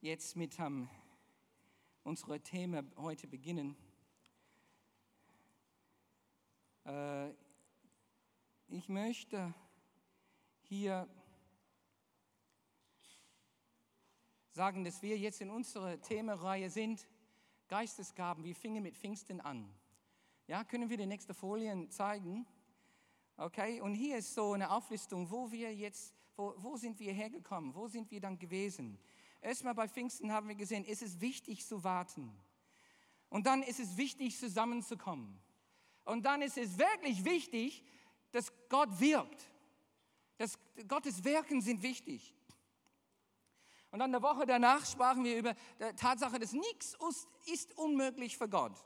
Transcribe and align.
jetzt 0.00 0.34
mit 0.34 0.58
um, 0.58 0.88
unserem 2.02 2.42
Thema 2.42 2.82
heute 2.96 3.28
beginnen. 3.28 3.76
Äh, 6.84 7.30
ich 8.68 8.88
möchte 8.88 9.54
hier 10.62 11.08
sagen, 14.50 14.82
dass 14.82 15.00
wir 15.00 15.16
jetzt 15.16 15.40
in 15.40 15.50
unserer 15.50 16.00
Themenreihe 16.00 16.68
sind, 16.68 17.06
Geistesgaben. 17.68 18.42
Wir 18.42 18.56
fingen 18.56 18.82
mit 18.82 18.96
Pfingsten 18.96 19.40
an. 19.40 19.72
Ja, 20.48 20.64
können 20.64 20.90
wir 20.90 20.96
die 20.96 21.06
nächste 21.06 21.34
Folien 21.34 21.88
zeigen? 21.90 22.46
Okay, 23.36 23.80
und 23.80 23.94
hier 23.94 24.18
ist 24.18 24.34
so 24.34 24.54
eine 24.54 24.70
Auflistung, 24.72 25.30
wo 25.30 25.52
wir 25.52 25.72
jetzt, 25.72 26.14
wo, 26.42 26.54
wo 26.56 26.76
sind 26.76 26.98
wir 26.98 27.12
hergekommen, 27.12 27.72
wo 27.74 27.86
sind 27.86 28.10
wir 28.10 28.20
dann 28.20 28.36
gewesen. 28.36 28.98
Erstmal 29.40 29.74
bei 29.74 29.88
Pfingsten 29.88 30.32
haben 30.32 30.48
wir 30.48 30.56
gesehen, 30.56 30.84
ist 30.84 31.02
es 31.02 31.20
wichtig 31.20 31.64
zu 31.64 31.84
warten. 31.84 32.36
Und 33.28 33.46
dann 33.46 33.62
ist 33.62 33.78
es 33.78 33.96
wichtig, 33.96 34.38
zusammenzukommen. 34.38 35.38
Und 36.04 36.24
dann 36.24 36.42
ist 36.42 36.58
es 36.58 36.78
wirklich 36.78 37.24
wichtig, 37.24 37.84
dass 38.32 38.52
Gott 38.68 39.00
wirkt. 39.00 39.50
Dass 40.36 40.58
Gottes 40.88 41.22
Wirken 41.22 41.62
sind 41.62 41.82
wichtig. 41.82 42.34
Und 43.92 44.00
dann 44.00 44.12
eine 44.12 44.22
Woche 44.22 44.44
danach 44.44 44.84
sprachen 44.84 45.22
wir 45.22 45.36
über 45.36 45.54
die 45.78 45.94
Tatsache, 45.96 46.40
dass 46.40 46.52
nichts 46.52 46.96
ist 47.46 47.76
unmöglich 47.78 48.36
für 48.36 48.48
Gott. 48.48 48.84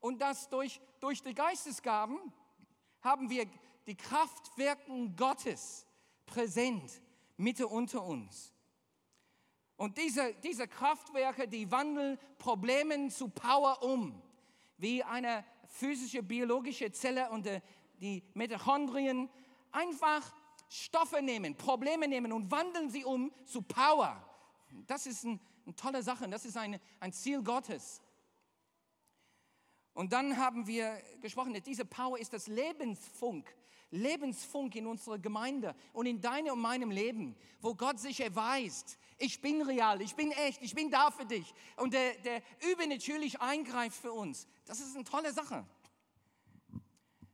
Und 0.00 0.20
dass 0.20 0.48
durch, 0.48 0.80
durch 1.00 1.22
die 1.22 1.34
Geistesgaben 1.34 2.18
haben 3.02 3.30
wir 3.30 3.46
die 3.86 3.96
Kraftwerken 3.96 5.14
Gottes 5.14 5.87
präsent, 6.28 7.02
Mitte 7.36 7.66
unter 7.66 8.04
uns. 8.04 8.54
Und 9.76 9.98
diese, 9.98 10.34
diese 10.42 10.68
Kraftwerke, 10.68 11.48
die 11.48 11.70
wandeln 11.70 12.18
Probleme 12.38 13.08
zu 13.08 13.28
Power 13.28 13.82
um, 13.82 14.20
wie 14.76 15.02
eine 15.02 15.44
physische, 15.66 16.22
biologische 16.22 16.90
Zelle 16.92 17.30
und 17.30 17.48
die 18.00 18.22
Mitochondrien 18.34 19.28
einfach 19.70 20.32
Stoffe 20.68 21.22
nehmen, 21.22 21.56
Probleme 21.56 22.08
nehmen 22.08 22.32
und 22.32 22.50
wandeln 22.50 22.90
sie 22.90 23.04
um 23.04 23.32
zu 23.44 23.62
Power. 23.62 24.22
Das 24.86 25.06
ist 25.06 25.24
ein, 25.24 25.40
eine 25.64 25.74
tolle 25.76 26.02
Sache, 26.02 26.28
das 26.28 26.44
ist 26.44 26.56
eine, 26.56 26.80
ein 27.00 27.12
Ziel 27.12 27.42
Gottes. 27.42 28.02
Und 29.94 30.12
dann 30.12 30.36
haben 30.36 30.66
wir 30.66 31.00
gesprochen, 31.20 31.60
diese 31.64 31.84
Power 31.84 32.18
ist 32.18 32.32
das 32.32 32.46
Lebensfunk, 32.46 33.52
Lebensfunk 33.90 34.74
in 34.76 34.86
unserer 34.86 35.18
Gemeinde 35.18 35.74
und 35.92 36.06
in 36.06 36.20
deinem 36.20 36.54
und 36.54 36.60
meinem 36.60 36.90
Leben, 36.90 37.36
wo 37.60 37.74
Gott 37.74 37.98
sich 37.98 38.20
erweist, 38.20 38.98
ich 39.18 39.40
bin 39.40 39.62
real, 39.62 40.00
ich 40.00 40.14
bin 40.14 40.30
echt, 40.30 40.62
ich 40.62 40.74
bin 40.74 40.90
da 40.90 41.10
für 41.10 41.24
dich. 41.24 41.52
Und 41.76 41.92
der, 41.92 42.14
der 42.18 42.42
übernatürlich 42.70 43.40
eingreift 43.40 44.00
für 44.00 44.12
uns. 44.12 44.46
Das 44.64 44.80
ist 44.80 44.94
eine 44.94 45.04
tolle 45.04 45.32
Sache. 45.32 45.66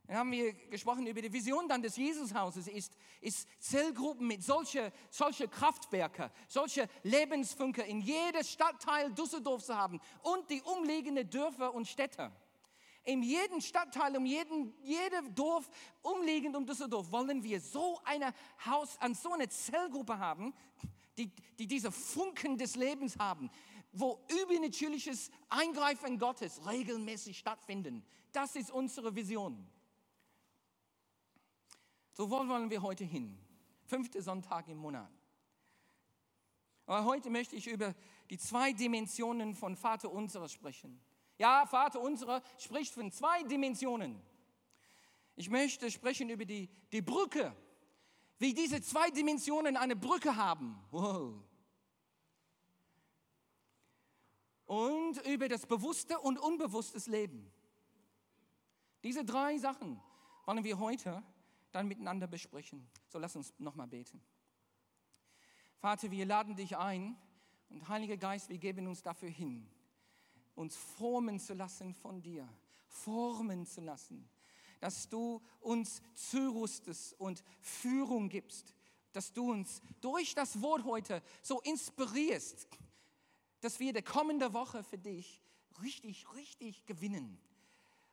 Dann 0.06 0.16
haben 0.18 0.32
wir 0.32 0.52
gesprochen 0.52 1.06
über 1.06 1.22
die 1.22 1.32
Vision 1.32 1.66
dann 1.66 1.80
des 1.82 1.96
Jesushauses, 1.96 2.68
ist, 2.68 2.92
ist 3.20 3.48
Zellgruppen 3.58 4.26
mit 4.26 4.42
solche, 4.42 4.92
solche 5.10 5.48
Kraftwerke, 5.48 6.30
solche 6.46 6.88
Lebensfunke 7.02 7.82
in 7.82 8.00
jedem 8.00 8.44
Stadtteil 8.44 9.12
Düsseldorf 9.12 9.64
zu 9.64 9.74
haben 9.74 10.00
und 10.22 10.50
die 10.50 10.60
umliegenden 10.62 11.28
Dörfer 11.28 11.74
und 11.74 11.88
Städte. 11.88 12.30
In 13.04 13.22
jedem 13.22 13.60
Stadtteil, 13.60 14.16
um 14.16 14.24
jeden, 14.24 14.72
jedem 14.82 15.34
Dorf 15.34 15.68
umliegend 16.02 16.56
um 16.56 16.64
Düsseldorf 16.64 17.12
wollen 17.12 17.42
wir 17.42 17.60
so 17.60 18.00
eine 18.04 18.32
Haus, 18.64 18.98
an 18.98 19.14
so 19.14 19.32
eine 19.32 19.48
Zellgruppe 19.48 20.18
haben, 20.18 20.54
die, 21.18 21.30
die 21.58 21.66
diese 21.66 21.92
Funken 21.92 22.56
des 22.56 22.76
Lebens 22.76 23.18
haben, 23.18 23.50
wo 23.92 24.24
übernatürliches 24.42 25.30
Eingreifen 25.50 26.18
Gottes 26.18 26.66
regelmäßig 26.66 27.38
stattfinden. 27.38 28.04
Das 28.32 28.56
ist 28.56 28.70
unsere 28.70 29.14
Vision. 29.14 29.66
So 32.12 32.30
wollen 32.30 32.70
wir 32.70 32.80
heute 32.80 33.04
hin. 33.04 33.38
Fünfte 33.84 34.22
Sonntag 34.22 34.68
im 34.68 34.78
Monat. 34.78 35.12
Aber 36.86 37.04
heute 37.04 37.28
möchte 37.28 37.56
ich 37.56 37.66
über 37.66 37.94
die 38.30 38.38
zwei 38.38 38.72
Dimensionen 38.72 39.54
von 39.54 39.76
Vater 39.76 40.10
unserer 40.10 40.48
sprechen. 40.48 41.00
Ja, 41.38 41.66
Vater 41.66 42.00
unserer 42.00 42.42
spricht 42.58 42.94
von 42.94 43.10
zwei 43.10 43.42
Dimensionen. 43.42 44.20
Ich 45.36 45.50
möchte 45.50 45.90
sprechen 45.90 46.30
über 46.30 46.44
die, 46.44 46.68
die 46.92 47.02
Brücke, 47.02 47.54
wie 48.38 48.54
diese 48.54 48.80
zwei 48.82 49.10
Dimensionen 49.10 49.76
eine 49.76 49.96
Brücke 49.96 50.36
haben. 50.36 50.78
Wow. 50.90 51.34
Und 54.66 55.26
über 55.26 55.48
das 55.48 55.66
bewusste 55.66 56.18
und 56.20 56.38
unbewusste 56.38 57.10
Leben. 57.10 57.52
Diese 59.02 59.24
drei 59.24 59.58
Sachen 59.58 60.00
wollen 60.46 60.64
wir 60.64 60.78
heute 60.78 61.22
dann 61.72 61.88
miteinander 61.88 62.26
besprechen. 62.26 62.88
So 63.08 63.18
lass 63.18 63.36
uns 63.36 63.52
nochmal 63.58 63.88
beten. 63.88 64.22
Vater, 65.78 66.10
wir 66.10 66.24
laden 66.24 66.56
dich 66.56 66.76
ein 66.76 67.16
und 67.68 67.88
Heiliger 67.88 68.16
Geist, 68.16 68.48
wir 68.48 68.58
geben 68.58 68.86
uns 68.86 69.02
dafür 69.02 69.28
hin, 69.28 69.68
uns 70.54 70.76
formen 70.76 71.38
zu 71.40 71.54
lassen 71.54 71.94
von 71.94 72.22
dir, 72.22 72.48
formen 72.86 73.66
zu 73.66 73.80
lassen, 73.80 74.28
dass 74.80 75.08
du 75.08 75.42
uns 75.60 76.02
zurüstest 76.14 77.18
und 77.18 77.42
Führung 77.60 78.28
gibst, 78.28 78.74
dass 79.12 79.32
du 79.32 79.50
uns 79.50 79.80
durch 80.00 80.34
das 80.34 80.60
Wort 80.60 80.84
heute 80.84 81.22
so 81.42 81.60
inspirierst, 81.60 82.68
dass 83.60 83.80
wir 83.80 83.92
die 83.92 84.02
kommende 84.02 84.52
Woche 84.52 84.82
für 84.84 84.98
dich 84.98 85.42
richtig, 85.82 86.32
richtig 86.34 86.84
gewinnen. 86.86 87.38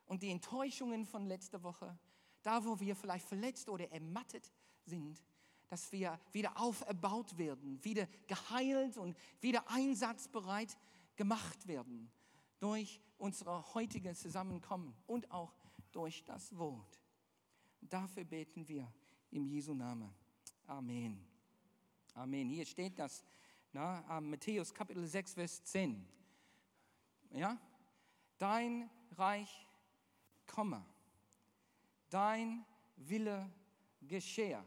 Und 0.05 0.23
die 0.23 0.29
Enttäuschungen 0.29 1.05
von 1.05 1.25
letzter 1.25 1.63
Woche, 1.63 1.97
da 2.41 2.65
wo 2.65 2.79
wir 2.79 2.95
vielleicht 2.95 3.25
verletzt 3.25 3.69
oder 3.69 3.91
ermattet 3.91 4.51
sind, 4.85 5.21
dass 5.69 5.91
wir 5.91 6.19
wieder 6.33 6.59
auferbaut 6.59 7.37
werden, 7.37 7.83
wieder 7.83 8.07
geheilt 8.27 8.97
und 8.97 9.15
wieder 9.39 9.69
einsatzbereit 9.69 10.77
gemacht 11.15 11.67
werden 11.67 12.11
durch 12.61 13.01
unser 13.17 13.73
heutiges 13.73 14.19
Zusammenkommen 14.19 14.95
und 15.07 15.29
auch 15.31 15.53
durch 15.91 16.23
das 16.23 16.55
Wort. 16.57 17.01
Dafür 17.81 18.23
beten 18.23 18.67
wir 18.67 18.89
im 19.31 19.47
Jesu 19.47 19.73
Namen. 19.73 20.13
Amen. 20.67 21.25
Amen. 22.13 22.49
Hier 22.49 22.65
steht 22.65 22.99
das, 22.99 23.25
na, 23.73 24.21
Matthäus 24.21 24.73
Kapitel 24.73 25.05
6, 25.07 25.33
Vers 25.33 25.63
10. 25.63 26.07
Ja? 27.31 27.59
Dein 28.37 28.89
Reich 29.17 29.67
komme, 30.45 30.85
dein 32.09 32.63
Wille 32.95 33.49
geschehe. 34.01 34.63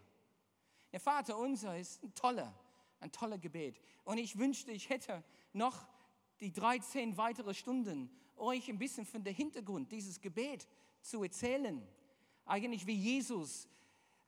Der 0.90 1.00
Vater 1.00 1.38
unser 1.38 1.78
ist 1.78 2.02
ein 2.02 2.12
toller, 2.14 2.52
ein 2.98 3.12
toller 3.12 3.38
Gebet. 3.38 3.80
Und 4.02 4.18
ich 4.18 4.36
wünschte, 4.36 4.72
ich 4.72 4.88
hätte 4.88 5.22
noch 5.52 5.86
die 6.40 6.52
13 6.52 7.16
weitere 7.16 7.54
Stunden, 7.54 8.10
euch 8.36 8.68
ein 8.68 8.78
bisschen 8.78 9.06
von 9.06 9.22
der 9.22 9.32
Hintergrund 9.32 9.90
dieses 9.92 10.20
Gebet 10.20 10.66
zu 11.00 11.22
erzählen. 11.22 11.86
Eigentlich 12.44 12.86
wie 12.86 12.94
Jesus 12.94 13.68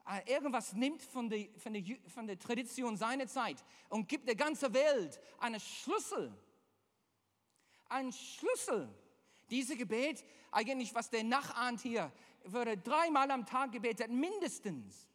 äh, 0.09 0.33
irgendwas 0.33 0.72
nimmt 0.72 1.03
von 1.03 1.28
der, 1.28 1.49
von, 1.59 1.72
der, 1.72 1.83
von 2.06 2.27
der 2.27 2.39
Tradition 2.39 2.97
seiner 2.97 3.27
Zeit 3.27 3.62
und 3.89 4.09
gibt 4.09 4.28
der 4.28 4.37
ganzen 4.37 4.72
Welt 4.72 5.21
einen 5.39 5.61
Schlüssel. 5.61 6.33
Ein 7.89 8.12
Schlüssel. 8.12 8.89
Dieses 9.50 9.77
Gebet, 9.77 10.25
eigentlich 10.50 10.95
was 10.95 11.11
der 11.11 11.25
nachahnt 11.25 11.81
hier, 11.81 12.12
würde 12.45 12.77
dreimal 12.77 13.31
am 13.31 13.45
Tag 13.45 13.72
gebetet, 13.72 14.11
mindestens. 14.11 15.09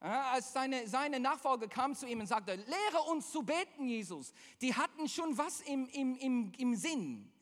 Als 0.00 0.52
seine, 0.52 0.86
seine 0.86 1.18
Nachfolger 1.18 1.68
kam 1.68 1.94
zu 1.94 2.06
ihm 2.06 2.20
und 2.20 2.26
sagte, 2.26 2.54
lehre 2.54 3.02
uns 3.10 3.30
zu 3.32 3.42
beten, 3.42 3.88
Jesus. 3.88 4.32
Die 4.60 4.74
hatten 4.74 5.08
schon 5.08 5.36
was 5.38 5.60
im, 5.62 5.88
im, 5.88 6.16
im, 6.16 6.52
im 6.58 6.76
Sinn. 6.76 7.32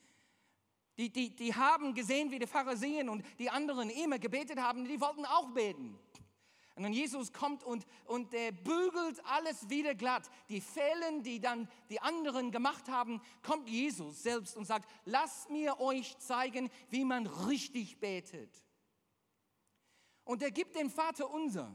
Die, 0.96 1.10
die, 1.10 1.34
die 1.34 1.54
haben 1.54 1.94
gesehen, 1.94 2.30
wie 2.30 2.38
die 2.38 2.46
Pharisäer 2.46 3.10
und 3.10 3.24
die 3.38 3.50
anderen 3.50 3.90
immer 3.90 4.20
gebetet 4.20 4.60
haben, 4.60 4.84
die 4.84 5.00
wollten 5.00 5.26
auch 5.26 5.50
beten. 5.50 5.98
Und 6.76 6.82
dann 6.82 6.92
Jesus 6.92 7.32
kommt 7.32 7.62
und, 7.62 7.86
und 8.04 8.32
der 8.32 8.50
bügelt 8.50 9.24
alles 9.26 9.68
wieder 9.70 9.94
glatt. 9.94 10.28
Die 10.48 10.60
Fehlen, 10.60 11.22
die 11.22 11.40
dann 11.40 11.68
die 11.88 12.00
anderen 12.00 12.50
gemacht 12.50 12.88
haben, 12.88 13.20
kommt 13.42 13.68
Jesus 13.68 14.22
selbst 14.22 14.56
und 14.56 14.64
sagt, 14.64 14.88
lasst 15.04 15.50
mir 15.50 15.80
euch 15.80 16.18
zeigen, 16.18 16.70
wie 16.90 17.04
man 17.04 17.26
richtig 17.26 18.00
betet. 18.00 18.50
Und 20.24 20.42
er 20.42 20.50
gibt 20.50 20.74
den 20.74 20.90
Vater 20.90 21.30
unser. 21.30 21.74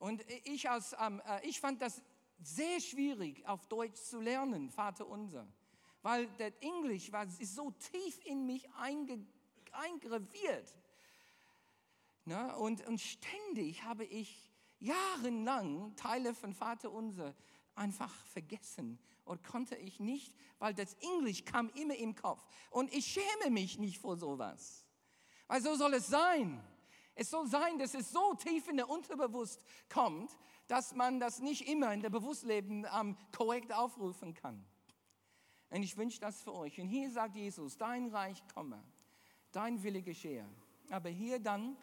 Und 0.00 0.24
ich, 0.44 0.68
als, 0.68 0.96
ähm, 1.00 1.22
äh, 1.26 1.46
ich 1.46 1.60
fand 1.60 1.80
das 1.80 2.02
sehr 2.42 2.80
schwierig 2.80 3.46
auf 3.46 3.66
Deutsch 3.68 4.00
zu 4.00 4.20
lernen, 4.20 4.70
Vater 4.70 5.06
unser 5.06 5.46
weil 6.02 6.26
das 6.38 6.52
Englisch 6.60 7.12
war, 7.12 7.24
ist 7.24 7.54
so 7.54 7.70
tief 7.70 8.24
in 8.24 8.46
mich 8.46 8.68
einge, 8.78 9.24
eingraviert. 9.72 10.74
Na, 12.24 12.54
und, 12.54 12.86
und 12.86 13.00
ständig 13.00 13.82
habe 13.84 14.04
ich 14.04 14.50
jahrelang 14.78 15.94
Teile 15.96 16.34
von 16.34 16.54
Vater 16.54 16.90
Unser 16.90 17.34
einfach 17.74 18.12
vergessen 18.26 18.98
und 19.24 19.42
konnte 19.44 19.76
ich 19.76 20.00
nicht, 20.00 20.34
weil 20.58 20.74
das 20.74 20.94
Englisch 20.94 21.44
kam 21.44 21.70
immer 21.70 21.96
im 21.96 22.14
Kopf. 22.14 22.42
Und 22.70 22.92
ich 22.94 23.06
schäme 23.06 23.50
mich 23.50 23.78
nicht 23.78 23.98
vor 23.98 24.16
sowas. 24.16 24.86
Weil 25.46 25.62
so 25.62 25.74
soll 25.74 25.94
es 25.94 26.06
sein. 26.06 26.62
Es 27.14 27.30
soll 27.30 27.46
sein, 27.46 27.78
dass 27.78 27.94
es 27.94 28.10
so 28.10 28.34
tief 28.34 28.68
in 28.68 28.76
der 28.76 28.88
Unterbewusst 28.88 29.64
kommt, 29.88 30.30
dass 30.68 30.94
man 30.94 31.20
das 31.20 31.40
nicht 31.40 31.68
immer 31.68 31.92
in 31.92 32.00
der 32.00 32.10
Bewusstleben 32.10 32.86
ähm, 32.98 33.16
korrekt 33.36 33.72
aufrufen 33.72 34.34
kann. 34.34 34.64
Und 35.70 35.82
ich 35.82 35.96
wünsche 35.96 36.20
das 36.20 36.40
für 36.42 36.54
euch. 36.54 36.80
Und 36.80 36.88
hier 36.88 37.10
sagt 37.10 37.36
Jesus, 37.36 37.76
dein 37.76 38.08
Reich 38.08 38.42
komme, 38.54 38.82
dein 39.52 39.82
Wille 39.82 40.02
geschehe. 40.02 40.48
Aber 40.90 41.08
hier 41.08 41.38
dann 41.38 41.76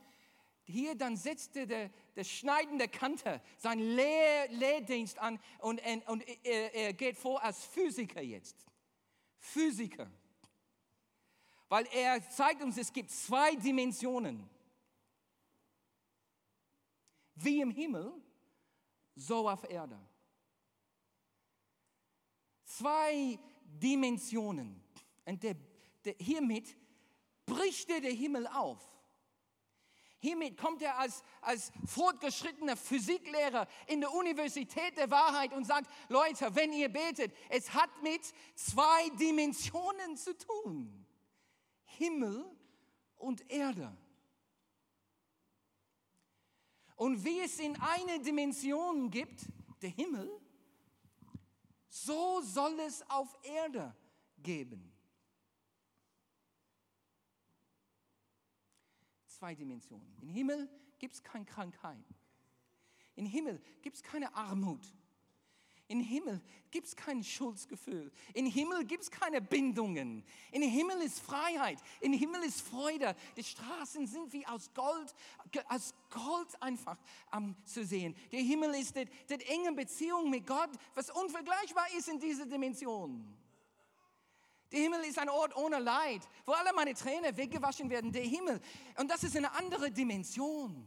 hier 0.70 0.96
dann 0.96 1.16
setzte 1.16 1.66
der, 1.66 1.90
der 2.16 2.26
schneidende 2.26 2.90
Kanter 2.90 3.42
seinen 3.58 3.96
Lehr 3.96 4.50
Lehrdienst 4.50 5.18
an 5.18 5.40
und, 5.60 5.82
und 6.08 6.24
er, 6.44 6.76
er 6.76 6.94
geht 6.94 7.18
vor 7.18 7.42
als 7.42 7.64
Physiker 7.64 8.22
jetzt. 8.22 8.66
Physiker. 9.40 10.12
Weil 11.70 11.88
er 11.94 12.22
zeigt 12.30 12.62
uns, 12.62 12.78
es 12.78 12.92
gibt 12.92 13.12
zwei 13.12 13.56
Dimensionen. 13.56 14.50
Wie 17.38 17.62
im 17.62 17.72
Himmel, 17.72 18.14
so 19.16 19.50
auf 19.50 19.70
Erde. 19.70 20.00
Zwei 22.64 23.40
Dimensionen. 23.64 24.84
Und 25.26 25.44
der, 25.44 25.56
der, 26.06 26.16
hiermit 26.20 26.76
bricht 27.46 27.90
er 27.90 28.02
der 28.02 28.14
Himmel 28.14 28.48
auf 28.48 28.98
Hiermit 30.20 30.58
kommt 30.58 30.82
er 30.82 30.98
als, 30.98 31.24
als 31.42 31.72
fortgeschrittener 31.86 32.76
Physiklehrer 32.76 33.68
in 33.86 34.02
der 34.02 34.12
Universität 34.12 34.98
der 34.98 35.12
Wahrheit 35.12 35.54
und 35.54 35.66
sagt, 35.66 35.92
Leute, 36.10 36.56
wenn 36.56 36.74
ihr 36.74 36.90
betet, 36.90 37.34
es 37.50 37.74
hat 37.74 37.90
mit 38.02 38.22
zwei 38.56 39.10
Dimensionen 39.20 40.18
zu 40.18 40.36
tun. 40.36 41.06
Himmel 41.86 42.46
und 43.18 43.50
Erde. 43.52 43.96
Und 46.98 47.24
wie 47.24 47.40
es 47.40 47.60
in 47.60 47.76
eine 47.80 48.22
Dimension 48.22 49.10
gibt, 49.10 49.46
der 49.82 49.92
Himmel, 49.92 50.30
so 51.88 52.42
soll 52.42 52.78
es 52.82 53.10
auf 53.10 53.34
Erde 53.44 53.96
geben. 54.38 54.92
zwei 59.38 59.54
Dimensionen. 59.54 60.18
Im 60.20 60.30
Himmel 60.30 60.70
gibt 60.98 61.14
es 61.14 61.24
keine 61.24 61.46
Krankheit. 61.46 62.04
Im 63.16 63.26
Himmel 63.26 63.62
gibt 63.82 63.96
es 63.98 64.04
keine 64.04 64.34
Armut. 64.34 64.94
Im 65.90 66.02
Himmel 66.02 66.42
gibt 66.70 66.88
es 66.88 66.96
kein 66.98 67.24
Schuldgefühl. 67.24 68.12
Im 68.34 68.46
Himmel 68.46 68.84
gibt 68.84 69.04
es 69.04 69.12
keine 69.12 69.40
Bindungen. 69.40 70.24
Im 70.52 70.62
Himmel 70.62 71.02
ist 71.02 71.20
Freiheit. 71.20 71.80
Im 72.02 72.12
Himmel 72.12 72.44
ist 72.44 72.62
Freude. 72.62 73.16
Die 73.38 73.44
Straßen 73.44 74.06
sind 74.06 74.34
wie 74.34 74.46
aus 74.46 74.70
Gold, 74.74 75.16
als 75.68 75.94
Gold 76.10 76.62
einfach 76.62 76.98
um, 77.34 77.56
zu 77.64 77.86
sehen. 77.86 78.16
Der 78.34 78.42
Himmel 78.42 78.76
ist 78.76 78.98
die, 78.98 79.06
die 79.30 79.46
enge 79.46 79.72
Beziehung 79.72 80.30
mit 80.30 80.46
Gott, 80.46 80.72
was 80.94 81.10
unvergleichbar 81.10 81.86
ist 81.98 82.10
in 82.10 82.20
dieser 82.20 82.46
Dimension. 82.46 83.26
Der 84.70 84.82
Himmel 84.82 85.06
ist 85.06 85.18
ein 85.18 85.30
Ort 85.30 85.56
ohne 85.56 85.80
Leid, 85.80 86.28
wo 86.46 86.52
alle 86.52 86.74
meine 86.74 86.94
Tränen 86.94 87.38
weggewaschen 87.38 87.90
werden. 87.90 88.12
Der 88.12 88.24
Himmel. 88.24 88.60
Und 88.98 89.10
das 89.10 89.24
ist 89.24 89.38
eine 89.38 89.54
andere 89.54 89.90
Dimension. 89.90 90.86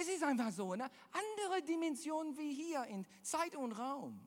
Es 0.00 0.08
ist 0.08 0.22
einfach 0.22 0.50
so, 0.50 0.72
eine 0.72 0.90
andere 1.12 1.62
Dimension 1.62 2.34
wie 2.38 2.54
hier 2.54 2.84
in 2.84 3.06
Zeit 3.22 3.54
und 3.54 3.72
Raum. 3.72 4.18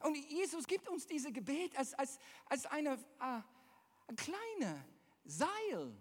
Und 0.00 0.16
Jesus 0.16 0.66
gibt 0.66 0.88
uns 0.88 1.06
dieses 1.06 1.32
Gebet 1.32 1.76
als, 1.76 1.94
als, 1.94 2.18
als 2.46 2.66
eine, 2.66 2.94
äh, 2.94 3.42
eine 4.08 4.16
kleine 4.16 4.84
Seil, 5.24 5.96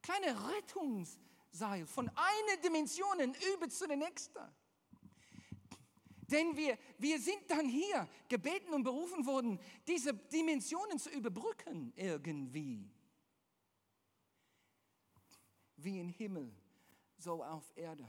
kleine 0.00 0.50
Rettungsseil 0.50 1.84
von 1.86 2.08
einer 2.08 2.62
Dimension 2.62 3.34
über 3.54 3.68
zu 3.68 3.88
der 3.88 3.96
nächsten. 3.96 4.38
Denn 6.30 6.56
wir, 6.56 6.78
wir 6.98 7.18
sind 7.18 7.42
dann 7.48 7.68
hier 7.68 8.08
gebeten 8.28 8.72
und 8.72 8.84
berufen 8.84 9.26
worden, 9.26 9.58
diese 9.86 10.14
Dimensionen 10.14 11.00
zu 11.00 11.10
überbrücken 11.10 11.92
irgendwie. 11.96 12.88
Wie 15.78 15.98
im 16.00 16.08
Himmel, 16.08 16.52
so 17.18 17.42
auf 17.42 17.64
Erde. 17.76 18.06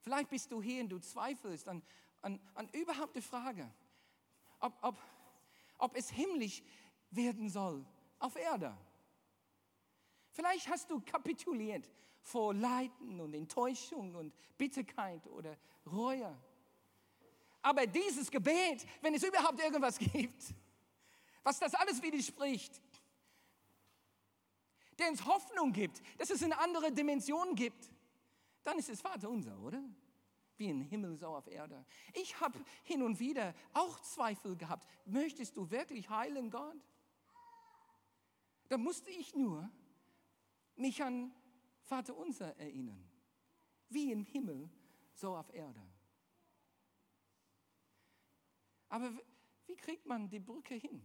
Vielleicht 0.00 0.30
bist 0.30 0.50
du 0.50 0.62
hier 0.62 0.82
und 0.82 0.88
du 0.88 0.98
zweifelst 0.98 1.68
an, 1.68 1.82
an, 2.22 2.40
an 2.54 2.68
überhaupt 2.70 3.14
die 3.14 3.22
Frage, 3.22 3.70
ob, 4.60 4.72
ob, 4.82 4.96
ob 5.78 5.96
es 5.96 6.10
himmlisch 6.10 6.62
werden 7.10 7.48
soll 7.48 7.84
auf 8.18 8.36
Erde. 8.36 8.76
Vielleicht 10.32 10.68
hast 10.68 10.90
du 10.90 11.00
kapituliert 11.00 11.90
vor 12.22 12.54
Leiden 12.54 13.20
und 13.20 13.34
Enttäuschung 13.34 14.14
und 14.14 14.32
Bitterkeit 14.56 15.26
oder 15.26 15.56
Reue. 15.86 16.36
Aber 17.62 17.86
dieses 17.86 18.30
Gebet, 18.30 18.86
wenn 19.00 19.14
es 19.14 19.22
überhaupt 19.22 19.60
irgendwas 19.60 19.98
gibt, 20.12 20.54
was 21.42 21.58
das 21.58 21.74
alles 21.74 22.00
widerspricht, 22.02 22.80
der 24.98 25.08
uns 25.10 25.24
Hoffnung 25.24 25.72
gibt, 25.72 26.02
dass 26.18 26.30
es 26.30 26.42
eine 26.42 26.58
andere 26.58 26.92
Dimension 26.92 27.54
gibt, 27.54 27.90
dann 28.62 28.78
ist 28.78 28.88
es 28.88 29.00
Vater 29.00 29.30
unser, 29.30 29.58
oder? 29.60 29.82
Wie 30.56 30.68
im 30.68 30.80
Himmel, 30.82 31.16
so 31.16 31.28
auf 31.28 31.46
Erde. 31.46 31.84
Ich 32.14 32.40
habe 32.40 32.58
hin 32.82 33.02
und 33.02 33.20
wieder 33.20 33.54
auch 33.72 34.00
Zweifel 34.00 34.56
gehabt. 34.56 34.88
Möchtest 35.06 35.56
du 35.56 35.70
wirklich 35.70 36.10
heilen, 36.10 36.50
Gott? 36.50 36.76
Da 38.68 38.76
musste 38.76 39.10
ich 39.10 39.34
nur 39.34 39.70
mich 40.74 41.02
an 41.02 41.32
Vater 41.82 42.16
unser 42.16 42.56
erinnern. 42.58 43.08
Wie 43.88 44.12
im 44.12 44.24
Himmel, 44.24 44.68
so 45.14 45.36
auf 45.36 45.52
Erde. 45.54 45.80
Aber 48.88 49.12
wie 49.66 49.76
kriegt 49.76 50.06
man 50.06 50.28
die 50.28 50.40
Brücke 50.40 50.74
hin? 50.74 51.02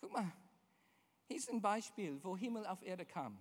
Guck 0.00 0.12
mal, 0.12 0.32
hier 1.28 1.36
ist 1.36 1.50
ein 1.50 1.60
Beispiel, 1.60 2.18
wo 2.24 2.36
Himmel 2.36 2.66
auf 2.66 2.82
Erde 2.82 3.04
kam. 3.04 3.38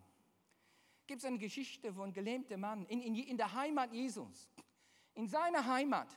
Gibt 1.07 1.21
es 1.21 1.25
eine 1.25 1.37
Geschichte 1.37 1.93
von 1.93 2.03
einem 2.03 2.13
gelähmten 2.13 2.59
Mann 2.59 2.85
in, 2.87 3.01
in, 3.01 3.15
in, 3.15 3.37
der 3.37 3.53
Heimat 3.53 3.93
Jesus, 3.93 4.49
in 5.13 5.25
seiner 5.25 5.65
Heimat, 5.65 6.09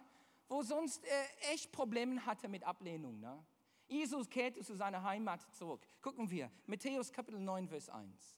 wo 0.49 0.63
sonst 0.63 1.05
er 1.05 1.53
echt 1.53 1.71
Probleme 1.71 2.27
hatte 2.27 2.49
mit 2.49 2.65
Ablehnung. 2.65 3.21
Ne? 3.21 3.41
Jesus 3.87 4.29
kehrte 4.29 4.63
zu 4.63 4.75
seiner 4.75 5.05
Heimat 5.05 5.43
zurück. 5.55 5.87
Gucken 6.03 6.29
wir, 6.29 6.51
Matthäus 6.67 7.13
Kapitel 7.13 7.41
9, 7.41 7.69
Vers 7.69 7.89
1. 7.89 8.37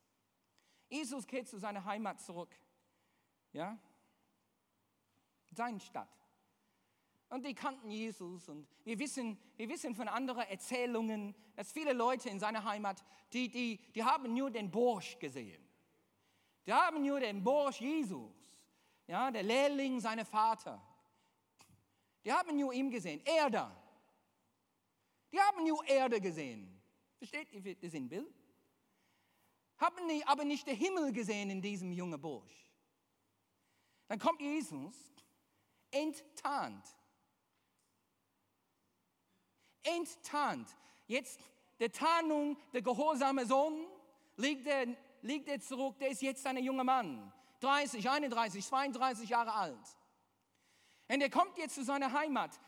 Jesus 0.91 1.27
kehrt 1.27 1.49
zu 1.49 1.59
seiner 1.59 1.87
Heimat 1.87 2.21
zurück. 2.21 2.55
Ja? 3.55 3.79
Seine 5.51 5.81
Stadt. 5.81 6.22
Und 7.33 7.47
die 7.47 7.55
kannten 7.55 7.91
Jesus. 7.91 8.47
Und 8.51 8.69
wir 8.85 8.99
wissen, 8.99 9.39
wir 9.57 9.67
wissen 9.71 9.95
von 9.95 10.07
anderen 10.07 10.43
Erzählungen, 10.49 11.35
dass 11.57 11.73
viele 11.73 11.95
Leute 11.95 12.29
in 12.29 12.39
seiner 12.39 12.63
Heimat, 12.63 13.03
die, 13.33 13.49
die, 13.49 13.79
die 13.95 14.05
haben 14.05 14.35
nur 14.35 14.51
den 14.51 14.71
Bursch 14.71 15.19
gesehen. 15.19 15.67
Die 16.67 16.75
haben 16.75 17.03
nur 17.03 17.21
den 17.21 17.43
Bursch 17.43 17.81
Jesus, 17.81 18.55
ja, 19.07 19.31
der 19.31 19.45
Lehrling 19.45 19.99
seiner 19.99 20.27
Vater. 20.27 20.79
Die 22.23 22.31
haben 22.31 22.55
nur 22.55 22.75
ihn 22.75 22.91
gesehen, 22.91 23.23
Erde. 23.25 23.75
Die 25.33 25.41
haben 25.41 25.67
nur 25.67 25.89
Erde 25.89 26.21
gesehen. 26.21 26.83
Versteht 27.17 27.51
ihr 27.51 27.75
das 27.77 27.95
in 27.95 28.11
Bild? 28.11 28.37
Haben 29.79 30.07
die 30.07 30.23
aber 30.27 30.45
nicht 30.45 30.67
den 30.67 30.77
Himmel 30.77 31.13
gesehen 31.13 31.49
in 31.49 31.63
diesem 31.63 31.93
jungen 31.93 32.21
Bursch. 32.21 32.69
Dann 34.07 34.19
kommt 34.19 34.43
Jesus, 34.43 34.95
enttarnt 35.91 36.95
enttarnt. 39.83 40.69
Jetzt 41.07 41.41
der 41.81 41.91
Tarnung, 41.91 42.57
der 42.73 42.83
gehorsame 42.83 43.47
Sohn, 43.47 43.87
liegt 44.37 44.67
er, 44.67 44.87
liegt 45.23 45.63
zurück, 45.65 45.99
der 45.99 46.11
ist 46.11 46.23
jetzt 46.23 46.47
ein 46.47 46.59
junger 46.59 46.85
Mann, 46.85 47.33
30, 47.61 48.09
31, 48.09 48.65
32 48.65 49.29
Jahre 49.29 49.53
alt. 49.53 49.97
Und 51.09 51.21
er 51.21 51.31
kommt 51.31 51.59
jetzt 51.59 51.75
zu 51.75 51.85
seiner 51.85 52.13
Heimat, 52.13 52.59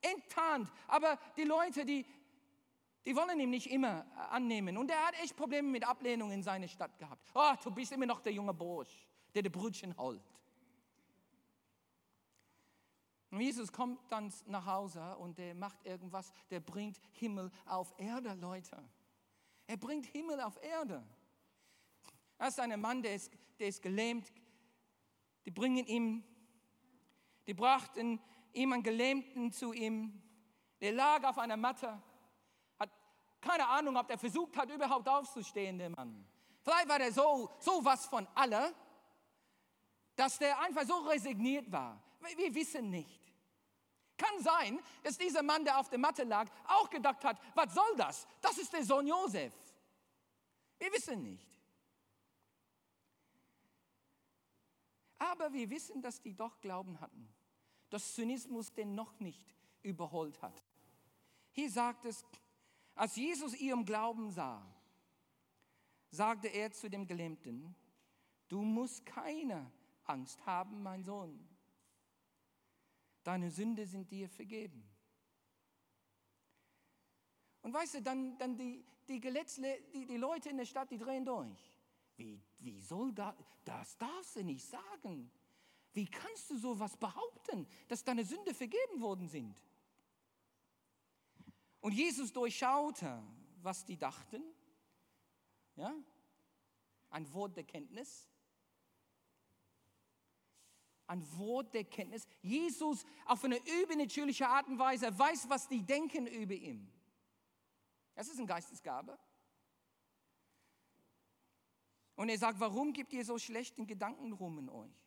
enttarnt, 0.00 0.70
aber 0.88 1.18
die 1.36 1.44
Leute, 1.44 1.84
die, 1.84 2.04
die 3.06 3.16
wollen 3.16 3.40
ihn 3.40 3.50
nicht 3.50 3.70
immer 3.70 4.06
annehmen. 4.30 4.76
Und 4.76 4.90
er 4.90 5.06
hat 5.06 5.14
echt 5.22 5.36
Probleme 5.36 5.68
mit 5.68 5.86
Ablehnung 5.86 6.30
in 6.30 6.42
seiner 6.42 6.68
Stadt 6.68 6.98
gehabt. 6.98 7.30
Oh, 7.34 7.52
du 7.62 7.70
bist 7.70 7.92
immer 7.92 8.06
noch 8.06 8.20
der 8.20 8.32
junge 8.32 8.54
Bursch, 8.54 9.06
der 9.34 9.42
die 9.42 9.48
Brötchen 9.48 9.96
holt. 9.96 10.22
Und 13.34 13.40
Jesus 13.40 13.72
kommt 13.72 13.98
dann 14.12 14.32
nach 14.46 14.64
Hause 14.64 15.16
und 15.16 15.38
der 15.38 15.56
macht 15.56 15.84
irgendwas, 15.84 16.32
der 16.50 16.60
bringt 16.60 17.00
Himmel 17.14 17.50
auf 17.66 17.92
Erde, 17.98 18.32
Leute. 18.34 18.80
Er 19.66 19.76
bringt 19.76 20.06
Himmel 20.06 20.40
auf 20.40 20.56
Erde. 20.62 21.04
Da 22.38 22.46
ist 22.46 22.60
ein 22.60 22.80
Mann, 22.80 23.02
der 23.02 23.16
ist, 23.16 23.32
der 23.58 23.66
ist 23.66 23.82
gelähmt. 23.82 24.32
Die 25.44 25.50
bringen 25.50 25.84
ihm, 25.84 26.22
die 27.48 27.54
brachten 27.54 28.20
ihm 28.52 28.72
einen 28.72 28.84
Gelähmten 28.84 29.50
zu 29.50 29.72
ihm. 29.72 30.22
Der 30.80 30.92
lag 30.92 31.24
auf 31.24 31.36
einer 31.38 31.56
Matte. 31.56 32.00
Hat 32.78 32.90
keine 33.40 33.66
Ahnung, 33.66 33.96
ob 33.96 34.08
er 34.10 34.18
versucht 34.18 34.56
hat, 34.56 34.70
überhaupt 34.70 35.08
aufzustehen, 35.08 35.76
der 35.76 35.90
Mann. 35.90 36.24
Vielleicht 36.62 36.88
war 36.88 37.00
der 37.00 37.12
so, 37.12 37.50
so 37.58 37.84
was 37.84 38.06
von 38.06 38.28
alle, 38.32 38.72
dass 40.14 40.38
der 40.38 40.56
einfach 40.60 40.84
so 40.84 40.98
resigniert 40.98 41.72
war. 41.72 42.00
Wir 42.36 42.54
wissen 42.54 42.90
nicht. 42.90 43.20
Kann 44.16 44.42
sein, 44.42 44.80
dass 45.02 45.18
dieser 45.18 45.42
Mann, 45.42 45.64
der 45.64 45.78
auf 45.78 45.88
der 45.88 45.98
Matte 45.98 46.22
lag, 46.22 46.48
auch 46.68 46.88
gedacht 46.88 47.24
hat, 47.24 47.40
was 47.54 47.74
soll 47.74 47.96
das? 47.96 48.26
Das 48.40 48.58
ist 48.58 48.72
der 48.72 48.84
Sohn 48.84 49.06
Josef. 49.06 49.52
Wir 50.78 50.92
wissen 50.92 51.22
nicht. 51.22 51.48
Aber 55.18 55.52
wir 55.52 55.68
wissen, 55.70 56.02
dass 56.02 56.20
die 56.20 56.34
doch 56.34 56.60
Glauben 56.60 57.00
hatten, 57.00 57.28
dass 57.90 58.14
Zynismus 58.14 58.72
den 58.72 58.94
noch 58.94 59.18
nicht 59.20 59.54
überholt 59.82 60.40
hat. 60.42 60.62
Hier 61.52 61.70
sagt 61.70 62.04
es, 62.04 62.24
als 62.94 63.16
Jesus 63.16 63.54
ihrem 63.54 63.84
Glauben 63.84 64.30
sah, 64.30 64.64
sagte 66.10 66.48
er 66.48 66.70
zu 66.72 66.88
dem 66.88 67.06
Gelähmten, 67.06 67.74
du 68.48 68.62
musst 68.62 69.04
keine 69.06 69.70
Angst 70.04 70.44
haben, 70.46 70.82
mein 70.82 71.02
Sohn. 71.02 71.53
Deine 73.24 73.50
Sünde 73.50 73.86
sind 73.86 74.10
dir 74.10 74.28
vergeben. 74.28 74.88
Und 77.62 77.72
weißt 77.72 77.94
du, 77.94 78.02
dann, 78.02 78.36
dann 78.36 78.56
die, 78.56 78.84
die, 79.08 79.18
Geletzle, 79.20 79.80
die, 79.94 80.04
die 80.04 80.18
Leute 80.18 80.50
in 80.50 80.58
der 80.58 80.66
Stadt, 80.66 80.90
die 80.90 80.98
drehen 80.98 81.24
durch. 81.24 81.58
Wie, 82.16 82.40
wie 82.58 82.78
soll 82.78 83.12
das, 83.12 83.34
das 83.64 83.96
darfst 83.96 84.36
du 84.36 84.44
nicht 84.44 84.64
sagen. 84.66 85.30
Wie 85.94 86.06
kannst 86.06 86.50
du 86.50 86.58
sowas 86.58 86.96
behaupten, 86.96 87.66
dass 87.88 88.04
deine 88.04 88.24
Sünde 88.24 88.52
vergeben 88.52 89.00
worden 89.00 89.26
sind? 89.26 89.64
Und 91.80 91.92
Jesus 91.92 92.32
durchschaute, 92.32 93.22
was 93.62 93.84
die 93.86 93.96
dachten. 93.96 94.42
Ja? 95.76 95.94
Ein 97.08 97.32
Wort 97.32 97.56
der 97.56 97.64
Kenntnis. 97.64 98.28
Ein 101.06 101.22
Wort 101.38 101.74
der 101.74 101.84
Kenntnis. 101.84 102.26
Jesus 102.42 103.04
auf 103.26 103.44
eine 103.44 103.58
übernatürliche 103.82 104.48
Art 104.48 104.68
und 104.68 104.78
Weise 104.78 105.16
weiß, 105.18 105.48
was 105.48 105.68
die 105.68 105.82
denken 105.82 106.26
über 106.26 106.54
ihn. 106.54 106.90
Das 108.14 108.28
ist 108.28 108.38
eine 108.38 108.46
Geistesgabe. 108.46 109.18
Und 112.16 112.28
er 112.28 112.38
sagt, 112.38 112.60
warum 112.60 112.92
gibt 112.92 113.12
ihr 113.12 113.24
so 113.24 113.38
schlechten 113.38 113.86
Gedanken 113.86 114.32
rum 114.32 114.58
in 114.58 114.68
euch? 114.68 115.04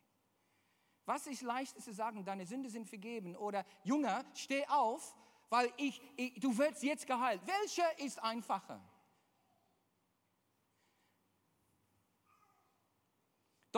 Was 1.06 1.26
ist 1.26 1.40
leicht 1.40 1.80
zu 1.80 1.92
sagen, 1.94 2.24
deine 2.24 2.44
Sünde 2.44 2.68
sind 2.68 2.86
vergeben 2.86 3.34
oder 3.34 3.64
Junger, 3.82 4.26
steh 4.34 4.66
auf, 4.66 5.16
weil 5.48 5.72
ich, 5.78 6.02
ich 6.16 6.34
du 6.38 6.56
wirst 6.58 6.82
jetzt 6.82 7.06
geheilt. 7.06 7.40
Welcher 7.46 7.98
ist 7.98 8.22
einfacher? 8.22 8.78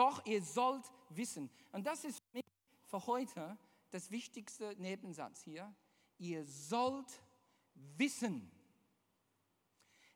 Doch 0.01 0.25
ihr 0.25 0.41
sollt 0.41 0.91
wissen, 1.09 1.47
und 1.71 1.85
das 1.85 2.05
ist 2.05 2.17
für 2.17 2.37
mich 2.37 2.45
für 2.87 3.05
heute 3.05 3.55
das 3.91 4.09
wichtigste 4.09 4.75
Nebensatz 4.79 5.43
hier, 5.43 5.71
ihr 6.17 6.43
sollt 6.43 7.21
wissen. 7.75 8.51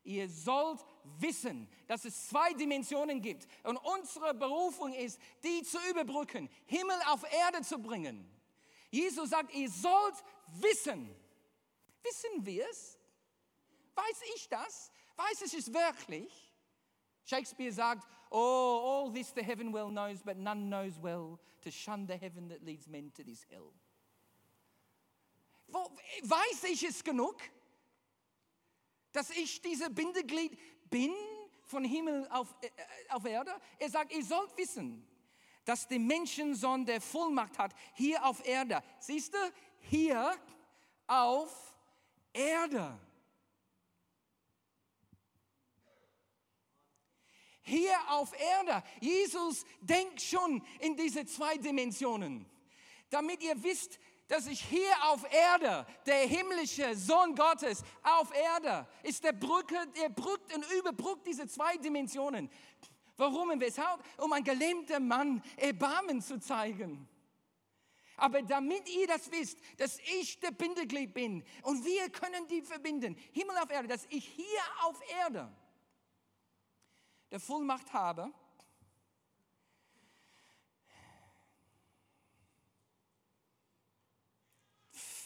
Ihr 0.03 0.27
sollt 0.27 0.83
wissen, 1.19 1.69
dass 1.85 2.03
es 2.03 2.29
zwei 2.29 2.51
Dimensionen 2.53 3.21
gibt. 3.21 3.47
Und 3.61 3.77
unsere 3.77 4.33
Berufung 4.33 4.91
ist, 4.91 5.19
die 5.43 5.61
zu 5.61 5.77
überbrücken, 5.91 6.49
Himmel 6.65 6.99
auf 7.05 7.21
Erde 7.31 7.61
zu 7.61 7.77
bringen. 7.77 8.27
Jesus 8.89 9.29
sagt, 9.29 9.53
ihr 9.53 9.69
sollt 9.69 10.15
wissen. 10.47 11.15
Wissen 12.01 12.43
wir 12.43 12.67
es? 12.71 12.97
Weiß 13.93 14.21
ich 14.35 14.49
das? 14.49 14.91
Weiß 15.15 15.43
ich 15.43 15.53
es 15.53 15.71
wirklich? 15.71 16.44
Shakespeare 17.25 17.71
sagt, 17.71 18.05
Oh, 18.31 18.81
all 18.83 19.11
this 19.11 19.31
the 19.31 19.43
heaven 19.43 19.71
well 19.71 19.89
knows, 19.89 20.21
but 20.23 20.37
none 20.37 20.69
knows 20.69 20.99
well 21.01 21.39
to 21.61 21.71
shun 21.71 22.05
the 22.05 22.17
heaven 22.17 22.49
that 22.49 22.65
leads 22.65 22.87
men 22.87 23.11
to 23.15 23.23
this 23.23 23.45
hell. 23.51 23.71
Wo, 25.67 25.91
weiß 26.23 26.63
ich 26.65 26.83
es 26.83 27.03
genug? 27.03 27.41
dass 29.15 29.29
ich 29.29 29.61
diese 29.61 29.89
Bindeglied 29.89 30.57
bin 30.89 31.13
von 31.63 31.83
Himmel 31.83 32.27
auf, 32.29 32.53
äh, 32.61 32.69
auf 33.09 33.25
Erde? 33.25 33.51
Er 33.79 33.89
sagt, 33.89 34.11
ihr 34.11 34.23
sollt 34.23 34.55
wissen, 34.57 35.07
dass 35.63 35.87
der 35.87 35.99
Menschensohn 35.99 36.85
der 36.85 37.01
Vollmacht 37.01 37.57
hat 37.57 37.73
hier 37.93 38.23
auf 38.23 38.45
Erde. 38.45 38.83
Siehst 38.99 39.33
du, 39.33 39.37
hier 39.79 40.35
auf 41.07 41.77
Erde. 42.33 42.99
Hier 47.67 47.97
auf 48.09 48.31
Erde. 48.39 48.83
Jesus 49.01 49.65
denkt 49.81 50.21
schon 50.21 50.63
in 50.79 50.95
diese 50.95 51.25
zwei 51.25 51.57
Dimensionen. 51.57 52.45
Damit 53.09 53.41
ihr 53.41 53.61
wisst, 53.63 53.99
dass 54.27 54.45
ich 54.45 54.61
hier 54.61 54.91
auf 55.05 55.25
Erde, 55.31 55.87
der 56.05 56.27
himmlische 56.27 56.95
Sohn 56.95 57.35
Gottes 57.35 57.83
auf 58.03 58.31
Erde, 58.35 58.87
ist 59.01 59.23
der 59.23 59.33
Brücke, 59.33 59.77
der 59.99 60.09
brückt 60.09 60.53
und 60.53 60.65
überbrückt 60.77 61.25
diese 61.25 61.47
zwei 61.47 61.75
Dimensionen. 61.77 62.51
Warum 63.17 63.49
und 63.49 63.59
weshalb? 63.61 64.03
Um 64.17 64.31
ein 64.33 64.43
gelähmter 64.43 64.99
Mann 64.99 65.41
Erbarmen 65.57 66.21
zu 66.21 66.39
zeigen. 66.39 67.07
Aber 68.17 68.43
damit 68.43 68.87
ihr 68.89 69.07
das 69.07 69.31
wisst, 69.31 69.57
dass 69.77 69.97
ich 70.19 70.39
der 70.39 70.51
Bindeglied 70.51 71.13
bin 71.15 71.43
und 71.63 71.83
wir 71.83 72.09
können 72.09 72.47
die 72.47 72.61
verbinden, 72.61 73.15
Himmel 73.31 73.57
auf 73.57 73.71
Erde, 73.71 73.87
dass 73.87 74.05
ich 74.09 74.25
hier 74.25 74.61
auf 74.83 74.99
Erde 75.19 75.51
der 77.31 77.39
Vollmacht 77.39 77.91
habe, 77.93 78.33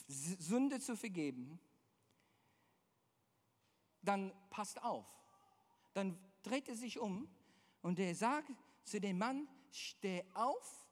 Sünde 0.08 0.80
zu 0.80 0.96
vergeben, 0.96 1.60
dann 4.02 4.34
passt 4.50 4.82
auf. 4.82 5.08
Dann 5.94 6.18
dreht 6.42 6.68
er 6.68 6.76
sich 6.76 7.00
um 7.00 7.30
und 7.82 8.00
er 8.00 8.16
sagt 8.16 8.52
zu 8.84 9.00
dem 9.00 9.18
Mann, 9.20 9.48
steh 9.72 10.24
auf, 10.34 10.88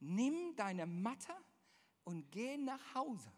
nimm 0.00 0.56
deine 0.56 0.86
Matte 0.86 1.34
und 2.04 2.30
geh 2.30 2.56
nach 2.56 2.94
Hause. 2.94 3.30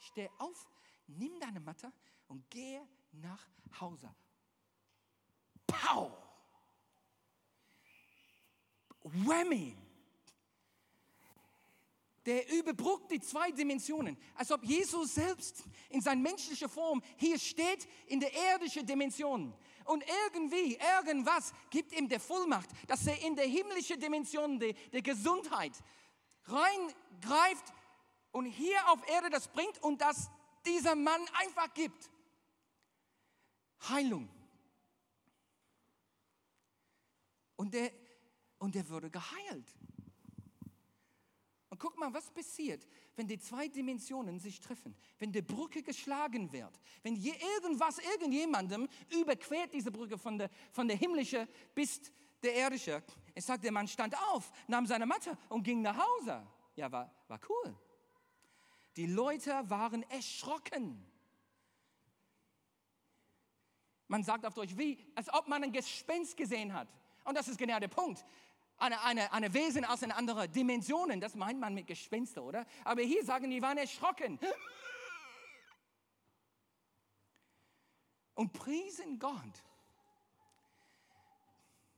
Steh 0.00 0.28
auf, 0.38 0.68
nimm 1.06 1.38
deine 1.38 1.60
Matte 1.60 1.92
und 2.26 2.48
geh 2.50 2.80
nach 3.12 3.48
Hause. 3.80 4.12
Pow! 5.70 6.10
Whammy! 9.02 9.76
der 12.26 12.50
überbrückt 12.52 13.10
die 13.10 13.20
zwei 13.20 13.50
Dimensionen, 13.50 14.16
als 14.34 14.52
ob 14.52 14.62
Jesus 14.62 15.14
selbst 15.14 15.64
in 15.88 16.00
seiner 16.00 16.20
menschlichen 16.20 16.68
Form 16.68 17.02
hier 17.16 17.38
steht 17.38 17.88
in 18.06 18.20
der 18.20 18.30
irdischen 18.52 18.86
Dimension. 18.86 19.54
Und 19.84 20.04
irgendwie, 20.26 20.78
irgendwas 20.98 21.52
gibt 21.70 21.92
ihm 21.92 22.08
der 22.08 22.20
Vollmacht, 22.20 22.68
dass 22.86 23.06
er 23.06 23.20
in 23.24 23.34
der 23.36 23.46
himmlischen 23.46 23.98
Dimension 23.98 24.58
der, 24.58 24.74
der 24.92 25.02
Gesundheit 25.02 25.72
reingreift 26.44 27.72
und 28.32 28.44
hier 28.44 28.78
auf 28.90 29.00
Erde 29.08 29.30
das 29.30 29.48
bringt 29.48 29.82
und 29.82 30.00
das 30.00 30.30
dieser 30.66 30.94
Mann 30.94 31.22
einfach 31.40 31.72
gibt. 31.74 32.10
Heilung. 33.88 34.28
Und 37.60 37.74
der, 37.74 37.90
und 38.58 38.74
der 38.74 38.88
wurde 38.88 39.10
geheilt 39.10 39.74
guck 41.80 41.98
mal, 41.98 42.12
was 42.12 42.30
passiert, 42.30 42.86
wenn 43.16 43.26
die 43.26 43.38
zwei 43.38 43.66
Dimensionen 43.66 44.38
sich 44.38 44.60
treffen, 44.60 44.94
wenn 45.18 45.32
die 45.32 45.42
Brücke 45.42 45.82
geschlagen 45.82 46.52
wird, 46.52 46.78
wenn 47.02 47.16
je 47.16 47.32
irgendwas 47.56 47.98
irgendjemandem 47.98 48.88
überquert 49.18 49.72
diese 49.72 49.90
Brücke 49.90 50.16
von 50.16 50.38
der, 50.38 50.50
von 50.70 50.86
der 50.86 50.96
himmlischen 50.96 51.48
bis 51.74 52.00
der 52.42 52.54
irdische. 52.54 53.02
Es 53.34 53.46
sagt, 53.46 53.64
der 53.64 53.72
Mann 53.72 53.88
stand 53.88 54.16
auf, 54.30 54.52
nahm 54.68 54.86
seine 54.86 55.06
Matte 55.06 55.36
und 55.48 55.62
ging 55.62 55.82
nach 55.82 55.96
Hause. 55.96 56.46
Ja, 56.76 56.92
war, 56.92 57.12
war 57.26 57.40
cool. 57.48 57.76
Die 58.96 59.06
Leute 59.06 59.50
waren 59.68 60.02
erschrocken. 60.10 61.04
Man 64.06 64.22
sagt 64.22 64.44
auf 64.44 64.54
Deutsch, 64.54 64.76
wie, 64.76 64.98
als 65.14 65.32
ob 65.32 65.48
man 65.48 65.64
ein 65.64 65.72
Gespenst 65.72 66.36
gesehen 66.36 66.74
hat. 66.74 66.88
Und 67.30 67.36
das 67.36 67.48
ist 67.48 67.58
genau 67.58 67.78
der 67.78 67.88
Punkt 67.88 68.24
eine, 68.80 69.00
eine, 69.02 69.32
eine 69.32 69.54
Wesen 69.54 69.84
aus 69.84 70.02
einer 70.02 70.16
anderen 70.16 70.50
Dimensionen. 70.50 71.20
Das 71.20 71.34
meint 71.34 71.60
man 71.60 71.74
mit 71.74 71.86
Gespenster, 71.86 72.42
oder? 72.42 72.66
Aber 72.84 73.02
hier 73.02 73.24
sagen 73.24 73.50
die 73.50 73.62
waren 73.62 73.78
erschrocken. 73.78 74.38
Und 78.34 78.52
priesen 78.52 79.18
Gott. 79.18 79.62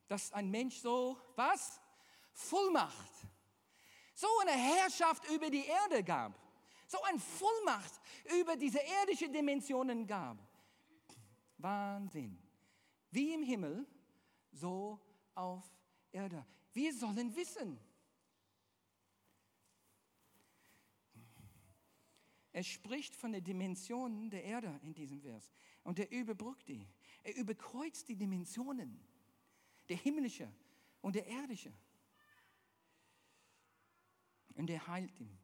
dass 0.09 0.31
ein 0.33 0.51
Mensch 0.51 0.77
so, 0.77 1.17
was? 1.37 1.81
Vollmacht. 2.35 3.12
So 4.12 4.29
eine 4.43 4.51
Herrschaft 4.51 5.25
über 5.31 5.49
die 5.49 5.65
Erde 5.65 6.05
gab. 6.05 6.39
So 6.87 7.01
eine 7.05 7.19
Vollmacht 7.19 7.93
über 8.39 8.57
diese 8.57 8.81
irdischen 9.01 9.33
Dimensionen 9.33 10.07
gab. 10.07 10.37
Wahnsinn. 11.57 12.39
Wie 13.11 13.33
im 13.33 13.43
Himmel, 13.43 13.87
so 14.51 15.01
auf 15.35 15.65
Erde. 16.11 16.47
Wir 16.73 16.95
sollen 16.95 17.35
wissen. 17.37 17.79
Er 22.53 22.62
spricht 22.62 23.15
von 23.15 23.33
der 23.33 23.41
Dimension 23.41 24.29
der 24.29 24.45
Erde 24.45 24.79
in 24.83 24.95
diesem 24.95 25.21
Vers. 25.21 25.53
Und 25.85 25.99
er 25.99 26.11
überbrückt 26.11 26.69
die. 26.69 26.87
Er 27.23 27.35
überkreuzt 27.37 28.09
die 28.09 28.17
Dimensionen. 28.17 29.01
Der 29.89 29.97
himmlische 29.97 30.53
und 31.01 31.15
der 31.15 31.27
irdische. 31.27 31.73
Und 34.55 34.69
er 34.69 34.87
heilt 34.87 35.19
ihn. 35.19 35.39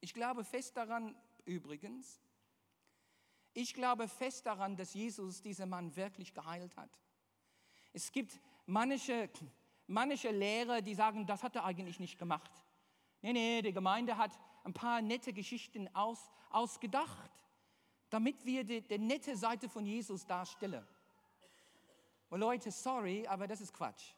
Ich 0.00 0.14
glaube 0.14 0.44
fest 0.44 0.76
daran, 0.76 1.16
übrigens, 1.44 2.20
ich 3.52 3.74
glaube 3.74 4.08
fest 4.08 4.46
daran, 4.46 4.76
dass 4.76 4.94
Jesus 4.94 5.42
diesen 5.42 5.68
Mann 5.68 5.94
wirklich 5.96 6.32
geheilt 6.32 6.76
hat. 6.76 6.98
Es 7.92 8.10
gibt 8.10 8.40
manche, 8.66 9.30
manche 9.86 10.30
Lehrer, 10.30 10.80
die 10.80 10.94
sagen, 10.94 11.26
das 11.26 11.42
hat 11.42 11.56
er 11.56 11.64
eigentlich 11.64 12.00
nicht 12.00 12.18
gemacht. 12.18 12.50
Nee, 13.22 13.32
nee, 13.32 13.62
die 13.62 13.72
Gemeinde 13.72 14.16
hat 14.16 14.32
ein 14.64 14.72
paar 14.72 15.00
nette 15.00 15.32
Geschichten 15.32 15.88
aus, 15.94 16.30
ausgedacht, 16.50 17.30
damit 18.10 18.44
wir 18.44 18.64
die, 18.64 18.80
die 18.82 18.98
nette 18.98 19.36
Seite 19.36 19.68
von 19.68 19.86
Jesus 19.86 20.26
darstellen. 20.26 20.86
Und 22.30 22.40
Leute, 22.40 22.70
sorry, 22.70 23.26
aber 23.26 23.46
das 23.46 23.60
ist 23.60 23.72
Quatsch. 23.72 24.12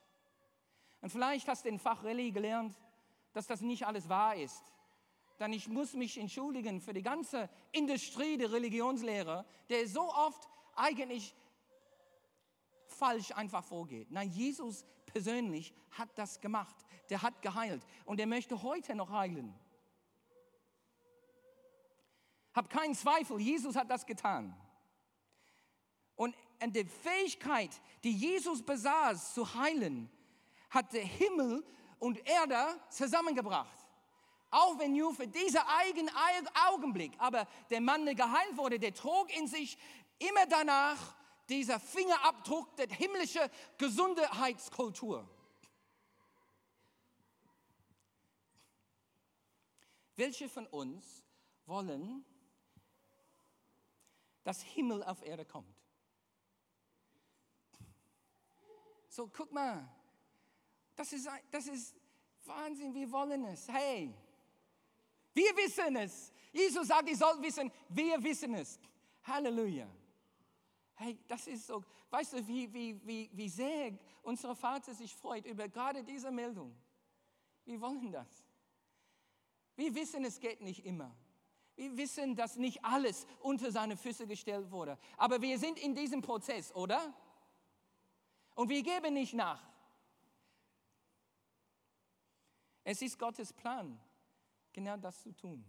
Und 1.01 1.11
vielleicht 1.11 1.49
hast 1.49 1.65
du 1.65 1.69
in 1.69 1.79
Fach 1.79 2.03
gelernt, 2.03 2.75
dass 3.33 3.47
das 3.47 3.61
nicht 3.61 3.87
alles 3.87 4.09
wahr 4.09 4.37
ist. 4.37 4.63
Dann 5.39 5.53
ich 5.53 5.69
muss 5.69 5.95
mich 5.95 6.17
entschuldigen 6.17 6.81
für 6.81 6.95
die 6.95 7.03
ganze 7.03 7.51
Industrie 7.73 8.37
der 8.37 8.53
Religionslehre, 8.53 9.45
der 9.69 9.87
so 9.89 10.13
oft 10.15 10.49
eigentlich 10.77 11.35
falsch 13.05 13.33
einfach 13.33 13.63
vorgeht. 13.63 14.11
Nein, 14.11 14.31
Jesus 14.31 14.87
persönlich 15.05 15.75
hat 15.91 16.09
das 16.17 16.41
gemacht. 16.41 16.75
Der 17.11 17.21
hat 17.21 17.43
geheilt 17.43 17.87
und 18.07 18.19
er 18.19 18.27
möchte 18.27 18.63
heute 18.63 18.95
noch 18.95 19.11
heilen. 19.11 19.55
Hab 22.55 22.71
keinen 22.71 22.95
Zweifel, 22.95 23.39
Jesus 23.41 23.77
hat 23.77 23.91
das 23.91 24.07
getan. 24.07 24.57
Und 26.17 26.35
die 26.67 26.85
Fähigkeit, 26.85 27.79
die 28.05 28.13
Jesus 28.13 28.63
besaß 28.63 29.35
zu 29.35 29.55
heilen, 29.55 30.09
hat 30.71 30.95
der 30.95 31.05
Himmel 31.05 31.63
und 31.99 32.27
Erde 32.27 32.81
zusammengebracht. 32.89 33.79
Auch 34.51 34.79
wenn 34.79 34.95
nur 34.95 35.15
für 35.15 35.27
diesen 35.27 35.61
eigenen 35.83 36.11
Augenblick. 36.71 37.13
Aber 37.19 37.47
der 37.69 37.83
Mann, 37.83 38.07
der 38.07 38.15
geheilt 38.15 38.57
wurde, 38.57 38.79
der 38.79 38.95
trug 38.95 39.37
in 39.37 39.47
sich 39.47 39.77
immer 40.19 40.47
danach 40.47 41.15
dieser 41.49 41.79
Fingerabdruck 41.81 42.77
der 42.77 42.89
himmlischen 42.89 43.49
Gesundheitskultur. 43.79 45.29
Welche 50.17 50.49
von 50.49 50.67
uns 50.69 51.23
wollen 51.67 52.25
dass 54.45 54.63
Himmel 54.63 55.03
auf 55.03 55.25
Erde 55.25 55.45
kommt. 55.45 55.75
So, 59.09 59.29
guck 59.29 59.51
mal, 59.53 59.89
das 60.95 61.13
ist, 61.13 61.29
das 61.51 61.67
ist 61.67 61.97
Wahnsinn, 62.45 62.95
wir 62.95 63.11
wollen 63.11 63.45
es. 63.47 63.67
Hey, 63.69 64.14
wir 65.33 65.57
wissen 65.57 65.97
es. 65.97 66.33
Jesus 66.53 66.88
sagt, 66.88 67.09
ihr 67.09 67.16
sollt 67.16 67.42
wissen, 67.42 67.73
wir 67.88 68.23
wissen 68.23 68.55
es. 68.55 68.79
Halleluja. 69.25 69.88
Hey, 70.96 71.18
das 71.26 71.46
ist 71.46 71.66
so, 71.66 71.83
weißt 72.11 72.35
du, 72.35 72.46
wie, 72.46 72.72
wie, 72.72 73.00
wie, 73.07 73.30
wie 73.33 73.48
sehr 73.48 73.98
unser 74.22 74.54
Vater 74.54 74.94
sich 74.94 75.14
freut 75.14 75.44
über 75.46 75.68
gerade 75.68 76.04
diese 76.04 76.30
Meldung. 76.30 76.74
Wir 77.64 77.80
wollen 77.80 78.12
das. 78.12 78.28
Wir 79.76 79.94
wissen, 79.94 80.24
es 80.24 80.38
geht 80.38 80.61
nicht 80.61 80.85
immer. 80.85 81.14
Wir 81.76 81.96
wissen, 81.96 82.37
dass 82.37 82.57
nicht 82.57 82.85
alles 82.85 83.26
unter 83.40 83.72
seine 83.72 83.96
Füße 83.96 84.26
gestellt 84.26 84.70
wurde. 84.70 84.96
Aber 85.16 85.42
wir 85.42 85.59
sind 85.59 85.78
in 85.78 85.94
diesem 85.94 86.22
Prozess, 86.22 86.72
oder? 86.74 87.12
Und 88.54 88.68
wir 88.68 88.83
geben 88.83 89.14
nicht 89.14 89.35
nach. 89.35 89.62
Es 92.85 93.02
ist 93.02 93.18
Gottes 93.18 93.52
Plan, 93.52 93.98
genau 94.72 94.96
das 94.96 95.20
zu 95.22 95.33
tun. 95.33 95.64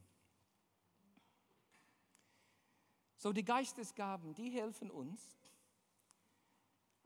So 3.25 3.33
die 3.33 3.43
Geistesgaben, 3.43 4.35
die 4.35 4.51
helfen 4.51 4.91
uns, 4.91 5.35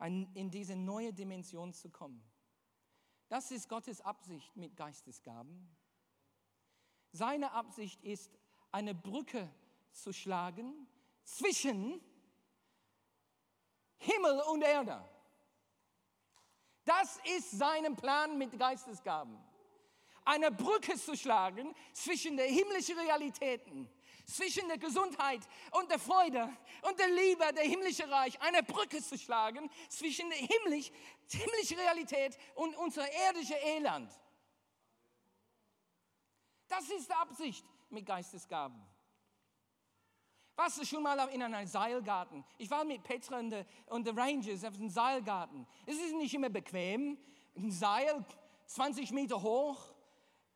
in 0.01 0.51
diese 0.51 0.75
neue 0.75 1.13
Dimension 1.13 1.71
zu 1.71 1.89
kommen. 1.89 2.21
Das 3.29 3.51
ist 3.51 3.69
Gottes 3.69 4.01
Absicht 4.01 4.53
mit 4.57 4.75
Geistesgaben. 4.75 5.73
Seine 7.13 7.53
Absicht 7.53 8.03
ist, 8.03 8.37
eine 8.69 8.93
Brücke 8.93 9.49
zu 9.93 10.11
schlagen 10.11 10.89
zwischen 11.23 12.01
Himmel 13.99 14.41
und 14.51 14.61
Erde. 14.61 15.01
Das 16.83 17.17
ist 17.37 17.51
sein 17.51 17.95
Plan 17.95 18.37
mit 18.37 18.59
Geistesgaben. 18.59 19.37
Eine 20.25 20.51
Brücke 20.51 20.97
zu 20.97 21.15
schlagen 21.15 21.73
zwischen 21.93 22.35
den 22.35 22.53
himmlischen 22.53 22.99
Realitäten, 22.99 23.89
zwischen 24.29 24.67
der 24.67 24.77
Gesundheit 24.77 25.41
und 25.71 25.89
der 25.89 25.99
Freude 25.99 26.55
und 26.83 26.99
der 26.99 27.09
Liebe, 27.09 27.51
der 27.53 27.63
himmlische 27.63 28.09
Reich. 28.09 28.39
Eine 28.41 28.63
Brücke 28.63 29.01
zu 29.01 29.17
schlagen 29.17 29.69
zwischen 29.89 30.29
der 30.29 30.39
himmlisch, 30.39 30.91
himmlischen 31.31 31.77
Realität 31.77 32.37
und 32.55 32.75
unser 32.77 33.05
irdischer 33.29 33.61
Elend. 33.61 34.11
Das 36.67 36.87
ist 36.89 37.09
die 37.09 37.13
Absicht 37.13 37.65
mit 37.89 38.05
Geistesgaben. 38.05 38.79
Warst 40.55 40.77
du 40.77 40.85
schon 40.85 41.01
mal 41.01 41.17
in 41.29 41.41
einem 41.41 41.65
Seilgarten? 41.65 42.43
Ich 42.57 42.69
war 42.69 42.83
mit 42.83 43.01
Petra 43.03 43.39
und 43.39 44.05
den 44.05 44.19
Rangers 44.19 44.63
auf 44.65 44.75
einem 44.75 44.89
Seilgarten. 44.89 45.65
Es 45.85 45.95
ist 45.95 46.13
nicht 46.13 46.33
immer 46.33 46.49
bequem. 46.49 47.17
Ein 47.55 47.71
Seil, 47.71 48.25
20 48.65 49.11
Meter 49.11 49.41
hoch, 49.41 49.81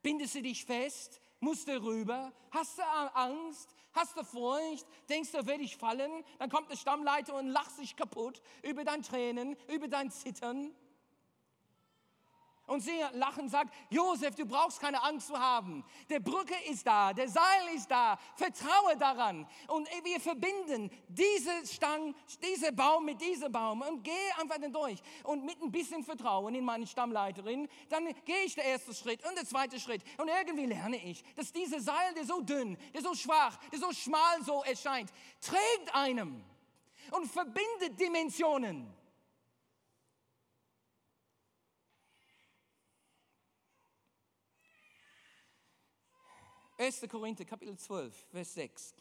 bindest 0.02 0.36
du 0.36 0.42
dich 0.42 0.66
fest, 0.66 1.22
musst 1.44 1.68
du 1.68 1.84
rüber, 1.84 2.32
hast 2.52 2.78
du 2.78 2.84
Angst, 3.14 3.76
hast 3.94 4.18
du 4.18 4.24
Furcht, 4.24 4.88
denkst 5.10 5.32
du, 5.32 5.46
werde 5.46 5.64
ich 5.64 5.78
fallen? 5.78 6.24
Dann 6.40 6.50
kommt 6.50 6.72
der 6.72 6.78
Stammleiter 6.78 7.36
und 7.36 7.48
lacht 7.48 7.76
sich 7.76 7.96
kaputt 7.96 8.42
über 8.64 8.84
dein 8.84 9.04
Tränen, 9.04 9.56
über 9.68 9.88
dein 9.88 10.10
Zittern. 10.10 10.74
Und 12.65 12.80
sie 12.80 12.97
lachen 13.13 13.49
sagen, 13.49 13.69
Josef, 13.89 14.36
du 14.36 14.45
brauchst 14.45 14.80
keine 14.80 15.02
Angst 15.04 15.28
zu 15.28 15.38
haben. 15.38 15.84
Der 16.10 16.21
Brücke 16.21 16.56
ist 16.69 16.88
da, 16.88 17.12
der 17.12 17.28
Seil 17.28 17.76
ist 17.76 17.91
da. 17.91 18.17
Vertraue 18.36 18.95
daran. 18.97 19.45
Und 19.67 19.89
wir 20.04 20.19
verbinden 20.21 20.89
diese 21.10 21.52
Stang, 21.65 22.15
diese 22.41 22.71
Baum 22.71 23.04
mit 23.04 23.19
diesem 23.19 23.52
Baum 23.52 23.82
und 23.82 24.02
gehe 24.02 24.38
einfach 24.39 24.60
dann 24.60 24.71
durch. 24.71 25.02
Und 25.23 25.43
mit 25.43 25.62
ein 25.62 25.71
bisschen 25.71 26.04
Vertrauen 26.06 26.56
in 26.56 26.63
meine 26.63 26.88
Stammleiterin, 26.88 27.67
dann 27.89 28.06
gehe 28.23 28.43
ich 28.45 28.56
den 28.56 28.63
ersten 28.63 28.93
Schritt 28.93 29.28
und 29.28 29.38
den 29.38 29.45
zweiten 29.45 29.78
Schritt. 29.78 30.02
Und 30.17 30.30
irgendwie 30.30 30.65
lerne 30.65 31.04
ich, 31.04 31.21
dass 31.36 31.52
dieser 31.52 31.82
Seil, 31.82 32.13
der 32.15 32.26
so 32.26 32.39
dünn, 32.39 32.78
der 32.93 33.02
so 33.02 33.13
schwach, 33.13 33.58
der 33.71 33.80
so 33.80 33.91
schmal 33.91 34.41
so 34.41 34.63
erscheint, 34.63 35.12
trägt 35.41 35.93
einem 35.93 36.41
und 37.12 37.30
verbindet 37.30 37.99
Dimensionen. 37.99 39.03
1. 46.84 47.08
Korinther 47.10 47.46
Kapitel 47.46 47.78
12, 47.78 48.13
Vers 48.30 48.54
6. 48.56 48.93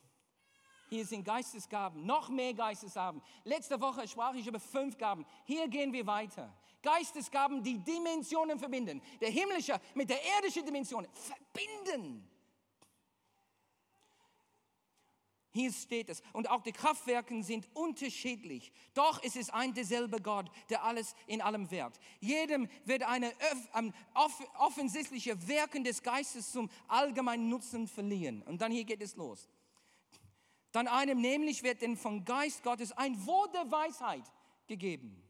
Hier 0.89 1.05
sind 1.05 1.25
Geistesgaben, 1.25 2.07
noch 2.07 2.29
mehr 2.29 2.55
Geistesgaben. 2.55 3.21
Letzte 3.43 3.81
Woche 3.81 4.07
sprach 4.07 4.35
ich 4.35 4.47
über 4.47 4.61
fünf 4.61 4.97
Gaben. 4.97 5.27
Hier 5.45 5.67
gehen 5.67 5.93
wir 5.93 6.07
weiter. 6.07 6.57
Geistesgaben, 6.81 7.61
die 7.61 7.79
Dimensionen 7.79 8.57
verbinden. 8.57 9.03
Der 9.21 9.31
himmlische 9.31 9.81
mit 9.95 10.11
der 10.11 10.19
irdischen 10.37 10.65
Dimension 10.65 11.09
verbinden. 11.13 12.29
Hier 15.53 15.73
steht 15.73 16.09
es. 16.09 16.23
Und 16.33 16.51
auch 16.51 16.63
die 16.63 16.73
Kraftwerke 16.73 17.43
sind 17.43 17.69
unterschiedlich. 17.75 18.73
Doch 18.95 19.23
ist 19.23 19.37
es 19.37 19.51
ein 19.51 19.75
derselbe 19.75 20.21
Gott, 20.21 20.51
der 20.71 20.83
alles 20.83 21.15
in 21.27 21.41
allem 21.41 21.71
wirkt. 21.71 22.01
Jedem 22.21 22.69
wird 22.85 23.03
eine 23.03 23.33
off 24.15 24.43
offensichtliche 24.59 25.47
Wirken 25.47 25.85
des 25.85 26.03
Geistes 26.03 26.53
zum 26.53 26.71
allgemeinen 26.89 27.49
Nutzen 27.49 27.87
verliehen. 27.87 28.43
Und 28.43 28.61
dann 28.61 28.73
hier 28.73 28.85
geht 28.85 29.03
es 29.03 29.17
los. 29.17 29.49
Dann 30.73 30.89
einem 30.89 31.21
nämlich 31.21 31.63
wird 31.63 31.83
denn 31.83 31.97
vom 31.97 32.25
Geist 32.25 32.63
Gottes 32.63 32.93
ein 32.93 33.27
Wort 33.27 33.55
der 33.55 33.71
Weisheit 33.71 34.25
gegeben. 34.67 35.23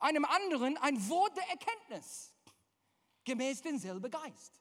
einem 0.00 0.24
anderen 0.24 0.76
ein 0.78 1.08
Wort 1.08 1.36
der 1.36 1.48
Erkenntnis, 1.50 2.32
gemäß 3.24 3.62
denselben 3.62 4.10
Geist. 4.10 4.60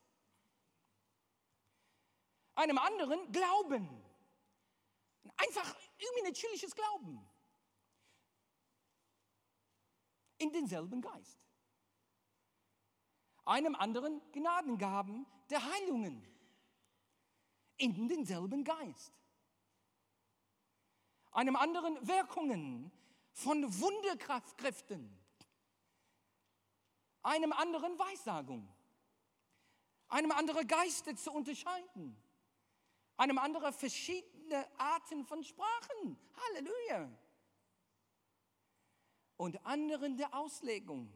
Einem 2.57 2.79
anderen 2.79 3.31
Glauben, 3.31 3.87
einfach 5.37 5.75
irgendwie 5.99 6.23
natürliches 6.23 6.73
Glauben, 6.73 7.23
in 10.39 10.51
denselben 10.51 10.99
Geist. 10.99 11.37
Einem 13.45 13.75
anderen 13.75 14.19
Gnadengaben 14.31 15.27
der 15.51 15.63
Heilungen, 15.63 16.27
in 17.77 18.07
denselben 18.07 18.63
Geist. 18.63 19.13
Einem 21.33 21.57
anderen 21.57 22.07
Wirkungen 22.07 22.91
von 23.33 23.63
Wunderkräften, 23.79 25.15
einem 27.21 27.53
anderen 27.53 27.99
Weissagung, 27.99 28.67
einem 30.07 30.31
anderen 30.31 30.67
Geiste 30.67 31.15
zu 31.15 31.31
unterscheiden, 31.31 32.19
einem 33.17 33.37
anderen 33.39 33.73
verschiedene 33.73 34.65
Arten 34.79 35.25
von 35.25 35.43
Sprachen. 35.43 36.17
Halleluja. 36.35 37.09
Und 39.37 39.65
anderen 39.65 40.17
der 40.17 40.33
Auslegung. 40.33 41.11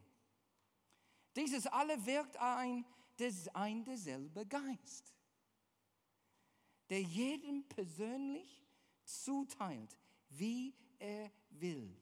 Dieses 1.35 1.65
alle 1.67 2.05
wirkt 2.05 2.37
ein, 2.37 2.85
ein 3.53 3.85
derselbe 3.85 4.45
Geist, 4.45 5.13
der 6.89 7.01
jedem 7.01 7.63
persönlich 7.67 8.65
zuteilt, 9.03 9.97
wie 10.29 10.75
er 10.99 11.31
will. 11.49 11.95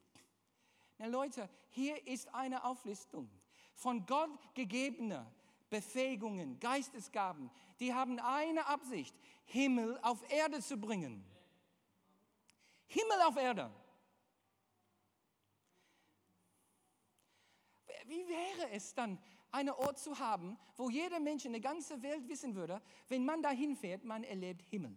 Na 0.98 1.08
Leute, 1.08 1.50
hier 1.70 2.06
ist 2.08 2.34
eine 2.34 2.64
Auflistung 2.64 3.30
von 3.76 4.06
Gott 4.06 4.54
gegebener 4.56 5.32
Befähigungen, 5.70 6.60
Geistesgaben, 6.60 7.52
die 7.80 7.94
haben 7.94 8.20
eine 8.20 8.66
Absicht, 8.66 9.16
Himmel 9.46 10.00
auf 10.02 10.20
Erde 10.32 10.62
zu 10.62 10.78
bringen. 10.78 11.24
Himmel 12.88 13.22
auf 13.26 13.38
Erde. 13.38 13.72
Wie 18.06 18.28
wäre 18.28 18.72
es 18.72 18.96
dann, 18.96 19.20
einen 19.52 19.70
Ort 19.70 19.98
zu 19.98 20.20
haben, 20.20 20.58
wo 20.76 20.90
jeder 20.90 21.20
Mensch 21.20 21.46
in 21.46 21.54
der 21.54 21.62
ganzen 21.62 22.02
Welt 22.02 22.28
wissen 22.28 22.56
würde, 22.56 22.82
wenn 23.08 23.26
man 23.26 23.42
dahin 23.42 23.76
fährt, 23.76 24.04
man 24.04 24.24
erlebt 24.24 24.66
Himmel. 24.70 24.96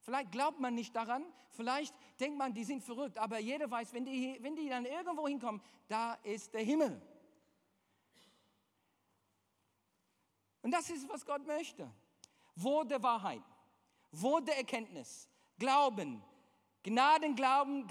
Vielleicht 0.00 0.32
glaubt 0.32 0.60
man 0.60 0.74
nicht 0.74 0.94
daran, 0.94 1.24
vielleicht 1.50 1.94
denkt 2.20 2.38
man, 2.38 2.54
die 2.54 2.64
sind 2.64 2.82
verrückt, 2.82 3.18
aber 3.18 3.38
jeder 3.38 3.70
weiß, 3.70 3.92
wenn 3.92 4.04
die, 4.04 4.38
wenn 4.40 4.54
die 4.54 4.68
dann 4.68 4.84
irgendwo 4.84 5.26
hinkommen, 5.26 5.60
da 5.88 6.14
ist 6.22 6.54
der 6.54 6.62
Himmel. 6.62 7.02
Und 10.66 10.72
das 10.72 10.90
ist, 10.90 11.08
was 11.08 11.24
Gott 11.24 11.46
möchte. 11.46 11.88
Wort 12.56 12.90
der 12.90 13.00
Wahrheit, 13.00 13.44
Wort 14.10 14.48
der 14.48 14.56
Erkenntnis, 14.56 15.28
Glauben, 15.60 16.20
Gnadenglauben, 16.82 17.86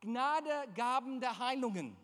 Gnadegaben 0.00 1.20
der 1.20 1.38
Heilungen, 1.38 1.94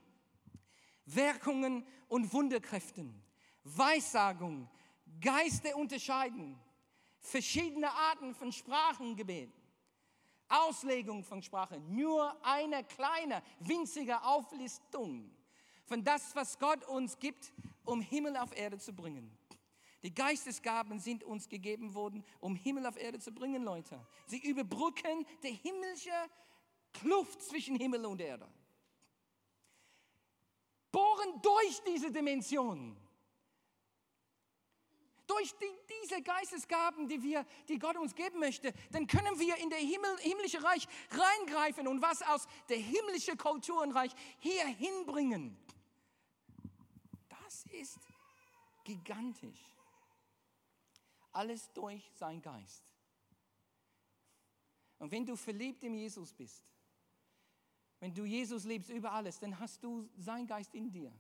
Wirkungen 1.07 1.87
und 2.09 2.31
Wunderkräften, 2.35 3.19
Weissagung, 3.65 4.69
Geiste 5.19 5.75
unterscheiden, 5.75 6.61
verschiedene 7.21 7.91
Arten 7.91 8.35
von 8.35 8.53
Sprachengebet, 8.53 9.55
Auslegung 10.49 11.25
von 11.25 11.43
Sprache, 11.43 11.81
nur 11.81 12.37
eine 12.45 12.85
kleine, 12.85 13.43
winzige 13.61 14.23
Auflistung 14.23 15.35
von 15.87 16.05
das, 16.05 16.37
was 16.37 16.59
Gott 16.59 16.85
uns 16.85 17.19
gibt, 17.19 17.55
um 17.87 18.03
Himmel 18.03 18.37
auf 18.37 18.55
Erde 18.55 18.77
zu 18.77 18.93
bringen. 18.93 19.35
Die 20.03 20.15
Geistesgaben 20.15 20.99
sind 20.99 21.23
uns 21.23 21.49
gegeben 21.49 21.95
worden, 21.95 22.25
um 22.41 22.57
Himmel 22.57 22.87
auf 22.87 22.97
Erde 22.97 23.19
zu 23.21 23.33
bringen, 23.33 23.63
Leute. 23.63 24.05
Sie 24.27 24.39
überbrücken 24.39 25.27
die 25.43 25.55
himmlische 25.55 26.11
Kluft 26.93 27.43
zwischen 27.43 27.77
Himmel 27.77 28.05
und 28.07 28.21
Erde. 28.21 28.49
Bohren 30.91 31.41
durch 31.41 31.83
diese 31.87 32.11
Dimension 32.11 32.97
durch 35.33 35.53
die, 35.59 35.95
diese 36.03 36.23
Geistesgaben, 36.23 37.09
die, 37.09 37.23
wir, 37.23 37.47
die 37.69 37.79
Gott 37.79 37.97
uns 37.97 38.15
geben 38.15 38.39
möchte, 38.39 38.73
dann 38.91 39.07
können 39.07 39.39
wir 39.39 39.57
in 39.57 39.71
der 39.71 39.79
Himmel, 39.79 40.19
himmlische 40.21 40.63
Reich 40.63 40.87
reingreifen 41.11 41.89
und 41.89 42.03
was 42.03 42.23
aus 42.23 42.47
der 42.69 42.77
himmlischen 42.77 43.39
Kulturenreich 43.39 44.13
hier 44.39 44.67
hinbringen. 44.67 45.57
Das 47.29 47.65
ist 47.73 47.99
gigantisch. 48.85 49.72
Alles 51.33 51.73
durch 51.73 52.11
sein 52.15 52.41
Geist. 52.41 52.95
Und 54.99 55.11
wenn 55.11 55.27
du 55.27 55.35
verliebt 55.35 55.83
in 55.83 55.95
Jesus 55.95 56.33
bist, 56.33 56.65
wenn 57.99 58.15
du 58.15 58.25
Jesus 58.25 58.65
liebst 58.65 58.91
über 58.91 59.13
alles, 59.13 59.39
dann 59.39 59.59
hast 59.59 59.83
du 59.83 60.09
sein 60.17 60.47
Geist 60.47 60.75
in 60.75 60.91
dir. 60.91 61.13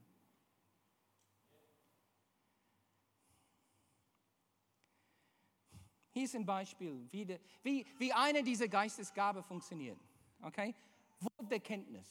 Hier 6.10 6.24
ist 6.24 6.36
ein 6.36 6.44
Beispiel, 6.44 7.08
wie, 7.10 7.24
de, 7.24 7.40
wie, 7.62 7.86
wie 7.98 8.12
eine 8.12 8.42
dieser 8.42 8.68
Geistesgabe 8.68 9.42
funktioniert. 9.42 9.98
Okay? 10.42 10.74
Wort 11.20 11.50
der 11.50 11.60
Kenntnis. 11.60 12.06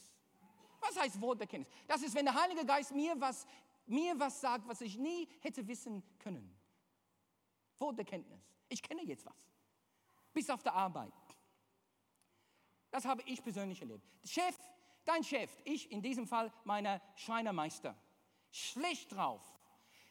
Was 0.80 0.98
heißt 0.98 1.20
Wort 1.20 1.38
der 1.40 1.46
Kenntnis? 1.46 1.72
Das 1.86 2.02
ist, 2.02 2.14
wenn 2.14 2.24
der 2.24 2.34
Heilige 2.34 2.66
Geist 2.66 2.92
mir 2.92 3.14
was, 3.20 3.46
mir 3.86 4.18
was 4.18 4.40
sagt, 4.40 4.66
was 4.66 4.80
ich 4.80 4.98
nie 4.98 5.28
hätte 5.40 5.66
wissen 5.68 6.02
können. 6.18 6.52
Wort 7.82 7.98
der 7.98 8.06
Kenntnis. 8.06 8.40
Ich 8.68 8.82
kenne 8.82 9.02
jetzt 9.02 9.26
was. 9.26 9.50
Bis 10.32 10.48
auf 10.48 10.62
der 10.62 10.72
Arbeit. 10.72 11.12
Das 12.90 13.04
habe 13.04 13.22
ich 13.26 13.42
persönlich 13.42 13.80
erlebt. 13.80 14.06
Chef, 14.24 14.56
dein 15.04 15.22
Chef, 15.22 15.50
ich 15.64 15.90
in 15.90 16.00
diesem 16.00 16.26
Fall 16.26 16.50
meiner 16.64 17.02
Schreinermeister, 17.16 17.94
schlecht 18.50 19.12
drauf. 19.12 19.42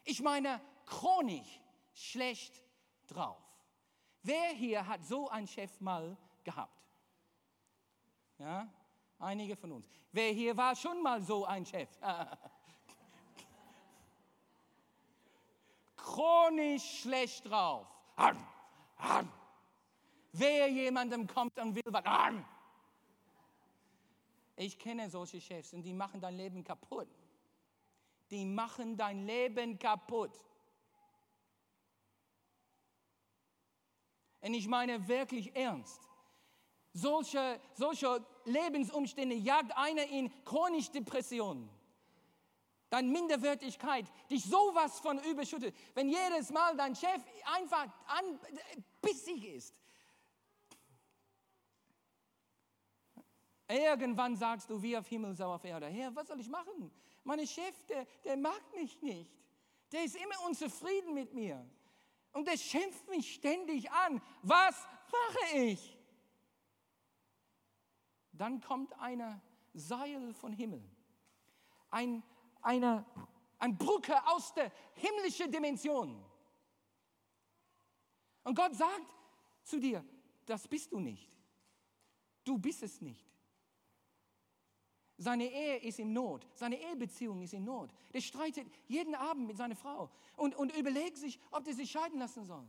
Ich 0.03 0.21
meine 0.21 0.61
chronisch 0.85 1.61
schlecht 1.93 2.63
drauf. 3.07 3.41
Wer 4.23 4.49
hier 4.49 4.85
hat 4.85 5.03
so 5.05 5.29
einen 5.29 5.47
Chef 5.47 5.79
mal 5.79 6.17
gehabt? 6.43 6.77
Ja, 8.37 8.71
einige 9.19 9.55
von 9.55 9.71
uns. 9.71 9.87
Wer 10.11 10.31
hier 10.33 10.55
war 10.57 10.75
schon 10.75 11.01
mal 11.01 11.21
so 11.21 11.45
ein 11.45 11.65
Chef? 11.65 11.89
Chronisch 16.01 17.01
schlecht 17.01 17.45
drauf. 17.49 17.87
Wer 20.33 20.67
jemandem 20.67 21.27
kommt 21.27 21.57
und 21.59 21.75
will 21.75 21.83
was. 21.85 22.33
Ich 24.55 24.77
kenne 24.77 25.09
solche 25.09 25.41
Chefs 25.41 25.73
und 25.73 25.83
die 25.83 25.93
machen 25.93 26.21
dein 26.21 26.35
Leben 26.35 26.63
kaputt. 26.63 27.07
Die 28.29 28.45
machen 28.45 28.95
dein 28.97 29.25
Leben 29.25 29.77
kaputt. 29.77 30.31
Und 34.41 34.53
ich 34.53 34.67
meine 34.67 35.07
wirklich 35.07 35.55
ernst. 35.55 36.01
Solche, 36.93 37.59
solche 37.73 38.25
Lebensumstände 38.45 39.35
jagt 39.35 39.75
einer 39.77 40.07
in 40.07 40.31
chronische 40.43 40.91
Depression. 40.91 41.69
Deine 42.91 43.07
Minderwertigkeit 43.07 44.05
dich 44.29 44.43
sowas 44.43 44.99
von 44.99 45.17
überschüttet. 45.23 45.73
Wenn 45.93 46.09
jedes 46.09 46.49
Mal 46.51 46.75
dein 46.75 46.93
Chef 46.93 47.23
einfach 47.45 47.87
an, 48.05 48.37
bissig 49.01 49.45
ist. 49.45 49.73
Irgendwann 53.69 54.35
sagst 54.35 54.69
du, 54.69 54.81
wie 54.81 54.97
auf 54.97 55.07
Himmel, 55.07 55.33
so 55.33 55.45
auf 55.45 55.63
Erde. 55.63 55.87
Herr, 55.87 56.13
was 56.13 56.27
soll 56.27 56.41
ich 56.41 56.49
machen? 56.49 56.91
Mein 57.23 57.47
Chef, 57.47 57.81
der, 57.85 58.05
der 58.25 58.35
mag 58.35 58.61
mich 58.75 59.01
nicht. 59.01 59.31
Der 59.93 60.03
ist 60.03 60.17
immer 60.17 60.45
unzufrieden 60.45 61.13
mit 61.13 61.33
mir. 61.33 61.65
Und 62.33 62.45
er 62.49 62.57
schimpft 62.57 63.07
mich 63.07 63.35
ständig 63.35 63.89
an. 63.89 64.21
Was 64.41 64.85
mache 65.09 65.57
ich? 65.59 65.97
Dann 68.33 68.59
kommt 68.59 68.99
eine 68.99 69.41
Seil 69.73 70.33
von 70.33 70.51
Himmel. 70.51 70.83
Ein, 71.89 72.21
eine, 72.61 73.05
ein 73.59 73.77
Brücke 73.77 74.15
aus 74.27 74.53
der 74.53 74.71
himmlischen 74.95 75.51
Dimension. 75.51 76.23
Und 78.43 78.55
Gott 78.55 78.75
sagt 78.75 79.13
zu 79.63 79.79
dir, 79.79 80.03
das 80.45 80.67
bist 80.67 80.91
du 80.91 80.99
nicht. 80.99 81.31
Du 82.43 82.57
bist 82.57 82.83
es 82.83 83.01
nicht. 83.01 83.25
Seine 85.17 85.45
Ehe 85.45 85.77
ist 85.77 85.99
in 85.99 86.13
Not. 86.13 86.47
Seine 86.55 86.81
Ehebeziehung 86.81 87.43
ist 87.43 87.53
in 87.53 87.63
Not. 87.63 87.93
Der 88.11 88.21
streitet 88.21 88.67
jeden 88.87 89.13
Abend 89.13 89.45
mit 89.45 89.55
seiner 89.55 89.75
Frau 89.75 90.09
und, 90.35 90.55
und 90.55 90.75
überlegt 90.75 91.17
sich, 91.17 91.39
ob 91.51 91.67
er 91.67 91.75
sich 91.75 91.91
scheiden 91.91 92.17
lassen 92.17 92.43
soll. 92.43 92.67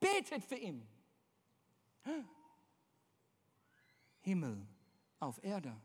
Betet 0.00 0.42
für 0.44 0.56
ihn. 0.56 0.84
Himmel 4.22 4.66
auf 5.20 5.42
Erde. 5.44 5.80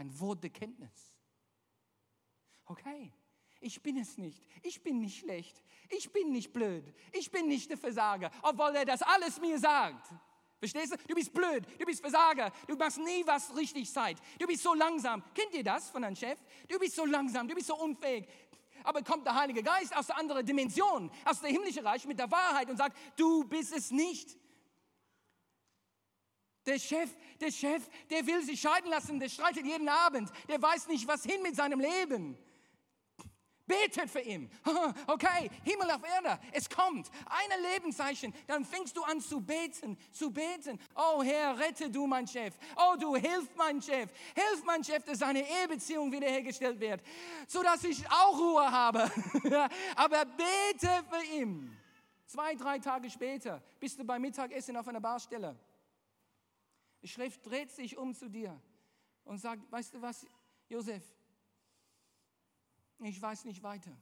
Ein 0.00 0.18
Wort 0.18 0.42
der 0.42 0.48
Kenntnis. 0.48 1.12
Okay, 2.64 3.12
ich 3.60 3.82
bin 3.82 3.98
es 3.98 4.16
nicht. 4.16 4.42
Ich 4.62 4.82
bin 4.82 4.98
nicht 4.98 5.18
schlecht. 5.18 5.62
Ich 5.90 6.10
bin 6.10 6.32
nicht 6.32 6.54
blöd. 6.54 6.90
Ich 7.12 7.30
bin 7.30 7.48
nicht 7.48 7.68
der 7.68 7.76
Versager, 7.76 8.30
obwohl 8.40 8.74
er 8.76 8.86
das 8.86 9.02
alles 9.02 9.38
mir 9.38 9.58
sagt. 9.58 10.10
Verstehst 10.58 10.94
du? 10.94 10.96
Du 11.06 11.14
bist 11.14 11.34
blöd, 11.34 11.66
du 11.78 11.84
bist 11.84 12.00
Versager, 12.00 12.50
du 12.66 12.76
machst 12.76 12.96
nie 12.96 13.26
was 13.26 13.54
richtig 13.54 13.92
Zeit. 13.92 14.16
Du 14.38 14.46
bist 14.46 14.62
so 14.62 14.72
langsam. 14.72 15.22
Kennt 15.34 15.52
ihr 15.52 15.64
das 15.64 15.90
von 15.90 16.02
einem 16.02 16.16
Chef? 16.16 16.38
Du 16.66 16.78
bist 16.78 16.96
so 16.96 17.04
langsam, 17.04 17.46
du 17.46 17.54
bist 17.54 17.66
so 17.66 17.76
unfähig. 17.76 18.26
Aber 18.84 19.02
kommt 19.02 19.26
der 19.26 19.34
Heilige 19.34 19.62
Geist 19.62 19.94
aus 19.94 20.06
der 20.06 20.16
anderen 20.16 20.46
Dimension, 20.46 21.10
aus 21.26 21.42
der 21.42 21.50
himmlischen 21.50 21.86
Reich 21.86 22.06
mit 22.06 22.18
der 22.18 22.30
Wahrheit 22.30 22.70
und 22.70 22.78
sagt, 22.78 22.96
du 23.18 23.44
bist 23.44 23.74
es 23.74 23.90
nicht. 23.90 24.39
Der 26.70 26.78
Chef, 26.78 27.10
der 27.40 27.50
Chef, 27.50 27.82
der 28.10 28.24
will 28.28 28.44
sich 28.44 28.60
scheiden 28.60 28.88
lassen, 28.90 29.18
der 29.18 29.28
streitet 29.28 29.66
jeden 29.66 29.88
Abend, 29.88 30.30
der 30.48 30.62
weiß 30.62 30.86
nicht, 30.86 31.08
was 31.08 31.24
hin 31.24 31.42
mit 31.42 31.56
seinem 31.56 31.80
Leben. 31.80 32.38
Betet 33.66 34.08
für 34.08 34.20
ihn. 34.20 34.48
Okay, 35.08 35.50
Himmel 35.64 35.90
auf 35.90 36.04
Erde, 36.04 36.38
es 36.52 36.70
kommt. 36.70 37.10
Ein 37.26 37.62
Lebenszeichen. 37.72 38.32
Dann 38.46 38.64
fängst 38.64 38.96
du 38.96 39.02
an 39.02 39.20
zu 39.20 39.40
beten, 39.40 39.98
zu 40.12 40.30
beten. 40.30 40.78
Oh 40.94 41.24
Herr, 41.24 41.58
rette 41.58 41.90
du 41.90 42.06
mein 42.06 42.28
Chef. 42.28 42.54
Oh 42.76 42.94
du, 42.96 43.16
hilf 43.16 43.48
mein 43.56 43.82
Chef. 43.82 44.08
Hilf 44.36 44.64
mein 44.64 44.84
Chef, 44.84 45.02
dass 45.02 45.18
seine 45.18 45.40
Ehebeziehung 45.40 46.12
wiederhergestellt 46.12 46.78
wird, 46.78 47.02
sodass 47.48 47.82
ich 47.82 48.08
auch 48.08 48.38
Ruhe 48.38 48.70
habe. 48.70 49.10
Aber 49.96 50.24
bete 50.24 51.04
für 51.10 51.24
ihn. 51.36 51.76
Zwei, 52.26 52.54
drei 52.54 52.78
Tage 52.78 53.10
später 53.10 53.60
bist 53.80 53.98
du 53.98 54.04
beim 54.04 54.22
Mittagessen 54.22 54.76
auf 54.76 54.86
einer 54.86 55.00
Barstelle. 55.00 55.56
Die 57.02 57.08
Schrift 57.08 57.44
dreht 57.46 57.70
sich 57.70 57.96
um 57.96 58.14
zu 58.14 58.28
dir 58.28 58.60
und 59.24 59.38
sagt, 59.38 59.70
weißt 59.70 59.94
du 59.94 60.02
was, 60.02 60.26
Josef, 60.68 61.04
ich 62.98 63.20
weiß 63.20 63.44
nicht 63.44 63.62
weiter. 63.62 63.96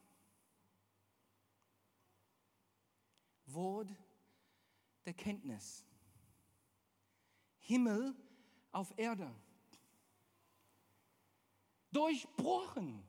Wort 3.47 3.91
der 5.05 5.15
Kenntnis. 5.15 5.85
Himmel 7.61 8.15
auf 8.73 8.93
Erde. 8.99 9.33
Durchbrochen. 11.93 13.03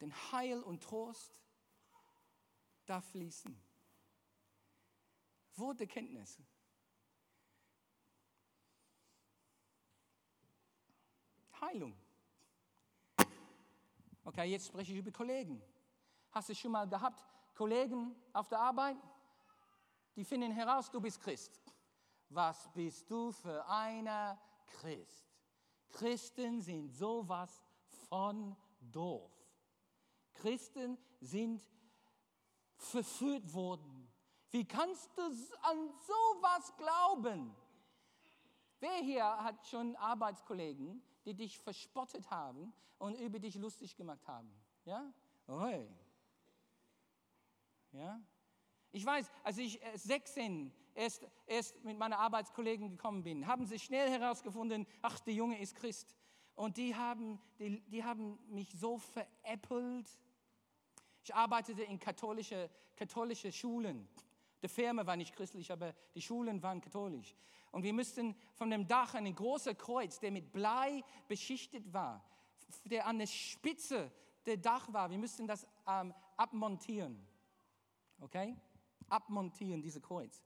Denn 0.00 0.12
Heil 0.32 0.60
und 0.62 0.82
Trost 0.82 1.40
darf 2.86 3.08
fließen. 3.10 3.56
Wort 5.56 5.80
der 5.80 5.86
Kenntnis. 5.86 6.38
Heilung. 11.62 11.94
Okay, 14.24 14.44
jetzt 14.50 14.66
spreche 14.66 14.92
ich 14.92 14.98
über 14.98 15.12
Kollegen. 15.12 15.62
Hast 16.32 16.48
du 16.48 16.54
schon 16.54 16.72
mal 16.72 16.88
gehabt, 16.88 17.24
Kollegen 17.54 18.14
auf 18.32 18.48
der 18.48 18.58
Arbeit? 18.58 18.96
Die 20.16 20.24
finden 20.24 20.50
heraus, 20.50 20.90
du 20.90 21.00
bist 21.00 21.20
Christ. 21.20 21.60
Was 22.28 22.68
bist 22.72 23.08
du 23.10 23.30
für 23.30 23.64
einer 23.68 24.38
Christ? 24.66 25.26
Christen 25.90 26.60
sind 26.60 26.88
sowas 26.90 27.62
von 28.08 28.56
doof. 28.80 29.30
Christen 30.32 30.98
sind 31.20 31.62
verführt 32.76 33.52
worden. 33.52 34.10
Wie 34.50 34.66
kannst 34.66 35.16
du 35.16 35.22
an 35.22 35.90
sowas 36.06 36.76
glauben? 36.76 37.54
Wer 38.80 38.96
hier 38.96 39.24
hat 39.24 39.66
schon 39.66 39.94
Arbeitskollegen, 39.96 41.02
die 41.24 41.34
dich 41.34 41.58
verspottet 41.58 42.30
haben 42.30 42.72
und 42.98 43.18
über 43.18 43.38
dich 43.38 43.54
lustig 43.56 43.96
gemacht 43.96 44.26
haben. 44.26 44.52
Ja? 44.84 45.12
Oi. 45.48 45.88
Ja? 47.92 48.20
Ich 48.92 49.04
weiß, 49.04 49.30
als 49.42 49.58
ich 49.58 49.80
16 49.94 50.72
erst, 50.94 51.26
erst 51.46 51.82
mit 51.84 51.98
meinen 51.98 52.14
Arbeitskollegen 52.14 52.90
gekommen 52.90 53.22
bin, 53.22 53.46
haben 53.46 53.66
sie 53.66 53.78
schnell 53.78 54.10
herausgefunden, 54.10 54.86
ach, 55.00 55.20
der 55.20 55.34
Junge 55.34 55.58
ist 55.60 55.74
Christ. 55.74 56.14
Und 56.54 56.76
die 56.76 56.94
haben, 56.94 57.40
die, 57.58 57.80
die 57.88 58.04
haben 58.04 58.38
mich 58.48 58.70
so 58.74 58.98
veräppelt. 58.98 60.08
Ich 61.22 61.34
arbeitete 61.34 61.82
in 61.82 61.98
katholische, 61.98 62.68
katholische 62.94 63.50
Schulen. 63.50 64.08
Die 64.62 64.68
Firma 64.68 65.06
war 65.06 65.16
nicht 65.16 65.34
christlich, 65.34 65.72
aber 65.72 65.94
die 66.14 66.22
Schulen 66.22 66.62
waren 66.62 66.80
katholisch. 66.80 67.34
Und 67.72 67.82
wir 67.82 67.92
müssten 67.94 68.36
von 68.54 68.70
dem 68.70 68.86
Dach 68.86 69.14
ein 69.14 69.34
großer 69.34 69.74
Kreuz, 69.74 70.20
der 70.20 70.30
mit 70.30 70.52
Blei 70.52 71.02
beschichtet 71.26 71.92
war, 71.92 72.22
der 72.84 73.06
an 73.06 73.18
der 73.18 73.26
Spitze 73.26 74.12
der 74.46 74.58
Dach 74.58 74.92
war, 74.92 75.10
wir 75.10 75.18
müssten 75.18 75.46
das 75.46 75.66
ähm, 75.86 76.14
abmontieren. 76.36 77.26
Okay? 78.20 78.56
Abmontieren, 79.08 79.80
diese 79.80 80.00
Kreuz. 80.00 80.42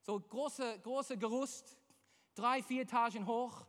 So 0.00 0.18
große, 0.18 0.80
große 0.80 1.18
Gerüst, 1.18 1.76
drei, 2.34 2.62
vier 2.62 2.82
Etagen 2.82 3.26
hoch, 3.26 3.66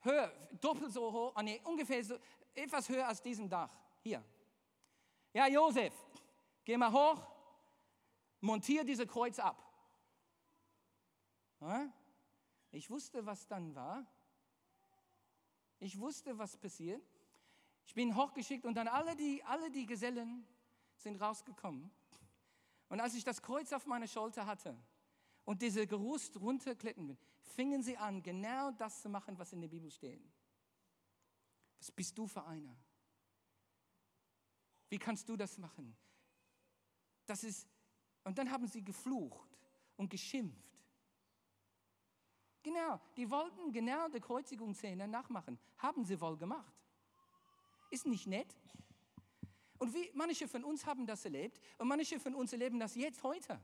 höher, 0.00 0.32
doppelt 0.60 0.92
so 0.92 1.12
hoch, 1.12 1.42
nee, 1.42 1.60
ungefähr 1.64 2.04
so, 2.04 2.16
etwas 2.54 2.88
höher 2.88 3.08
als 3.08 3.20
diesem 3.20 3.48
Dach. 3.48 3.70
Hier. 4.00 4.22
Ja, 5.32 5.48
Josef, 5.48 5.94
geh 6.64 6.76
mal 6.76 6.92
hoch, 6.92 7.26
montier 8.40 8.84
diese 8.84 9.06
Kreuz 9.06 9.38
ab. 9.38 9.60
Ja? 11.60 11.92
Ich 12.72 12.90
wusste, 12.90 13.24
was 13.24 13.46
dann 13.46 13.74
war. 13.74 14.04
Ich 15.78 15.98
wusste, 15.98 16.36
was 16.38 16.56
passiert. 16.56 17.02
Ich 17.84 17.94
bin 17.94 18.16
hochgeschickt 18.16 18.64
und 18.64 18.74
dann 18.74 18.88
alle 18.88 19.14
die, 19.14 19.42
alle 19.44 19.70
die 19.70 19.86
Gesellen 19.86 20.46
sind 20.96 21.20
rausgekommen. 21.20 21.90
Und 22.88 23.00
als 23.00 23.14
ich 23.14 23.24
das 23.24 23.42
Kreuz 23.42 23.72
auf 23.72 23.86
meiner 23.86 24.06
Schulter 24.06 24.46
hatte 24.46 24.76
und 25.44 25.60
diese 25.60 25.86
Gerust 25.86 26.36
runterklettern 26.40 27.08
bin, 27.08 27.18
fingen 27.42 27.82
sie 27.82 27.96
an, 27.96 28.22
genau 28.22 28.70
das 28.72 29.02
zu 29.02 29.08
machen, 29.08 29.38
was 29.38 29.52
in 29.52 29.60
der 29.60 29.68
Bibel 29.68 29.90
steht. 29.90 30.22
Was 31.78 31.90
bist 31.90 32.16
du 32.16 32.26
für 32.26 32.44
einer? 32.44 32.76
Wie 34.88 34.98
kannst 34.98 35.28
du 35.28 35.36
das 35.36 35.58
machen? 35.58 35.96
Das 37.26 37.44
ist, 37.44 37.68
und 38.24 38.38
dann 38.38 38.50
haben 38.50 38.66
sie 38.66 38.84
geflucht 38.84 39.58
und 39.96 40.08
geschimpft. 40.08 40.71
Genau, 42.62 43.00
die 43.16 43.28
wollten 43.30 43.72
genau 43.72 44.08
die 44.08 44.20
Kreuzigungsszene 44.20 45.08
nachmachen. 45.08 45.58
Haben 45.78 46.04
sie 46.04 46.20
wohl 46.20 46.36
gemacht. 46.36 46.72
Ist 47.90 48.06
nicht 48.06 48.26
nett? 48.26 48.56
Und 49.78 49.92
wie, 49.94 50.10
manche 50.14 50.46
von 50.46 50.62
uns 50.62 50.86
haben 50.86 51.06
das 51.06 51.24
erlebt 51.24 51.60
und 51.78 51.88
manche 51.88 52.20
von 52.20 52.34
uns 52.36 52.52
erleben 52.52 52.78
das 52.78 52.94
jetzt 52.94 53.22
heute. 53.24 53.60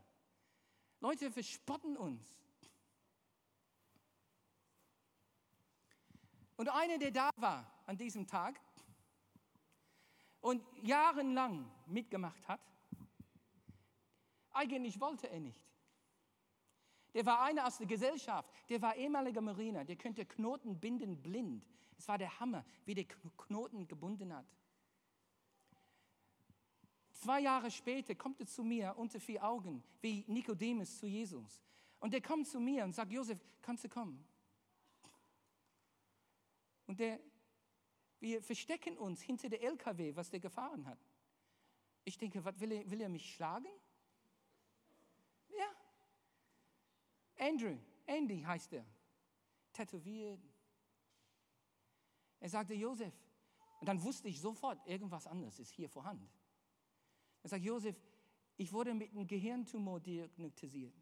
Leute 1.00 1.30
verspotten 1.30 1.96
uns. 1.96 2.34
Und 6.56 6.68
einer, 6.70 6.98
der 6.98 7.12
da 7.12 7.30
war 7.37 7.72
an 7.87 7.96
diesem 7.96 8.26
Tag 8.26 8.61
und 10.40 10.61
jahrelang 10.82 11.70
mitgemacht 11.87 12.48
hat, 12.48 12.61
eigentlich 14.50 14.98
wollte 14.98 15.30
er 15.30 15.38
nicht. 15.38 15.67
Der 17.18 17.26
war 17.26 17.42
einer 17.42 17.66
aus 17.66 17.78
der 17.78 17.88
Gesellschaft, 17.88 18.48
der 18.68 18.81
war 18.81 18.94
ehemaliger 18.94 19.40
Mariner, 19.40 19.85
der 19.85 19.96
könnte 19.96 20.24
Knoten 20.24 20.78
binden 20.78 21.20
blind. 21.20 21.66
Es 21.96 22.07
war 22.07 22.16
der 22.16 22.38
Hammer, 22.38 22.64
wie 22.85 22.94
der 22.94 23.07
Knoten 23.37 23.88
gebunden 23.88 24.33
hat. 24.33 24.46
Zwei 27.11 27.40
Jahre 27.40 27.72
später 27.72 28.14
kommt 28.14 28.38
er 28.38 28.46
zu 28.46 28.62
mir 28.62 28.94
unter 28.96 29.18
vier 29.18 29.42
Augen, 29.42 29.83
wie 30.00 30.24
Nikodemus 30.28 30.96
zu 30.96 31.09
Jesus. 31.09 31.61
Und 31.98 32.12
der 32.12 32.22
kommt 32.22 32.46
zu 32.46 32.61
mir 32.61 32.85
und 32.85 32.92
sagt, 32.92 33.11
Josef, 33.11 33.44
kannst 33.62 33.83
du 33.83 33.88
kommen? 33.88 34.24
Und 36.87 37.00
der, 37.00 37.18
wir 38.20 38.40
verstecken 38.44 38.96
uns 38.96 39.22
hinter 39.22 39.48
der 39.48 39.61
LKW, 39.64 40.14
was 40.14 40.31
der 40.31 40.38
gefahren 40.38 40.87
hat. 40.87 41.00
Ich 42.04 42.16
denke, 42.16 42.44
was 42.44 42.61
will 42.61 42.70
er, 42.70 42.88
will 42.88 43.00
er 43.00 43.09
mich 43.09 43.35
schlagen? 43.35 43.66
Andrew, 47.38 47.79
Andy 48.07 48.42
heißt 48.42 48.72
er, 48.72 48.85
tätowiert. 49.72 50.40
Er 52.40 52.48
sagte, 52.48 52.74
Josef, 52.74 53.14
und 53.81 53.88
dann 53.88 54.03
wusste 54.03 54.29
ich 54.29 54.40
sofort, 54.40 54.85
irgendwas 54.87 55.27
anderes 55.27 55.59
ist 55.59 55.70
hier 55.70 55.88
vorhanden. 55.88 56.29
Er 57.42 57.48
sagt, 57.48 57.64
Josef, 57.64 57.96
ich 58.57 58.72
wurde 58.72 58.92
mit 58.92 59.12
einem 59.12 59.27
Gehirntumor 59.27 60.01
diagnostiziert. 60.01 60.94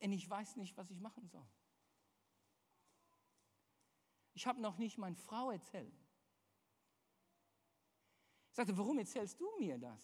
Und 0.00 0.12
ich 0.12 0.28
weiß 0.28 0.56
nicht, 0.56 0.76
was 0.76 0.90
ich 0.90 1.00
machen 1.00 1.28
soll. 1.28 1.46
Ich 4.34 4.46
habe 4.46 4.60
noch 4.60 4.78
nicht 4.78 4.98
meine 4.98 5.16
Frau 5.16 5.50
erzählt. 5.50 5.92
Ich 8.50 8.56
sagte, 8.56 8.76
warum 8.76 8.98
erzählst 8.98 9.40
du 9.40 9.48
mir 9.58 9.78
das? 9.78 10.00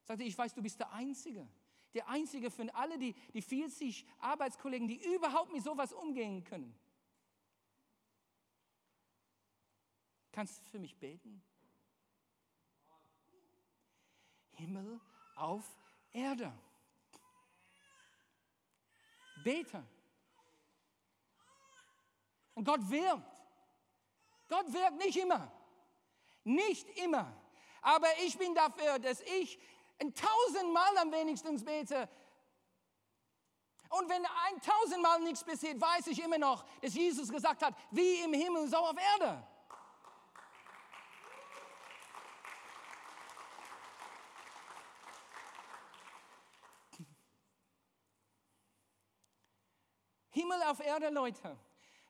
Ich 0.00 0.06
sagte, 0.06 0.24
ich 0.24 0.36
weiß, 0.36 0.54
du 0.54 0.62
bist 0.62 0.78
der 0.78 0.92
Einzige, 0.92 1.48
Der 1.94 2.08
einzige 2.08 2.50
von 2.50 2.70
alle 2.70 2.98
die, 2.98 3.14
die 3.32 3.42
40 3.42 4.06
Arbeitskollegen, 4.18 4.86
die 4.86 5.02
überhaupt 5.14 5.52
mit 5.52 5.62
sowas 5.62 5.92
umgehen 5.92 6.44
können. 6.44 6.78
Kannst 10.32 10.60
du 10.60 10.64
für 10.70 10.78
mich 10.78 10.96
beten? 10.96 11.42
Himmel 14.52 15.00
auf 15.34 15.64
Erde. 16.12 16.52
Bete. 19.42 19.84
Und 22.54 22.64
Gott 22.64 22.88
wirkt. 22.90 23.42
Gott 24.48 24.72
wirkt 24.72 24.98
nicht 24.98 25.16
immer. 25.16 25.52
Nicht 26.44 26.88
immer. 26.98 27.32
Aber 27.82 28.08
ich 28.24 28.36
bin 28.36 28.54
dafür, 28.54 28.98
dass 28.98 29.20
ich 29.20 29.58
ein 30.00 30.14
tausendmal 30.14 30.96
am 30.98 31.12
wenigsten 31.12 31.62
bete. 31.64 32.08
Und 33.90 34.08
wenn 34.08 34.24
ein 34.24 34.60
tausendmal 34.60 35.20
nichts 35.20 35.42
passiert, 35.42 35.80
weiß 35.80 36.08
ich 36.08 36.22
immer 36.22 36.38
noch, 36.38 36.64
dass 36.80 36.94
Jesus 36.94 37.28
gesagt 37.30 37.62
hat, 37.62 37.74
wie 37.90 38.20
im 38.20 38.32
Himmel, 38.32 38.68
so 38.68 38.76
auf 38.76 38.96
Erde. 38.96 39.42
Himmel 50.30 50.62
auf 50.62 50.80
Erde, 50.80 51.08
Leute. 51.08 51.58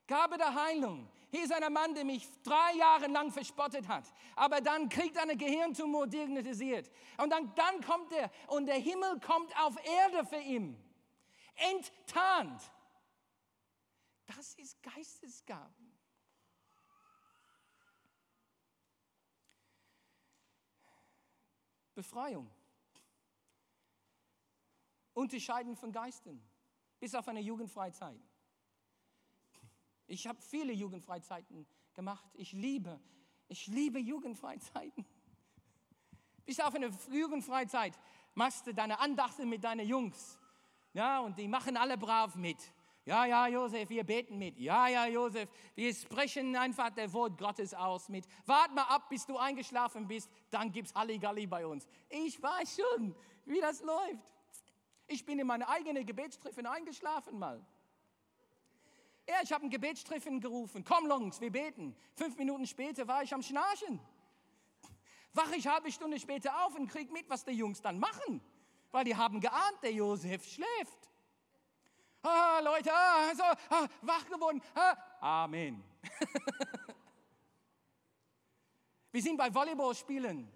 Gabe 0.05 0.37
der 0.37 0.53
Heilung. 0.53 1.09
Hier 1.31 1.43
ist 1.43 1.51
ein 1.51 1.71
Mann, 1.71 1.93
der 1.93 2.05
mich 2.05 2.27
drei 2.41 2.73
Jahre 2.75 3.07
lang 3.07 3.31
verspottet 3.31 3.87
hat, 3.87 4.05
aber 4.35 4.61
dann 4.61 4.89
kriegt 4.89 5.15
er 5.15 5.23
einen 5.23 5.37
Gehirntumor 5.37 6.07
diagnostiziert. 6.07 6.89
Und 7.17 7.29
dann, 7.29 7.53
dann 7.55 7.81
kommt 7.81 8.11
er 8.11 8.31
und 8.47 8.65
der 8.65 8.79
Himmel 8.79 9.19
kommt 9.19 9.55
auf 9.59 9.75
Erde 9.85 10.25
für 10.25 10.39
ihn. 10.39 10.75
Enttarnt. 11.55 12.71
Das 14.25 14.55
ist 14.55 14.81
Geistesgaben. 14.81 15.89
Befreiung. 21.93 22.49
Unterscheiden 25.13 25.75
von 25.75 25.91
Geistern 25.91 26.41
bis 26.99 27.15
auf 27.15 27.27
eine 27.27 27.39
Jugendfreizeit. 27.39 28.28
Ich 30.09 30.25
habe 30.25 30.41
viele 30.41 30.73
Jugendfreizeiten 30.73 31.67
gemacht. 31.93 32.25
Ich 32.33 32.51
liebe, 32.51 32.99
ich 33.47 33.67
liebe 33.67 33.99
Jugendfreizeiten. 33.99 35.05
Bis 36.45 36.59
auf 36.59 36.73
eine 36.73 36.89
Jugendfreizeit 37.11 37.93
machst 38.33 38.65
du 38.65 38.73
deine 38.73 38.99
Andachte 38.99 39.45
mit 39.45 39.63
deinen 39.63 39.87
Jungs. 39.87 40.39
Ja, 40.93 41.19
und 41.19 41.37
die 41.37 41.47
machen 41.47 41.77
alle 41.77 41.95
brav 41.95 42.35
mit. 42.35 42.57
Ja, 43.05 43.25
ja, 43.25 43.47
Josef, 43.47 43.87
wir 43.89 44.03
beten 44.03 44.39
mit. 44.39 44.57
Ja, 44.57 44.87
ja, 44.87 45.05
Josef, 45.05 45.47
wir 45.75 45.93
sprechen 45.93 46.55
einfach 46.55 46.89
das 46.89 47.13
Wort 47.13 47.37
Gottes 47.37 47.75
aus 47.75 48.09
mit. 48.09 48.25
Wart 48.47 48.73
mal 48.73 48.83
ab, 48.83 49.09
bis 49.09 49.27
du 49.27 49.37
eingeschlafen 49.37 50.07
bist, 50.07 50.29
dann 50.49 50.71
gibt's 50.71 50.93
Halligalli 50.95 51.45
bei 51.45 51.65
uns. 51.67 51.87
Ich 52.09 52.41
weiß 52.41 52.81
schon, 52.81 53.15
wie 53.45 53.61
das 53.61 53.83
läuft. 53.83 54.27
Ich 55.05 55.23
bin 55.23 55.37
in 55.37 55.45
meine 55.45 55.69
eigene 55.69 56.03
Gebetstreffen 56.03 56.65
eingeschlafen 56.65 57.37
mal. 57.37 57.63
Ja, 59.29 59.35
ich 59.43 59.51
habe 59.51 59.61
einen 59.61 59.69
Gebetstreffen 59.69 60.41
gerufen. 60.41 60.83
Komm, 60.83 61.05
Longs, 61.05 61.39
wir 61.39 61.51
beten. 61.51 61.95
Fünf 62.15 62.35
Minuten 62.35 62.65
später 62.65 63.07
war 63.07 63.21
ich 63.21 63.31
am 63.31 63.43
Schnarchen. 63.43 63.99
Wache 65.33 65.55
ich 65.55 65.67
halbe 65.67 65.91
Stunde 65.91 66.19
später 66.19 66.65
auf 66.65 66.73
und 66.73 66.87
kriege 66.87 67.13
mit, 67.13 67.29
was 67.29 67.45
die 67.45 67.51
Jungs 67.51 67.79
dann 67.79 67.99
machen. 67.99 68.41
Weil 68.89 69.05
die 69.05 69.15
haben 69.15 69.39
geahnt, 69.39 69.83
der 69.83 69.91
Josef 69.91 70.43
schläft. 70.43 71.11
Ah, 72.23 72.59
Leute, 72.63 72.91
ah, 72.91 73.35
so, 73.35 73.43
ah, 73.43 73.87
wach 74.01 74.25
geworden. 74.25 74.63
Ah, 74.73 75.43
Amen. 75.43 75.83
wir 79.11 79.21
sind 79.21 79.37
bei 79.37 79.53
Volleyballspielen. 79.53 80.51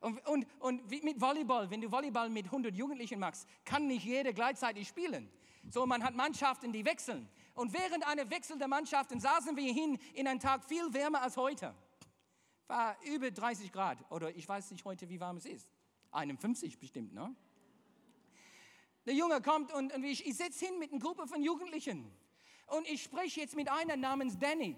Und, 0.00 0.28
und, 0.28 0.46
und 0.60 0.88
mit 1.02 1.20
Volleyball, 1.20 1.68
wenn 1.68 1.80
du 1.80 1.90
Volleyball 1.90 2.30
mit 2.30 2.44
100 2.44 2.72
Jugendlichen 2.72 3.18
machst, 3.18 3.48
kann 3.64 3.88
nicht 3.88 4.04
jeder 4.04 4.32
gleichzeitig 4.32 4.86
spielen. 4.86 5.28
So, 5.68 5.86
man 5.86 6.04
hat 6.04 6.14
Mannschaften, 6.14 6.72
die 6.72 6.84
wechseln. 6.84 7.28
Und 7.54 7.72
während 7.72 8.06
einer 8.06 8.28
Wechsel 8.30 8.58
der 8.58 8.68
Mannschaften 8.68 9.20
saßen 9.20 9.56
wir 9.56 9.72
hin 9.72 9.98
in 10.14 10.26
einen 10.26 10.40
Tag 10.40 10.64
viel 10.64 10.92
wärmer 10.92 11.22
als 11.22 11.36
heute. 11.36 11.74
War 12.66 12.96
über 13.04 13.30
30 13.30 13.72
Grad. 13.72 13.98
Oder 14.10 14.34
ich 14.34 14.48
weiß 14.48 14.70
nicht 14.70 14.84
heute, 14.84 15.08
wie 15.08 15.20
warm 15.20 15.36
es 15.36 15.44
ist. 15.44 15.68
51 16.12 16.78
bestimmt, 16.78 17.12
ne? 17.12 17.34
Der 19.06 19.14
Junge 19.14 19.40
kommt 19.40 19.72
und, 19.72 19.92
und 19.94 20.04
ich, 20.04 20.26
ich 20.26 20.36
sitze 20.36 20.66
hin 20.66 20.78
mit 20.78 20.92
einer 20.92 21.00
Gruppe 21.00 21.26
von 21.26 21.42
Jugendlichen. 21.42 22.12
Und 22.66 22.86
ich 22.88 23.02
spreche 23.02 23.40
jetzt 23.40 23.56
mit 23.56 23.70
einer 23.70 23.96
namens 23.96 24.38
Danny. 24.38 24.76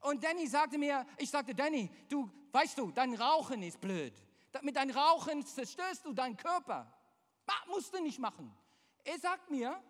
Und 0.00 0.24
Danny 0.24 0.46
sagte 0.46 0.78
mir, 0.78 1.06
ich 1.18 1.30
sagte, 1.30 1.54
Danny, 1.54 1.88
du, 2.08 2.28
weißt 2.50 2.78
du, 2.78 2.90
dein 2.90 3.14
Rauchen 3.14 3.62
ist 3.62 3.80
blöd. 3.80 4.12
Mit 4.62 4.76
deinem 4.76 4.96
Rauchen 4.96 5.46
zerstörst 5.46 6.04
du 6.04 6.12
deinen 6.12 6.36
Körper. 6.36 6.92
Musst 7.68 7.94
du 7.94 8.02
nicht 8.02 8.18
machen. 8.18 8.52
Er 9.04 9.18
sagt 9.18 9.50
mir, 9.50 9.80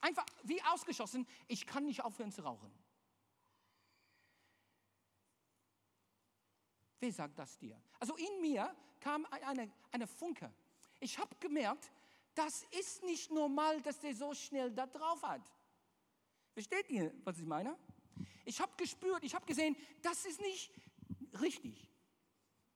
einfach 0.00 0.26
wie 0.42 0.62
ausgeschossen, 0.62 1.26
ich 1.48 1.66
kann 1.66 1.86
nicht 1.86 2.02
aufhören 2.02 2.32
zu 2.32 2.42
rauchen. 2.42 2.72
Wer 6.98 7.12
sagt 7.12 7.38
das 7.38 7.58
dir? 7.58 7.80
Also 7.98 8.16
in 8.16 8.40
mir 8.40 8.74
kam 9.00 9.26
eine, 9.26 9.72
eine 9.90 10.06
Funke. 10.06 10.52
Ich 11.00 11.18
habe 11.18 11.34
gemerkt, 11.36 11.90
das 12.34 12.64
ist 12.78 13.02
nicht 13.04 13.30
normal, 13.30 13.80
dass 13.82 13.98
der 14.00 14.14
so 14.14 14.34
schnell 14.34 14.70
da 14.70 14.86
drauf 14.86 15.22
hat. 15.22 15.42
Versteht 16.52 16.90
ihr, 16.90 17.12
was 17.24 17.38
ich 17.38 17.46
meine? 17.46 17.78
Ich 18.44 18.60
habe 18.60 18.72
gespürt, 18.76 19.22
ich 19.24 19.34
habe 19.34 19.46
gesehen, 19.46 19.76
das 20.02 20.26
ist 20.26 20.40
nicht 20.40 20.70
richtig 21.40 21.90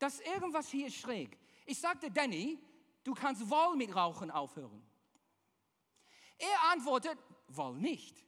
dass 0.04 0.20
irgendwas 0.20 0.68
hier 0.68 0.90
schräg. 0.90 1.38
Ich 1.64 1.78
sagte, 1.78 2.10
Danny, 2.10 2.58
du 3.02 3.14
kannst 3.14 3.48
wohl 3.48 3.74
mit 3.74 3.94
Rauchen 3.94 4.30
aufhören. 4.30 4.82
Er 6.38 6.72
antwortet, 6.72 7.18
wohl 7.48 7.76
nicht. 7.76 8.24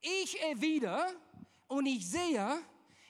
Ich 0.00 0.40
erwidere 0.40 1.04
und 1.68 1.86
ich 1.86 2.08
sehe, 2.08 2.62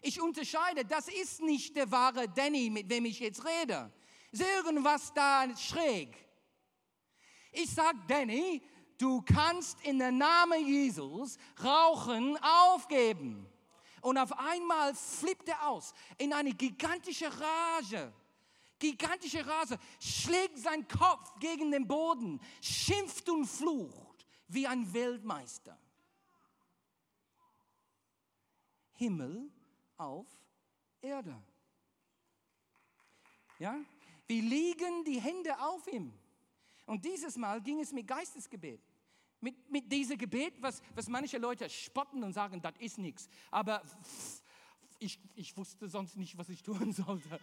ich 0.03 0.21
unterscheide, 0.21 0.85
das 0.85 1.09
ist 1.09 1.40
nicht 1.40 1.77
der 1.77 1.90
wahre 1.90 2.29
Danny, 2.29 2.71
mit 2.71 2.90
dem 2.90 3.05
ich 3.05 3.21
jetzt 3.21 3.45
rede. 3.45 3.92
Ist 4.31 4.42
irgendwas 4.42 5.12
da 5.12 5.47
schräg. 5.57 6.16
Ich 7.53 7.71
sage, 7.71 7.99
Danny, 8.07 8.62
du 8.99 9.23
kannst 9.23 9.81
in 9.83 9.99
der 9.99 10.12
Namen 10.12 10.66
Jesus 10.66 11.38
Rauchen 11.62 12.38
aufgeben. 12.42 13.47
Und 14.01 14.19
auf 14.19 14.33
einmal 14.38 14.95
flippt 14.95 15.49
er 15.49 15.69
aus 15.69 15.92
in 16.19 16.33
eine 16.33 16.53
gigantische 16.53 17.29
Rage. 17.29 18.12
Gigantische 18.78 19.46
Rage, 19.46 19.78
schlägt 20.00 20.58
sein 20.58 20.86
Kopf 20.86 21.38
gegen 21.40 21.70
den 21.70 21.86
Boden, 21.86 22.40
schimpft 22.60 23.28
und 23.28 23.46
flucht 23.46 24.26
wie 24.48 24.66
ein 24.66 24.92
Weltmeister. 24.92 25.78
Himmel 28.92 29.50
auf 29.96 30.26
Erde. 31.00 31.36
Ja? 33.58 33.78
Wir 34.26 34.42
legen 34.42 35.04
die 35.04 35.20
Hände 35.20 35.58
auf 35.60 35.86
ihm. 35.86 36.12
Und 36.86 37.04
dieses 37.04 37.36
Mal 37.36 37.60
ging 37.60 37.80
es 37.80 37.92
mit 37.92 38.06
Geistesgebet. 38.06 38.80
Mit, 39.40 39.70
mit 39.70 39.92
diesem 39.92 40.16
Gebet, 40.16 40.54
was, 40.60 40.82
was 40.94 41.08
manche 41.08 41.38
Leute 41.38 41.68
spotten 41.68 42.24
und 42.24 42.32
sagen, 42.32 42.60
das 42.62 42.74
ist 42.78 42.98
nichts. 42.98 43.28
Aber 43.50 43.82
ich, 44.98 45.20
ich 45.34 45.56
wusste 45.56 45.88
sonst 45.88 46.16
nicht, 46.16 46.38
was 46.38 46.48
ich 46.48 46.62
tun 46.62 46.92
sollte. 46.92 47.40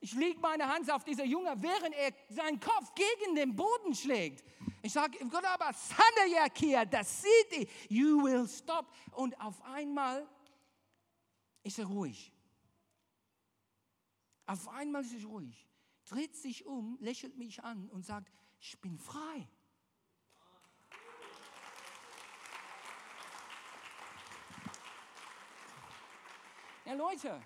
Ich 0.00 0.12
lege 0.12 0.38
meine 0.40 0.68
Hand 0.68 0.90
auf 0.90 1.04
dieser 1.04 1.24
Junge, 1.24 1.54
während 1.56 1.94
er 1.94 2.12
seinen 2.28 2.60
Kopf 2.60 2.94
gegen 2.94 3.34
den 3.34 3.56
Boden 3.56 3.94
schlägt. 3.94 4.44
Ich 4.82 4.92
sage, 4.92 5.18
Gott 5.28 5.44
aber, 5.44 5.72
Sandayakia, 5.72 6.84
das 6.84 7.22
sieht 7.22 7.68
you 7.88 8.22
will 8.22 8.46
stop. 8.48 8.86
Und 9.12 9.40
auf 9.40 9.60
einmal 9.62 10.28
ist 11.62 11.78
er 11.78 11.86
ruhig. 11.86 12.32
Auf 14.46 14.68
einmal 14.68 15.02
ist 15.02 15.14
er 15.14 15.24
ruhig, 15.24 15.66
dreht 16.04 16.36
sich 16.36 16.64
um, 16.66 16.96
lächelt 17.00 17.36
mich 17.36 17.64
an 17.64 17.88
und 17.88 18.04
sagt, 18.04 18.30
ich 18.60 18.80
bin 18.80 18.98
frei. 18.98 19.48
Ja, 26.84 26.94
Leute, 26.94 27.42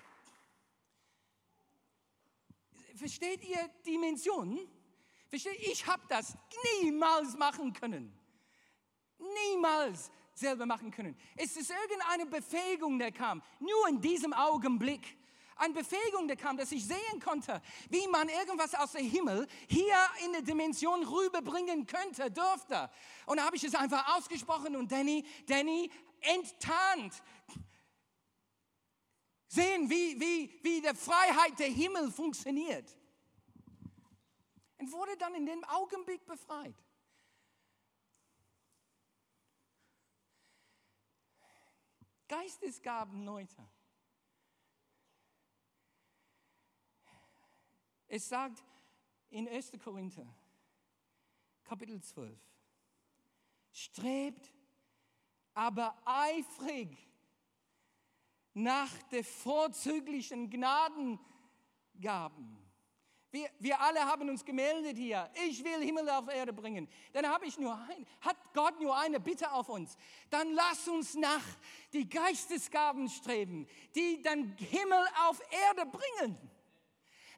versteht 3.01 3.43
ihr 3.49 3.69
Dimensionen? 3.85 4.61
Versteht, 5.29 5.59
ich 5.61 5.87
habe 5.87 6.03
das 6.09 6.37
niemals 6.81 7.37
machen 7.37 7.73
können. 7.73 8.13
Niemals 9.19 10.11
selber 10.35 10.67
machen 10.67 10.91
können. 10.91 11.17
Es 11.37 11.57
ist 11.57 11.71
irgendeine 11.71 12.27
Befähigung, 12.27 12.99
der 12.99 13.13
kam. 13.13 13.43
Nur 13.59 13.89
in 13.89 14.01
diesem 14.01 14.33
Augenblick. 14.33 15.17
eine 15.57 15.75
Befähigung 15.75 16.27
kam, 16.37 16.57
dass 16.57 16.73
ich 16.73 16.87
sehen 16.87 17.21
konnte, 17.23 17.61
wie 17.91 18.07
man 18.09 18.29
irgendwas 18.29 18.75
aus 18.75 18.93
dem 18.93 19.09
Himmel 19.09 19.47
hier 19.69 19.99
in 20.25 20.33
der 20.33 20.43
Dimension 20.43 21.03
rüberbringen 21.05 21.87
könnte, 21.87 22.31
dürfte. 22.31 22.91
Und 23.27 23.39
da 23.39 23.45
habe 23.45 23.57
ich 23.57 23.65
es 23.65 23.75
einfach 23.75 24.17
ausgesprochen 24.17 24.77
und 24.77 24.91
Danny, 24.91 25.25
Danny 25.47 25.91
enttarnt. 26.21 27.23
Sehen, 29.53 29.91
wie, 29.91 30.21
wie, 30.21 30.61
wie 30.63 30.81
die 30.81 30.95
Freiheit 30.95 31.59
der 31.59 31.67
Himmel 31.67 32.13
funktioniert. 32.13 32.97
Und 34.79 34.93
wurde 34.93 35.17
dann 35.17 35.35
in 35.35 35.45
dem 35.45 35.65
Augenblick 35.65 36.25
befreit. 36.25 36.77
Geistesgaben, 42.29 43.25
Leute. 43.25 43.69
Es 48.07 48.29
sagt 48.29 48.63
in 49.31 49.49
1. 49.49 49.73
Korinther, 49.83 50.33
Kapitel 51.65 52.01
12, 52.01 52.39
strebt 53.73 54.55
aber 55.55 56.01
eifrig 56.05 57.10
nach 58.55 58.91
der 59.11 59.25
vorzüglichen 59.25 60.51
Gnadengaben. 60.51 62.61
Wir, 63.33 63.49
wir 63.61 63.81
alle 63.81 64.01
haben 64.01 64.29
uns 64.29 64.45
gemeldet 64.45 64.99
hier. 64.99 65.31
Ich 65.47 65.63
will 65.63 65.85
Himmel 65.85 66.09
auf 66.11 66.29
Erde 66.29 66.53
bringen. 66.53 66.89
Dann 67.13 67.29
habe 67.29 67.47
ich 67.47 67.59
nur 67.59 67.75
ein, 67.75 68.07
hat 68.21 68.37
Gott 68.55 68.81
nur 68.81 68.97
eine 68.97 69.21
Bitte 69.21 69.53
auf 69.53 69.69
uns. 69.69 69.97
Dann 70.31 70.53
lass 70.53 70.89
uns 70.89 71.15
nach 71.15 71.45
die 71.93 72.09
Geistesgaben 72.09 73.09
streben, 73.09 73.69
die 73.95 74.21
dann 74.21 74.57
Himmel 74.59 75.07
auf 75.29 75.41
Erde 75.69 75.87
bringen. 75.87 76.37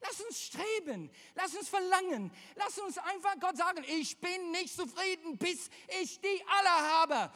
Lass 0.00 0.20
uns 0.20 0.40
streben, 0.40 1.10
lass 1.34 1.54
uns 1.54 1.68
verlangen, 1.68 2.32
lass 2.56 2.76
uns 2.78 2.98
einfach 2.98 3.38
Gott 3.38 3.56
sagen, 3.56 3.84
ich 3.86 4.18
bin 4.18 4.50
nicht 4.50 4.74
zufrieden, 4.74 5.38
bis 5.38 5.68
ich 6.00 6.20
die 6.20 6.42
alle 6.48 6.68
habe. 6.68 7.32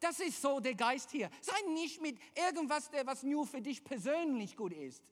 Das 0.00 0.20
ist 0.20 0.40
so 0.40 0.60
der 0.60 0.74
Geist 0.74 1.10
hier. 1.10 1.30
Sei 1.40 1.54
nicht 1.72 2.00
mit 2.00 2.18
irgendwas, 2.34 2.90
der 2.90 3.06
was 3.06 3.22
nur 3.22 3.46
für 3.46 3.60
dich 3.60 3.82
persönlich 3.82 4.56
gut 4.56 4.72
ist. 4.72 5.02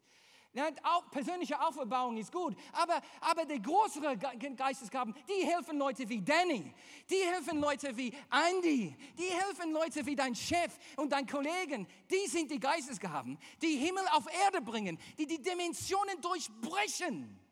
Ja, 0.55 0.68
auch 0.85 1.11
persönliche 1.11 1.61
Auferbauung 1.61 2.16
ist 2.16 2.30
gut, 2.30 2.57
aber, 2.70 3.03
aber 3.20 3.45
die 3.45 3.61
größeren 3.61 4.16
Geistesgaben, 4.55 5.12
die 5.28 5.45
helfen 5.45 5.76
Leute 5.76 6.09
wie 6.09 6.22
Danny, 6.22 6.72
die 7.11 7.26
helfen 7.26 7.59
Leute 7.59 7.97
wie 7.97 8.12
Andy, 8.30 8.95
die 9.18 9.30
helfen 9.30 9.72
Leute 9.72 10.07
wie 10.07 10.14
dein 10.14 10.32
Chef 10.32 10.78
und 10.95 11.11
dein 11.11 11.26
Kollegen. 11.26 11.89
Die 12.09 12.28
sind 12.28 12.53
die 12.53 12.61
Geistesgaben, 12.61 13.37
die 13.61 13.78
Himmel 13.78 14.05
auf 14.12 14.32
Erde 14.45 14.61
bringen, 14.61 14.97
die 15.18 15.26
die 15.26 15.43
Dimensionen 15.43 16.20
durchbrechen. 16.20 17.43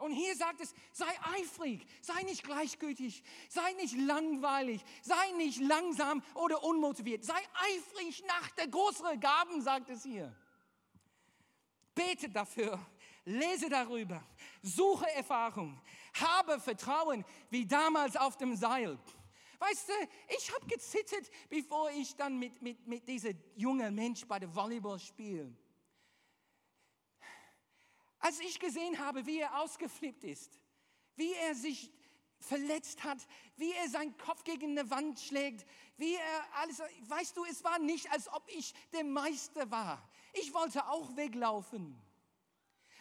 Und 0.00 0.12
hier 0.12 0.34
sagt 0.34 0.60
es, 0.60 0.74
sei 0.92 1.12
eifrig, 1.36 1.86
sei 2.00 2.22
nicht 2.22 2.42
gleichgültig, 2.42 3.22
sei 3.48 3.72
nicht 3.74 3.94
langweilig, 3.96 4.82
sei 5.02 5.30
nicht 5.32 5.60
langsam 5.60 6.22
oder 6.34 6.64
unmotiviert, 6.64 7.24
sei 7.24 7.38
eifrig 7.54 8.24
nach 8.26 8.50
der 8.52 8.68
größeren 8.68 9.20
Gaben, 9.20 9.60
sagt 9.60 9.90
es 9.90 10.02
hier. 10.02 10.34
Bete 11.94 12.30
dafür, 12.30 12.80
lese 13.26 13.68
darüber, 13.68 14.24
suche 14.62 15.10
Erfahrung, 15.10 15.78
habe 16.14 16.58
Vertrauen 16.60 17.24
wie 17.50 17.66
damals 17.66 18.16
auf 18.16 18.38
dem 18.38 18.56
Seil. 18.56 18.98
Weißt 19.58 19.90
du, 19.90 19.92
ich 20.34 20.50
habe 20.54 20.66
gezittert, 20.66 21.30
bevor 21.50 21.90
ich 21.90 22.16
dann 22.16 22.38
mit, 22.38 22.62
mit, 22.62 22.86
mit 22.86 23.06
diesem 23.06 23.38
jungen 23.54 23.94
Mensch 23.94 24.26
bei 24.26 24.38
dem 24.38 24.54
Volleyball 24.54 24.98
spiele. 24.98 25.54
Als 28.20 28.38
ich 28.40 28.60
gesehen 28.60 28.98
habe, 28.98 29.26
wie 29.26 29.38
er 29.38 29.60
ausgeflippt 29.60 30.24
ist, 30.24 30.60
wie 31.16 31.32
er 31.32 31.54
sich 31.54 31.90
verletzt 32.38 33.04
hat, 33.04 33.18
wie 33.56 33.72
er 33.72 33.88
seinen 33.88 34.16
Kopf 34.16 34.44
gegen 34.44 34.78
eine 34.78 34.90
Wand 34.90 35.20
schlägt, 35.20 35.66
wie 35.96 36.14
er 36.14 36.44
alles, 36.54 36.80
weißt 37.08 37.36
du, 37.36 37.44
es 37.44 37.62
war 37.64 37.78
nicht, 37.78 38.10
als 38.10 38.28
ob 38.28 38.48
ich 38.48 38.74
der 38.92 39.04
Meister 39.04 39.70
war. 39.70 40.08
Ich 40.32 40.52
wollte 40.54 40.86
auch 40.86 41.16
weglaufen. 41.16 42.00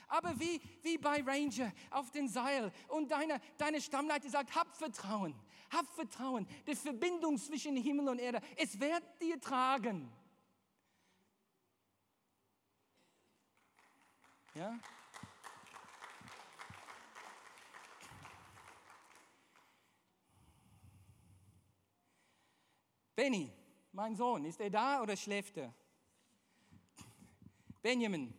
Aber 0.07 0.39
wie, 0.39 0.59
wie 0.81 0.97
bei 0.97 1.21
Ranger 1.21 1.71
auf 1.91 2.11
den 2.11 2.27
Seil 2.27 2.71
und 2.87 3.11
deine, 3.11 3.39
deine 3.57 3.79
Stammleiter 3.79 4.29
sagt, 4.29 4.55
hab 4.55 4.75
Vertrauen, 4.75 5.35
hab 5.71 5.87
Vertrauen. 5.93 6.47
Die 6.65 6.75
Verbindung 6.75 7.37
zwischen 7.37 7.75
Himmel 7.77 8.09
und 8.09 8.19
Erde, 8.19 8.41
es 8.57 8.79
wird 8.79 9.03
dir 9.21 9.39
tragen. 9.39 10.11
Ja? 14.55 14.79
Benny, 23.19 23.51
mein 23.91 24.15
Sohn, 24.15 24.45
ist 24.45 24.61
er 24.61 24.69
da 24.69 25.01
oder 25.01 25.17
schläft 25.17 25.57
er? 25.57 25.73
Benjamin, 27.81 28.33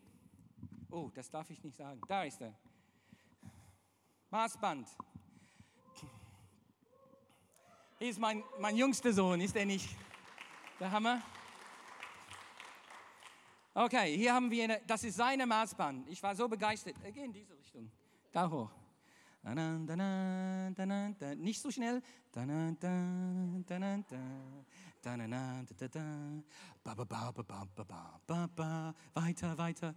oh, 0.90 1.10
das 1.12 1.28
darf 1.28 1.50
ich 1.50 1.62
nicht 1.62 1.76
sagen, 1.76 2.00
da 2.08 2.24
ist 2.24 2.40
er. 2.40 2.58
Maßband. 4.30 4.88
Hier 7.98 8.08
ist 8.08 8.18
mein, 8.18 8.42
mein 8.58 8.74
jüngster 8.74 9.12
Sohn, 9.12 9.42
ist 9.42 9.54
er 9.54 9.66
nicht 9.66 9.86
der 10.78 10.90
Hammer? 10.90 11.20
Okay, 13.74 14.16
hier 14.16 14.32
haben 14.32 14.50
wir, 14.50 14.64
eine, 14.64 14.80
das 14.86 15.04
ist 15.04 15.16
seine 15.16 15.44
Maßband. 15.44 16.08
Ich 16.08 16.22
war 16.22 16.34
so 16.34 16.48
begeistert. 16.48 16.96
Er 17.04 17.12
geht 17.12 17.24
in 17.24 17.34
diese 17.34 17.54
Richtung, 17.54 17.92
da 18.32 18.48
hoch. 18.48 18.70
Nicht 21.36 21.60
so 21.60 21.70
schnell. 21.70 22.02
Weiter, 29.14 29.58
weiter. 29.58 29.94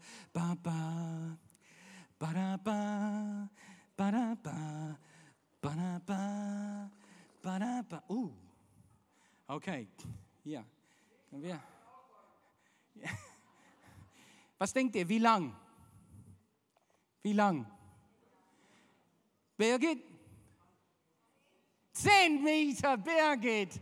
Uh. 8.07 8.31
Okay, 9.47 9.87
hier. 10.43 10.65
Wir. 11.31 11.59
Was 14.57 14.71
denkt 14.71 14.95
ihr, 14.95 15.07
wie 15.09 15.19
lang? 15.19 15.53
Wie 17.21 17.33
lang? 17.33 17.65
Birgit? 19.57 20.03
Zehn 21.91 22.43
Meter, 22.43 22.97
Birgit. 22.97 23.79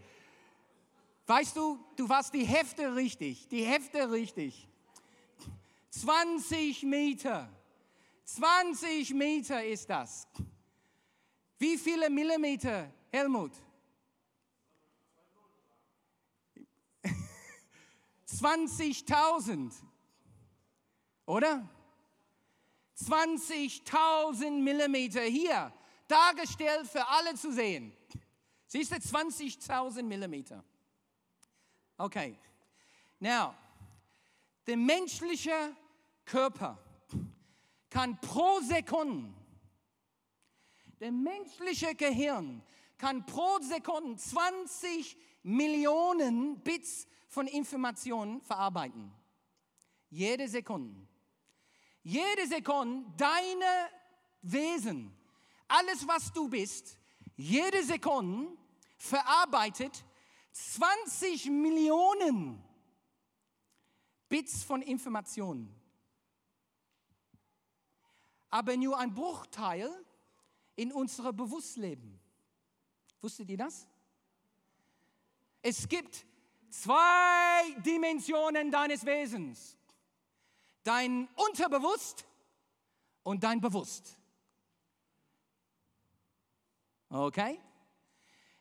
Weißt 1.25 1.55
du, 1.55 1.79
du 1.95 2.09
warst 2.09 2.33
die 2.33 2.43
Hälfte 2.43 2.93
richtig, 2.93 3.47
die 3.47 3.63
Hälfte 3.63 4.11
richtig. 4.11 4.67
20 5.91 6.83
Meter. 6.83 7.49
20 8.25 9.13
Meter 9.13 9.63
ist 9.63 9.89
das. 9.89 10.27
Wie 11.57 11.77
viele 11.77 12.09
Millimeter, 12.09 12.91
Helmut? 13.11 13.51
20.000. 18.27 19.71
Oder? 21.25 21.69
20.000 23.09 24.51
Millimeter 24.61 25.21
hier, 25.21 25.73
dargestellt 26.07 26.87
für 26.87 27.07
alle 27.07 27.35
zu 27.35 27.51
sehen. 27.51 27.93
Siehst 28.67 28.91
du, 28.91 28.95
20.000 28.95 30.03
Millimeter. 30.03 30.63
Okay. 31.97 32.37
Now, 33.19 33.53
der 34.65 34.77
menschliche 34.77 35.75
Körper 36.25 36.77
kann 37.89 38.19
pro 38.21 38.59
Sekunde, 38.61 39.33
der 40.99 41.11
menschliche 41.11 41.93
Gehirn 41.95 42.63
kann 42.97 43.25
pro 43.25 43.59
Sekunde 43.61 44.15
20 44.15 45.17
Millionen 45.43 46.59
Bits 46.61 47.07
von 47.27 47.47
Informationen 47.47 48.41
verarbeiten. 48.41 49.11
Jede 50.09 50.47
Sekunde. 50.47 51.07
Jede 52.03 52.47
Sekunde 52.47 53.09
deine 53.17 53.89
Wesen, 54.41 55.15
alles 55.67 56.07
was 56.07 56.31
du 56.33 56.49
bist, 56.49 56.97
jede 57.35 57.83
Sekunde 57.83 58.57
verarbeitet 58.97 60.03
20 60.51 61.49
Millionen 61.49 62.63
Bits 64.29 64.63
von 64.63 64.81
Informationen. 64.81 65.75
Aber 68.49 68.75
nur 68.75 68.97
ein 68.97 69.13
Bruchteil 69.13 69.89
in 70.75 70.91
unserem 70.91 71.35
Bewusstleben. 71.35 72.19
Wusstet 73.21 73.49
ihr 73.49 73.57
das? 73.57 73.87
Es 75.61 75.87
gibt 75.87 76.25
zwei 76.69 77.71
Dimensionen 77.85 78.71
deines 78.71 79.05
Wesens. 79.05 79.77
Dein 80.83 81.27
Unterbewusst 81.35 82.25
und 83.23 83.43
dein 83.43 83.61
Bewusst. 83.61 84.17
Okay? 87.09 87.59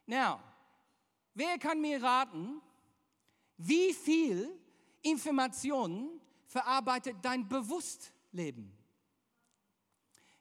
Now, 0.07 0.41
wer 1.35 1.59
kann 1.59 1.81
mir 1.81 2.03
raten, 2.03 2.61
wie 3.57 3.93
viel 3.93 4.59
Informationen 5.03 6.21
verarbeitet 6.47 7.17
dein 7.23 7.49
Bewusstleben? 7.49 8.77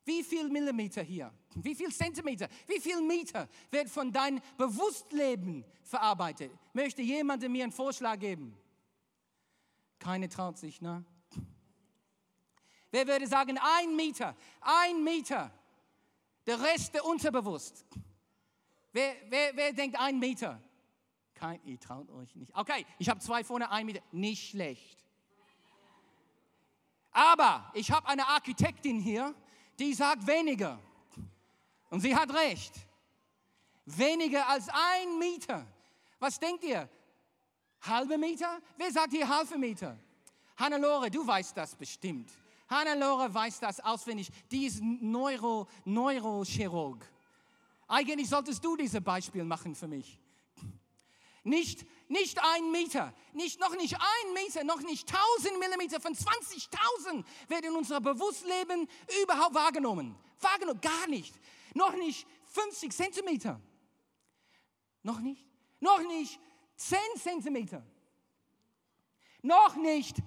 Wie 0.03 0.23
viel 0.23 0.49
Millimeter 0.49 1.03
hier? 1.03 1.31
Wie 1.55 1.75
viel 1.75 1.91
Zentimeter? 1.93 2.47
Wie 2.65 2.79
viel 2.79 2.99
Meter 3.01 3.47
wird 3.69 3.89
von 3.89 4.11
deinem 4.11 4.41
Bewusstleben 4.57 5.63
verarbeitet? 5.83 6.51
Möchte 6.73 7.03
jemand 7.03 7.47
mir 7.47 7.63
einen 7.63 7.71
Vorschlag 7.71 8.17
geben? 8.17 8.57
Keine 9.99 10.27
traut 10.29 10.57
sich, 10.57 10.81
ne? 10.81 11.05
Wer 12.91 13.07
würde 13.07 13.27
sagen, 13.27 13.57
ein 13.57 13.95
Meter, 13.95 14.35
ein 14.61 15.03
Meter, 15.03 15.51
der 16.45 16.59
Rest 16.61 16.93
der 16.93 17.05
unterbewusst? 17.05 17.85
Wer, 18.91 19.15
wer, 19.29 19.55
wer 19.55 19.73
denkt 19.73 19.99
ein 19.99 20.17
Meter? 20.17 20.59
Kein, 21.35 21.63
ihr 21.63 21.79
traut 21.79 22.09
euch 22.09 22.35
nicht. 22.35 22.53
Okay, 22.55 22.85
ich 22.97 23.07
habe 23.07 23.19
zwei 23.19 23.43
vorne, 23.43 23.69
ein 23.71 23.85
Meter. 23.85 24.01
Nicht 24.11 24.49
schlecht. 24.49 25.05
Aber 27.11 27.71
ich 27.73 27.91
habe 27.91 28.07
eine 28.07 28.27
Architektin 28.27 28.99
hier, 28.99 29.33
die 29.77 29.93
sagt 29.93 30.25
weniger. 30.27 30.79
Und 31.89 32.01
sie 32.01 32.15
hat 32.15 32.33
recht. 32.33 32.73
Weniger 33.85 34.47
als 34.47 34.67
ein 34.69 35.17
Meter. 35.17 35.65
Was 36.19 36.39
denkt 36.39 36.63
ihr? 36.63 36.89
Halbe 37.81 38.17
Meter? 38.17 38.59
Wer 38.77 38.91
sagt 38.91 39.13
hier 39.13 39.27
halbe 39.27 39.57
Meter? 39.57 39.97
Hannelore, 40.57 41.09
du 41.09 41.25
weißt 41.25 41.55
das 41.55 41.75
bestimmt. 41.75 42.29
Hannelore 42.69 43.33
weiß 43.33 43.59
das 43.59 43.79
auswendig. 43.79 44.29
Die 44.51 44.65
ist 44.65 44.81
Neuro, 44.81 45.67
Neurochirurg. 45.85 47.05
Eigentlich 47.87 48.29
solltest 48.29 48.63
du 48.63 48.75
dieses 48.75 49.03
Beispiel 49.03 49.43
machen 49.43 49.73
für 49.73 49.87
mich. 49.87 50.19
Nicht, 51.43 51.85
nicht 52.09 52.37
ein 52.43 52.71
Meter, 52.71 53.13
nicht, 53.33 53.59
noch 53.59 53.75
nicht 53.75 53.95
ein 53.95 54.33
Meter, 54.33 54.63
noch 54.63 54.81
nicht 54.81 55.11
1000 55.11 55.57
Millimeter 55.57 55.99
von 55.99 56.13
20.000 56.13 57.23
wird 57.47 57.65
in 57.65 57.75
unserem 57.75 58.03
Bewusstleben 58.03 58.87
überhaupt 59.23 59.55
wahrgenommen. 59.55 60.15
Wahrgenommen, 60.39 60.81
gar 60.81 61.07
nicht. 61.07 61.33
Noch 61.73 61.95
nicht 61.95 62.27
50 62.45 62.91
Zentimeter. 62.91 63.59
Noch 65.01 65.19
nicht. 65.19 65.45
Noch 65.79 66.01
nicht 66.01 66.39
10 66.75 66.99
Zentimeter. 67.15 67.83
Noch 69.41 69.75
nicht 69.75 70.17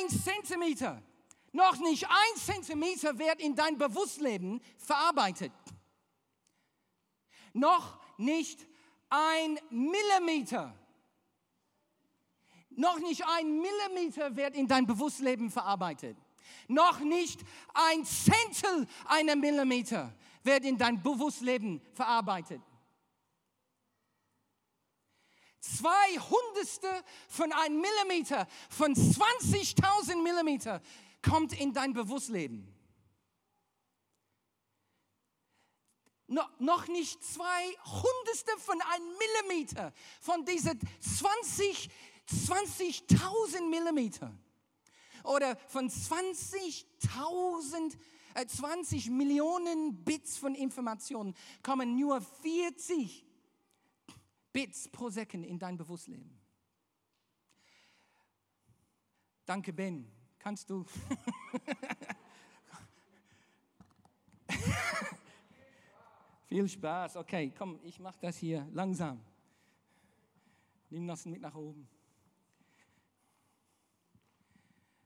1 0.00 0.24
Zentimeter. 0.24 1.00
Noch 1.54 1.78
nicht 1.78 2.04
1 2.34 2.46
Zentimeter 2.46 3.16
wird 3.16 3.40
in 3.40 3.54
dein 3.54 3.78
Bewusstleben 3.78 4.60
verarbeitet. 4.76 5.52
Noch 7.52 8.00
nicht 8.18 8.66
ein 9.08 9.60
Millimeter. 9.70 10.76
Noch 12.70 12.98
nicht 12.98 13.24
ein 13.24 13.60
Millimeter 13.60 14.34
wird 14.34 14.56
in 14.56 14.66
dein 14.66 14.84
Bewusstleben 14.84 15.48
verarbeitet. 15.48 16.16
Noch 16.66 16.98
nicht 16.98 17.40
ein 17.72 18.04
Zehntel 18.04 18.88
einer 19.04 19.36
Millimeter 19.36 20.12
wird 20.42 20.64
in 20.64 20.76
dein 20.76 21.00
Bewusstleben 21.04 21.80
verarbeitet. 21.92 22.62
Zwei 25.60 26.18
Hundertstel 26.18 27.04
von 27.28 27.52
einem 27.52 27.80
Millimeter, 27.80 28.48
von 28.68 28.92
20.000 28.92 30.20
Millimeter 30.20 30.82
kommt 31.24 31.58
in 31.58 31.72
dein 31.72 31.92
Bewusstleben. 31.92 32.72
No, 36.26 36.42
noch 36.58 36.88
nicht 36.88 37.22
zwei 37.22 37.76
Hundertstel 37.84 38.56
von 38.58 38.80
einem 38.80 39.06
Millimeter 39.18 39.92
von 40.20 40.44
diesen 40.44 40.80
20, 41.00 41.88
20.000 42.28 43.68
Millimeter 43.68 44.36
oder 45.22 45.54
von 45.68 45.88
20.000, 45.90 47.96
äh, 48.34 48.46
20 48.46 49.10
Millionen 49.10 50.02
Bits 50.02 50.38
von 50.38 50.54
Informationen 50.54 51.34
kommen 51.62 51.98
nur 51.98 52.20
40 52.20 53.26
Bits 54.52 54.88
pro 54.88 55.10
Sekunde 55.10 55.48
in 55.48 55.58
dein 55.58 55.76
Bewusstleben. 55.76 56.40
Danke, 59.44 59.74
Ben. 59.74 60.13
Kannst 60.44 60.68
du? 60.68 60.84
Viel 66.48 66.68
Spaß. 66.68 67.16
Okay, 67.16 67.50
komm, 67.56 67.80
ich 67.82 67.98
mache 67.98 68.18
das 68.20 68.36
hier 68.36 68.68
langsam. 68.70 69.24
Nimm 70.90 71.08
das 71.08 71.24
mit 71.24 71.40
nach 71.40 71.54
oben. 71.54 71.88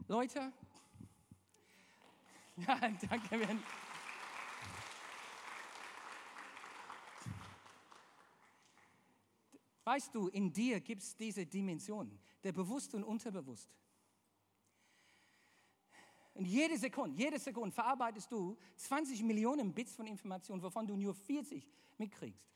Leute, 0.09 0.53
ja, 2.57 2.76
danke. 3.09 3.39
Ben. 3.39 3.62
Weißt 9.84 10.12
du, 10.12 10.26
in 10.26 10.53
dir 10.53 10.80
gibt 10.80 11.03
es 11.03 11.14
diese 11.14 11.47
Dimension, 11.47 12.18
der 12.43 12.51
bewusst 12.51 12.93
und 12.97 13.05
unterbewusst. 13.05 13.78
Und 16.39 16.45
jede 16.45 16.78
Sekunde, 16.78 17.16
jede 17.16 17.36
Sekunde 17.36 17.74
verarbeitest 17.74 18.30
du 18.30 18.57
20 18.76 19.24
Millionen 19.24 19.74
Bits 19.74 19.97
von 19.97 20.07
Informationen, 20.07 20.62
wovon 20.62 20.86
du 20.86 20.95
nur 20.95 21.12
40 21.12 21.68
mitkriegst. 21.97 22.49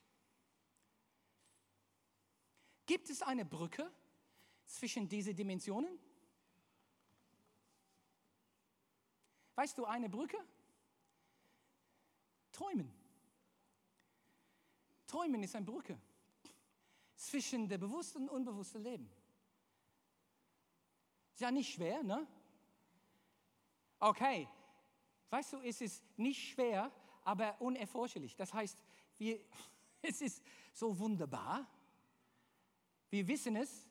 Gibt 2.86 3.10
es 3.10 3.22
eine 3.22 3.44
Brücke 3.44 3.90
zwischen 4.66 5.08
diesen 5.08 5.34
Dimensionen? 5.34 5.98
Weißt 9.56 9.76
du, 9.76 9.84
eine 9.84 10.08
Brücke? 10.08 10.38
Träumen. 12.52 12.88
Träumen 15.08 15.42
ist 15.42 15.56
eine 15.56 15.66
Brücke 15.66 16.00
zwischen 17.16 17.68
dem 17.68 17.80
bewussten 17.80 18.28
und 18.28 18.28
unbewussten 18.28 18.84
Leben. 18.84 19.10
Ist 21.32 21.40
ja 21.40 21.50
nicht 21.50 21.74
schwer, 21.74 22.04
ne? 22.04 22.28
Okay, 24.04 24.48
weißt 25.30 25.52
du, 25.52 25.60
es 25.60 25.80
ist 25.80 26.02
nicht 26.16 26.50
schwer, 26.50 26.90
aber 27.22 27.54
unerforschlich. 27.60 28.34
Das 28.34 28.52
heißt, 28.52 28.82
wir, 29.16 29.38
es 30.02 30.20
ist 30.20 30.42
so 30.72 30.98
wunderbar. 30.98 31.64
Wir 33.10 33.28
wissen 33.28 33.54
es, 33.54 33.88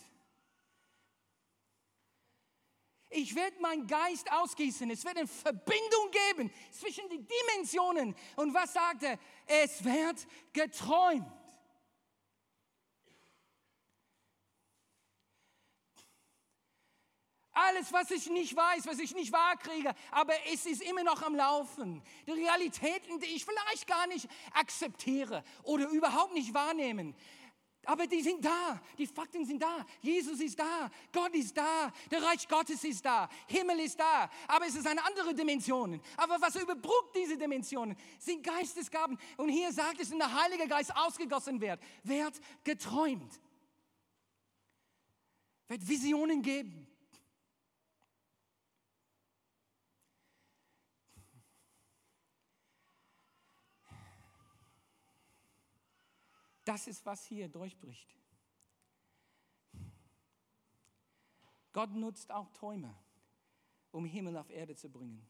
Ich 3.13 3.35
werde 3.35 3.59
meinen 3.59 3.87
Geist 3.87 4.31
ausgießen. 4.31 4.89
Es 4.89 5.03
wird 5.03 5.17
eine 5.17 5.27
Verbindung 5.27 6.11
geben 6.29 6.51
zwischen 6.71 7.09
den 7.09 7.27
Dimensionen. 7.27 8.15
Und 8.37 8.53
was 8.53 8.71
sagt 8.71 9.03
er? 9.03 9.19
Es 9.45 9.83
wird 9.83 10.25
geträumt. 10.53 11.27
Alles, 17.67 17.91
was 17.93 18.09
ich 18.11 18.29
nicht 18.29 18.55
weiß, 18.55 18.87
was 18.87 18.99
ich 18.99 19.13
nicht 19.13 19.31
wahrkriege, 19.31 19.93
aber 20.11 20.33
es 20.51 20.65
ist 20.65 20.81
immer 20.81 21.03
noch 21.03 21.21
am 21.21 21.35
Laufen. 21.35 22.01
Die 22.25 22.31
Realitäten, 22.31 23.19
die 23.19 23.27
ich 23.27 23.45
vielleicht 23.45 23.87
gar 23.87 24.07
nicht 24.07 24.27
akzeptiere 24.53 25.43
oder 25.63 25.87
überhaupt 25.89 26.33
nicht 26.33 26.53
wahrnehmen. 26.53 27.15
Aber 27.85 28.05
die 28.05 28.21
sind 28.21 28.45
da, 28.45 28.79
die 28.97 29.07
Fakten 29.07 29.43
sind 29.43 29.61
da. 29.61 29.85
Jesus 30.01 30.39
ist 30.39 30.59
da, 30.59 30.89
Gott 31.11 31.33
ist 31.33 31.57
da, 31.57 31.91
der 32.11 32.21
Reich 32.21 32.47
Gottes 32.47 32.83
ist 32.83 33.03
da, 33.03 33.27
Himmel 33.47 33.79
ist 33.79 33.99
da. 33.99 34.29
Aber 34.47 34.67
es 34.67 34.75
ist 34.75 34.85
eine 34.85 35.03
andere 35.03 35.33
Dimension. 35.33 35.99
Aber 36.15 36.39
was 36.39 36.55
überbrückt 36.55 37.15
diese 37.15 37.37
Dimensionen, 37.37 37.97
sind 38.19 38.43
Geistesgaben. 38.43 39.17
Und 39.37 39.49
hier 39.49 39.71
sagt 39.71 39.99
es, 39.99 40.11
wenn 40.11 40.19
der 40.19 40.41
Heilige 40.43 40.67
Geist 40.67 40.95
ausgegossen 40.95 41.59
wird, 41.59 41.79
wird 42.03 42.39
geträumt, 42.63 43.39
wird 45.67 45.87
Visionen 45.87 46.43
geben. 46.43 46.90
Das 56.71 56.87
ist, 56.87 57.05
was 57.05 57.25
hier 57.25 57.49
durchbricht. 57.49 58.15
Gott 61.73 61.91
nutzt 61.91 62.31
auch 62.31 62.49
Träume, 62.51 62.95
um 63.91 64.05
Himmel 64.05 64.37
auf 64.37 64.49
Erde 64.49 64.73
zu 64.73 64.89
bringen. 64.89 65.29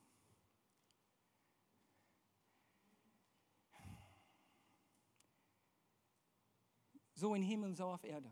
So 7.16 7.34
in 7.34 7.42
Himmel, 7.42 7.76
so 7.76 7.86
auf 7.86 8.04
Erde. 8.04 8.32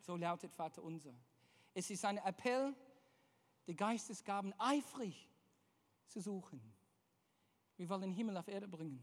So 0.00 0.14
lautet 0.14 0.52
Vater 0.52 0.82
unser. 0.82 1.14
Es 1.72 1.88
ist 1.88 2.04
ein 2.04 2.18
Appell, 2.18 2.76
die 3.66 3.74
Geistesgaben 3.74 4.52
eifrig 4.58 5.30
zu 6.08 6.20
suchen. 6.20 6.60
Wir 7.78 7.88
wollen 7.88 8.12
Himmel 8.12 8.36
auf 8.36 8.48
Erde 8.48 8.68
bringen. 8.68 9.02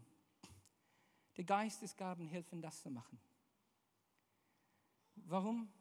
Die 1.36 1.46
Geistesgaben 1.46 2.26
helfen, 2.26 2.60
das 2.60 2.82
zu 2.82 2.90
machen. 2.90 3.20
Warum? 5.14 5.72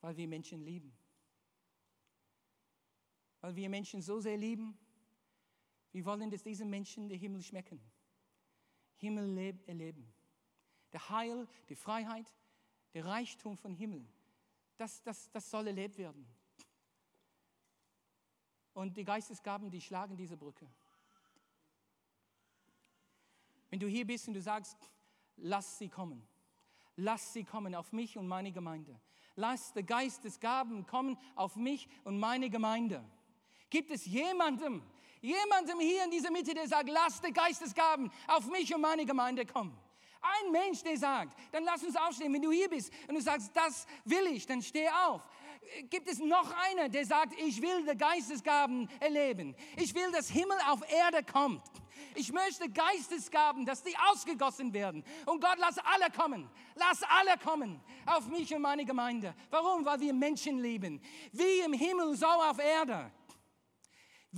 Weil 0.00 0.16
wir 0.16 0.28
Menschen 0.28 0.62
lieben. 0.62 0.96
Weil 3.40 3.56
wir 3.56 3.68
Menschen 3.68 4.02
so 4.02 4.20
sehr 4.20 4.36
lieben. 4.36 4.78
Wir 5.92 6.04
wollen, 6.04 6.30
dass 6.30 6.42
diese 6.42 6.64
Menschen 6.64 7.08
den 7.08 7.18
Himmel 7.18 7.42
schmecken. 7.42 7.80
Himmel 8.96 9.58
erleben. 9.66 10.12
Der 10.92 11.08
Heil, 11.08 11.48
die 11.68 11.76
Freiheit, 11.76 12.32
der 12.94 13.04
Reichtum 13.04 13.56
von 13.56 13.74
Himmel. 13.74 14.06
Das, 14.76 15.02
das, 15.02 15.30
das 15.30 15.50
soll 15.50 15.66
erlebt 15.66 15.96
werden. 15.98 16.26
Und 18.74 18.96
die 18.96 19.04
Geistesgaben, 19.04 19.70
die 19.70 19.80
schlagen 19.80 20.16
diese 20.16 20.36
Brücke. 20.36 20.70
Wenn 23.76 23.80
du 23.80 23.88
hier 23.88 24.06
bist 24.06 24.26
und 24.26 24.32
du 24.32 24.40
sagst, 24.40 24.74
lass 25.36 25.76
sie 25.76 25.90
kommen. 25.90 26.26
Lass 26.96 27.34
sie 27.34 27.44
kommen 27.44 27.74
auf 27.74 27.92
mich 27.92 28.16
und 28.16 28.26
meine 28.26 28.50
Gemeinde. 28.50 28.98
Lass 29.34 29.74
der 29.74 29.82
Geist 29.82 30.24
des 30.24 30.40
Gaben 30.40 30.86
kommen 30.86 31.18
auf 31.34 31.56
mich 31.56 31.86
und 32.02 32.18
meine 32.18 32.48
Gemeinde. 32.48 33.04
Gibt 33.68 33.90
es 33.90 34.06
jemandem, 34.06 34.82
jemandem 35.20 35.78
hier 35.78 36.04
in 36.04 36.10
dieser 36.10 36.30
Mitte, 36.30 36.54
der 36.54 36.66
sagt, 36.66 36.88
lass 36.88 37.20
der 37.20 37.32
Geist 37.32 37.60
des 37.60 37.74
Gaben 37.74 38.10
auf 38.28 38.48
mich 38.48 38.74
und 38.74 38.80
meine 38.80 39.04
Gemeinde 39.04 39.44
kommen? 39.44 39.78
Ein 40.22 40.52
Mensch, 40.52 40.82
der 40.82 40.96
sagt, 40.96 41.38
dann 41.52 41.64
lass 41.64 41.84
uns 41.84 41.96
aufstehen. 41.96 42.32
Wenn 42.32 42.40
du 42.40 42.50
hier 42.50 42.70
bist 42.70 42.90
und 43.08 43.16
du 43.16 43.20
sagst, 43.20 43.54
das 43.54 43.86
will 44.06 44.26
ich, 44.28 44.46
dann 44.46 44.62
steh 44.62 44.88
auf. 44.88 45.20
Gibt 45.90 46.08
es 46.08 46.18
noch 46.18 46.52
einer, 46.70 46.88
der 46.88 47.04
sagt, 47.04 47.34
ich 47.40 47.60
will 47.60 47.84
die 47.84 47.96
Geistesgaben 47.96 48.88
erleben. 49.00 49.54
Ich 49.76 49.94
will, 49.94 50.10
dass 50.12 50.28
Himmel 50.28 50.56
auf 50.68 50.80
Erde 50.90 51.24
kommt. 51.24 51.62
Ich 52.14 52.32
möchte 52.32 52.68
Geistesgaben, 52.70 53.64
dass 53.64 53.82
die 53.82 53.94
ausgegossen 54.10 54.72
werden. 54.72 55.04
Und 55.26 55.40
Gott, 55.40 55.56
lass 55.58 55.78
alle 55.78 56.10
kommen. 56.10 56.48
Lass 56.74 57.02
alle 57.02 57.38
kommen 57.38 57.80
auf 58.06 58.26
mich 58.28 58.54
und 58.54 58.62
meine 58.62 58.84
Gemeinde. 58.84 59.34
Warum? 59.50 59.84
Weil 59.84 60.00
wir 60.00 60.12
Menschen 60.12 60.60
lieben. 60.60 61.00
Wie 61.32 61.60
im 61.64 61.72
Himmel, 61.72 62.16
so 62.16 62.26
auf 62.26 62.58
Erde. 62.58 63.10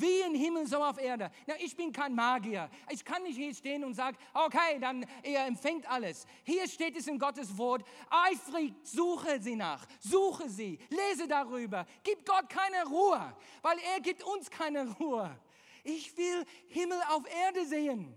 Wie 0.01 0.21
im 0.21 0.35
Himmel, 0.35 0.65
so 0.69 0.77
auf 0.77 0.97
Erde. 0.99 1.29
Na, 1.47 1.55
ich 1.59 1.77
bin 1.77 1.91
kein 1.91 2.15
Magier. 2.15 2.71
Ich 2.89 3.05
kann 3.05 3.25
nicht 3.25 3.37
hier 3.37 3.53
stehen 3.53 3.83
und 3.83 3.95
sagen, 3.95 4.17
okay, 4.33 4.79
dann 4.81 5.05
ihr 5.25 5.41
empfängt 5.41 5.91
alles. 5.91 6.25
Hier 6.45 6.69
steht 6.69 6.97
es 6.97 7.09
in 7.09 7.19
Gottes 7.19 7.59
Wort. 7.59 7.83
Eifrig 8.09 8.75
suche 8.85 9.43
sie 9.43 9.57
nach. 9.57 9.85
Suche 9.99 10.49
sie. 10.49 10.79
Lese 10.89 11.27
darüber. 11.27 11.85
Gib 12.05 12.25
Gott 12.25 12.49
keine 12.49 12.85
Ruhe, 12.87 13.35
weil 13.61 13.79
er 13.93 14.01
gibt 14.01 14.23
uns 14.23 14.49
keine 14.49 14.89
Ruhe. 14.99 15.37
Ich 15.83 16.17
will 16.17 16.45
Himmel 16.69 17.01
auf 17.11 17.25
Erde 17.47 17.67
sehen. 17.67 18.15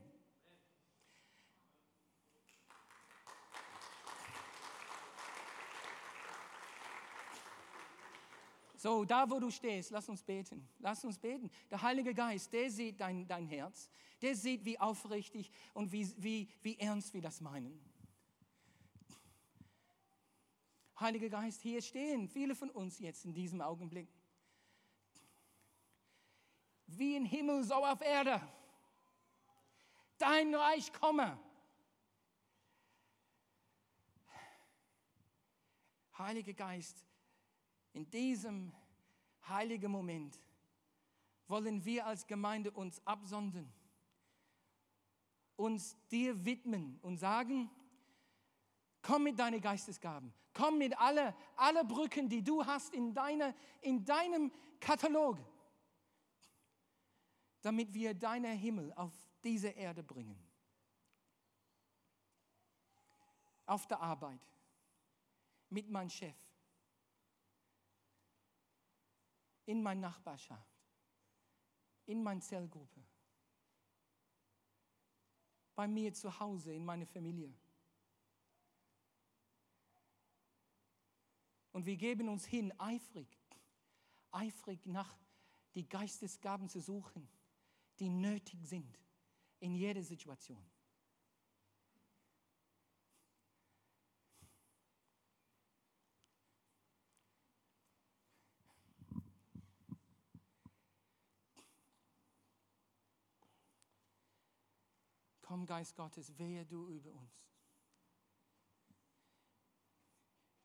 So, 8.82 9.06
da 9.06 9.30
wo 9.30 9.40
du 9.40 9.52
stehst, 9.52 9.92
lass 9.92 10.10
uns 10.10 10.24
beten. 10.24 10.68
Lass 10.80 11.06
uns 11.06 11.20
beten. 11.20 11.52
Der 11.70 11.84
Heilige 11.84 12.16
Geist, 12.16 12.52
der 12.52 12.72
sieht 12.72 13.00
dein, 13.00 13.28
dein 13.28 13.46
Herz. 13.46 13.92
Der 14.24 14.36
sieht, 14.36 14.66
wie 14.66 14.80
aufrichtig 14.80 15.52
und 15.76 15.92
wie, 15.92 16.12
wie, 16.18 16.50
wie 16.64 16.80
ernst 16.80 17.14
wir 17.14 17.22
das 17.22 17.42
meinen. 17.42 17.80
Heiliger 21.00 21.30
Geist, 21.30 21.62
hier 21.62 21.80
stehen 21.84 22.28
viele 22.28 22.56
von 22.56 22.72
uns 22.72 22.98
jetzt 22.98 23.24
in 23.24 23.36
diesem 23.36 23.62
Augenblick 23.62 24.10
wie 26.88 27.16
im 27.16 27.26
Himmel, 27.26 27.64
so 27.64 27.76
auf 27.76 28.02
Erde. 28.02 28.42
Dein 30.18 30.56
Reich 30.56 30.92
komme. 30.92 31.40
Heiliger 36.18 36.54
Geist, 36.54 37.06
in 37.94 38.10
diesem 38.10 38.72
heiligen 39.48 39.92
Moment 39.92 40.40
wollen 41.48 41.84
wir 41.84 42.06
als 42.06 42.26
Gemeinde 42.28 42.72
uns 42.72 43.06
absondern, 43.06 43.72
uns 45.56 45.98
dir 46.08 46.46
widmen 46.46 47.00
und 47.02 47.18
sagen, 47.18 47.70
komm 49.02 49.24
mit 49.24 49.38
deinen 49.38 49.62
Geistesgaben, 49.62 50.34
komm 50.54 50.78
mit 50.78 50.98
alle, 50.98 51.36
alle 51.56 51.84
Brücken, 51.84 52.30
die 52.30 52.44
du 52.44 52.66
hast 52.66 52.94
in, 52.94 53.14
deine, 53.14 53.54
in 53.82 54.06
deinem 54.06 54.52
Katalog 54.80 55.38
damit 57.62 57.94
wir 57.94 58.14
deinen 58.14 58.58
Himmel 58.58 58.92
auf 58.94 59.14
diese 59.44 59.70
Erde 59.70 60.04
bringen. 60.04 60.38
Auf 63.66 63.88
der 63.88 64.02
Arbeit, 64.02 64.42
mit 65.70 65.90
meinem 65.90 66.10
Chef, 66.10 66.36
in 69.66 69.82
meiner 69.82 70.02
Nachbarschaft, 70.02 70.76
in 72.06 72.22
meiner 72.24 72.42
Zellgruppe, 72.42 73.04
bei 75.76 75.88
mir 75.88 76.14
zu 76.14 76.40
Hause, 76.40 76.74
in 76.74 76.86
meiner 76.86 77.06
Familie. 77.06 77.54
Und 81.72 81.86
wir 81.86 81.96
geben 81.96 82.28
uns 82.28 82.46
hin, 82.46 82.74
eifrig, 82.80 83.28
eifrig 84.32 84.86
nach 84.86 85.18
die 85.74 85.88
Geistesgaben 85.88 86.68
zu 86.68 86.82
suchen 86.82 87.30
die 88.02 88.10
nötig 88.10 88.60
sind 88.68 89.00
in 89.60 89.76
jeder 89.76 90.02
Situation. 90.02 90.66
Komm, 105.52 105.66
Geist 105.66 105.98
Gottes, 105.98 106.38
wehe 106.38 106.66
du 106.66 106.88
über 106.88 107.12
uns. 107.12 107.46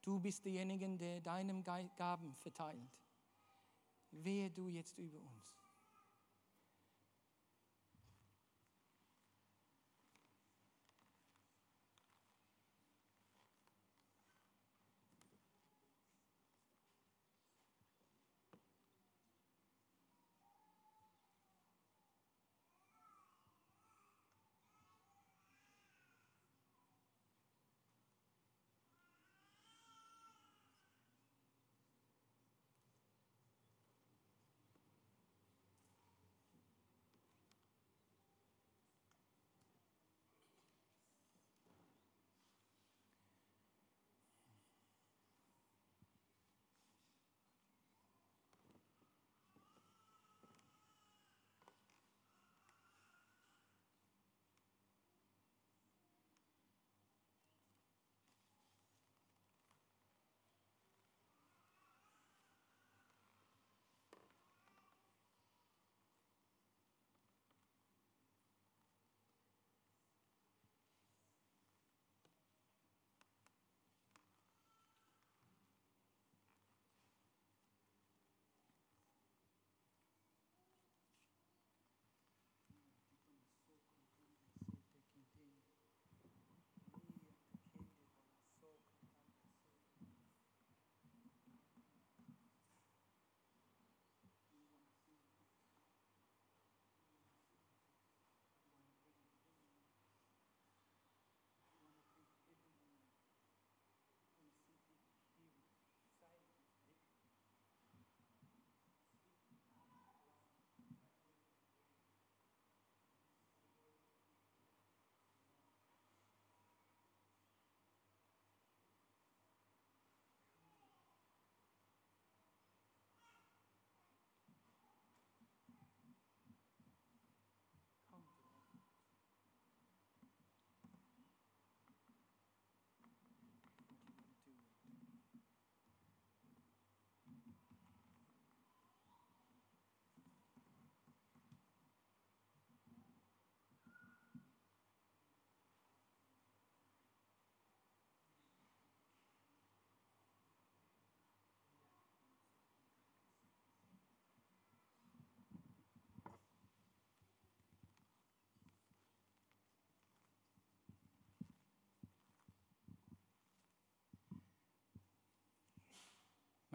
Du 0.00 0.20
bist 0.20 0.44
derjenige, 0.44 0.88
der 0.96 1.20
deinem 1.20 1.64
Gaben 1.64 2.36
verteilt. 2.36 2.96
Wehe 4.12 4.48
du 4.48 4.68
jetzt 4.68 4.96
über 4.98 5.18
uns. 5.18 5.65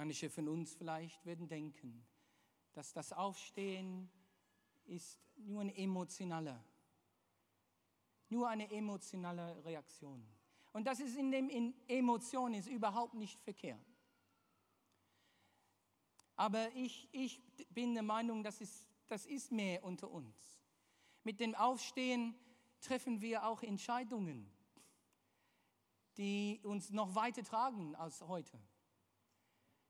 Manche 0.01 0.31
von 0.31 0.47
uns 0.47 0.73
vielleicht 0.73 1.23
werden 1.27 1.47
denken, 1.47 2.03
dass 2.73 2.91
das 2.91 3.13
Aufstehen 3.13 4.09
ist 4.85 5.19
nur 5.35 5.61
eine 5.61 5.77
emotionale, 5.77 6.59
nur 8.27 8.49
eine 8.49 8.71
emotionale 8.71 9.63
Reaktion. 9.63 10.25
Und 10.73 10.85
das 10.85 11.01
ist 11.01 11.15
in 11.15 11.29
dem 11.29 11.49
in 11.49 11.75
Emotion 11.87 12.55
ist 12.55 12.67
überhaupt 12.67 13.13
nicht 13.13 13.39
verkehrt. 13.41 13.85
Aber 16.35 16.73
ich, 16.73 17.07
ich 17.11 17.39
bin 17.69 17.93
der 17.93 18.01
Meinung, 18.01 18.41
das 18.41 18.59
ist, 18.59 18.87
das 19.07 19.27
ist 19.27 19.51
mehr 19.51 19.83
unter 19.83 20.09
uns. 20.09 20.59
Mit 21.23 21.39
dem 21.39 21.53
Aufstehen 21.53 22.33
treffen 22.79 23.21
wir 23.21 23.45
auch 23.45 23.61
Entscheidungen, 23.61 24.51
die 26.17 26.59
uns 26.63 26.89
noch 26.89 27.13
weiter 27.13 27.43
tragen 27.43 27.93
als 27.93 28.19
heute. 28.21 28.59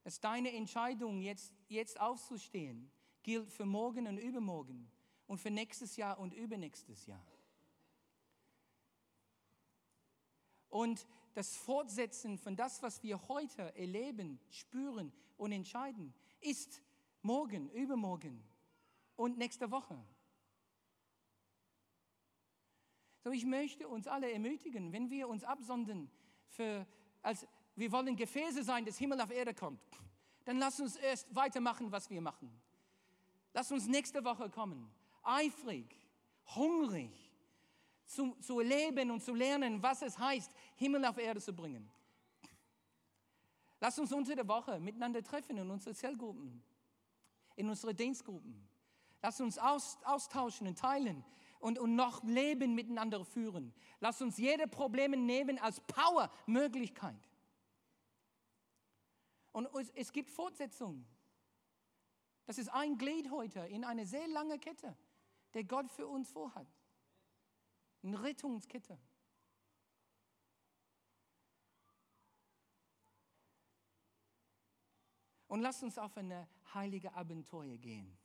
Dass 0.03 0.19
deine 0.19 0.51
Entscheidung, 0.53 1.21
jetzt, 1.21 1.53
jetzt 1.67 1.99
aufzustehen, 1.99 2.91
gilt 3.23 3.51
für 3.51 3.65
morgen 3.65 4.07
und 4.07 4.17
übermorgen 4.17 4.91
und 5.27 5.37
für 5.37 5.51
nächstes 5.51 5.95
Jahr 5.95 6.19
und 6.19 6.33
übernächstes 6.33 7.05
Jahr. 7.05 7.25
Und 10.69 11.05
das 11.33 11.55
Fortsetzen 11.55 12.37
von 12.37 12.55
das, 12.55 12.81
was 12.81 13.03
wir 13.03 13.27
heute 13.27 13.75
erleben, 13.75 14.39
spüren 14.49 15.11
und 15.37 15.51
entscheiden, 15.51 16.13
ist 16.39 16.81
morgen, 17.21 17.69
übermorgen 17.71 18.43
und 19.15 19.37
nächste 19.37 19.69
Woche. 19.69 19.97
So, 23.23 23.31
ich 23.31 23.45
möchte 23.45 23.87
uns 23.87 24.07
alle 24.07 24.31
ermutigen, 24.31 24.91
wenn 24.91 25.09
wir 25.09 25.27
uns 25.27 25.43
absondern 25.43 26.09
für, 26.47 26.87
als 27.21 27.45
wir 27.81 27.91
wollen 27.91 28.15
Gefäße 28.15 28.63
sein, 28.63 28.85
das 28.85 28.99
Himmel 28.99 29.19
auf 29.19 29.31
Erde 29.31 29.55
kommt, 29.55 29.81
dann 30.45 30.59
lass 30.59 30.79
uns 30.79 30.95
erst 30.97 31.33
weitermachen, 31.35 31.91
was 31.91 32.09
wir 32.11 32.21
machen. 32.21 32.49
Lass 33.53 33.71
uns 33.71 33.87
nächste 33.87 34.23
Woche 34.23 34.51
kommen, 34.51 34.89
eifrig, 35.23 35.87
hungrig, 36.55 37.11
zu, 38.05 38.35
zu 38.39 38.59
leben 38.59 39.09
und 39.09 39.23
zu 39.23 39.33
lernen, 39.33 39.81
was 39.81 40.03
es 40.03 40.17
heißt, 40.19 40.51
Himmel 40.75 41.05
auf 41.05 41.17
Erde 41.17 41.41
zu 41.41 41.53
bringen. 41.53 41.89
Lass 43.79 43.97
uns 43.97 44.13
unter 44.13 44.35
der 44.35 44.47
Woche 44.47 44.79
miteinander 44.79 45.23
treffen 45.23 45.57
in 45.57 45.71
unsere 45.71 45.95
Zellgruppen, 45.95 46.61
in 47.55 47.67
unsere 47.67 47.95
Dienstgruppen. 47.95 48.67
Lass 49.23 49.41
uns 49.41 49.57
aus, 49.57 49.97
austauschen 50.03 50.67
und 50.67 50.77
teilen, 50.77 51.25
und, 51.61 51.79
und 51.79 51.95
noch 51.95 52.23
Leben 52.23 52.75
miteinander 52.75 53.23
führen. 53.23 53.73
Lass 53.99 54.21
uns 54.21 54.37
jede 54.37 54.67
Probleme 54.67 55.15
nehmen 55.15 55.59
als 55.59 55.79
Power-Möglichkeit. 55.81 57.30
Und 59.51 59.67
es 59.95 60.11
gibt 60.11 60.29
Fortsetzungen. 60.29 61.05
Das 62.45 62.57
ist 62.57 62.69
ein 62.69 62.97
Glied 62.97 63.29
heute 63.31 63.59
in 63.61 63.83
eine 63.83 64.05
sehr 64.05 64.27
lange 64.27 64.59
Kette, 64.59 64.97
der 65.53 65.63
Gott 65.63 65.91
für 65.91 66.07
uns 66.07 66.29
vorhat. 66.29 66.67
Eine 68.03 68.21
Rettungskette. 68.21 68.97
Und 75.47 75.61
lass 75.61 75.83
uns 75.83 75.97
auf 75.97 76.17
eine 76.17 76.47
heilige 76.73 77.13
Abenteuer 77.13 77.77
gehen 77.77 78.17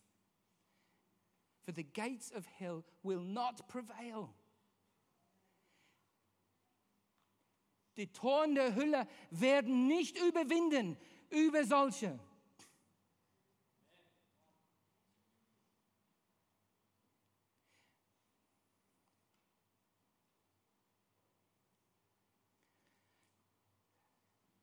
for 1.67 1.73
the 1.73 1.83
gates 1.83 2.33
of 2.35 2.47
hell 2.47 2.85
will 3.03 3.21
not 3.21 3.67
prevail. 3.69 4.33
Die 7.97 8.07
Toren 8.13 8.55
der 8.55 8.75
Hölle 8.75 9.09
werden 9.31 9.89
nicht 9.89 10.17
überwinden 10.19 10.97
über 11.31 11.65
solche. 11.65 12.19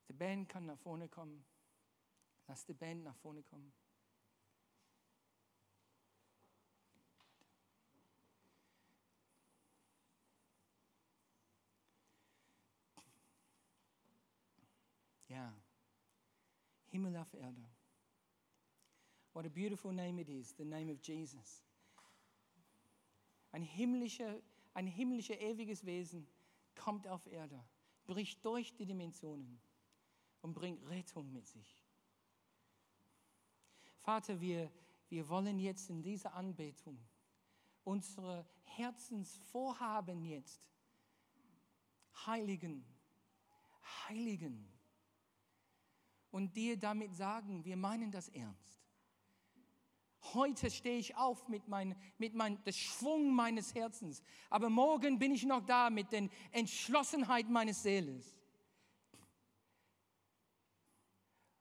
Die 0.10 0.14
Band 0.14 0.48
kann 0.48 0.68
nach 0.68 0.78
vorne 0.78 1.08
kommen. 1.10 1.44
Lass 2.48 2.66
die 2.66 2.74
Band 2.74 3.04
nach 3.04 3.16
vorne 3.16 3.42
kommen. 3.42 3.74
Ja. 15.28 15.63
Himmel 16.94 17.18
auf 17.18 17.34
Erde. 17.34 17.68
What 19.34 19.48
a 19.48 19.50
beautiful 19.50 19.92
name 19.92 20.22
it 20.22 20.30
is, 20.30 20.54
the 20.56 20.64
name 20.64 20.92
of 20.92 21.00
Jesus. 21.02 21.64
Ein 23.52 23.64
himmlischer, 23.64 24.40
ein 24.76 24.86
himmlischer 24.86 25.40
ewiges 25.42 25.84
Wesen 25.86 26.28
kommt 26.76 27.08
auf 27.08 27.26
Erde, 27.26 27.60
bricht 28.06 28.46
durch 28.46 28.76
die 28.76 28.86
Dimensionen 28.86 29.60
und 30.44 30.54
bringt 30.54 30.88
Rettung 30.88 31.34
mit 31.34 31.48
sich. 31.48 31.84
Vater, 34.02 34.40
wir, 34.40 34.72
wir 35.10 35.28
wollen 35.30 35.58
jetzt 35.58 35.90
in 35.90 36.04
dieser 36.04 36.36
Anbetung 36.36 37.00
unsere 37.86 38.46
Herzensvorhaben 38.66 40.24
jetzt 40.26 40.70
heiligen, 42.28 42.86
heiligen 44.08 44.73
und 46.34 46.56
dir 46.58 46.78
damit 46.80 47.14
sagen, 47.14 47.64
wir 47.64 47.78
meinen 47.78 48.12
das 48.12 48.28
ernst. 48.30 48.82
Heute 50.34 50.72
stehe 50.72 50.98
ich 50.98 51.16
auf 51.16 51.48
mit, 51.48 51.68
mein, 51.68 51.96
mit 52.18 52.34
mein, 52.34 52.62
dem 52.64 52.74
Schwung 52.74 53.36
meines 53.36 53.76
Herzens, 53.76 54.24
aber 54.50 54.68
morgen 54.68 55.20
bin 55.20 55.32
ich 55.32 55.44
noch 55.44 55.64
da 55.64 55.92
mit 55.92 56.12
der 56.12 56.28
Entschlossenheit 56.52 57.48
meines 57.50 57.84
Seeles. 57.84 58.36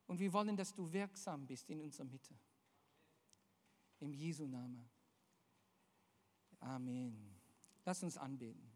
Und 0.07 0.19
wir 0.19 0.33
wollen, 0.33 0.57
dass 0.57 0.73
du 0.73 0.91
wirksam 0.91 1.47
bist 1.47 1.69
in 1.69 1.83
unserer 1.83 2.07
Mitte. 2.07 2.35
Im 4.01 4.15
Jesu 4.15 4.47
Namen. 4.47 4.89
Amen. 6.61 7.39
Lass 7.85 8.03
uns 8.03 8.17
anbeten. 8.17 8.72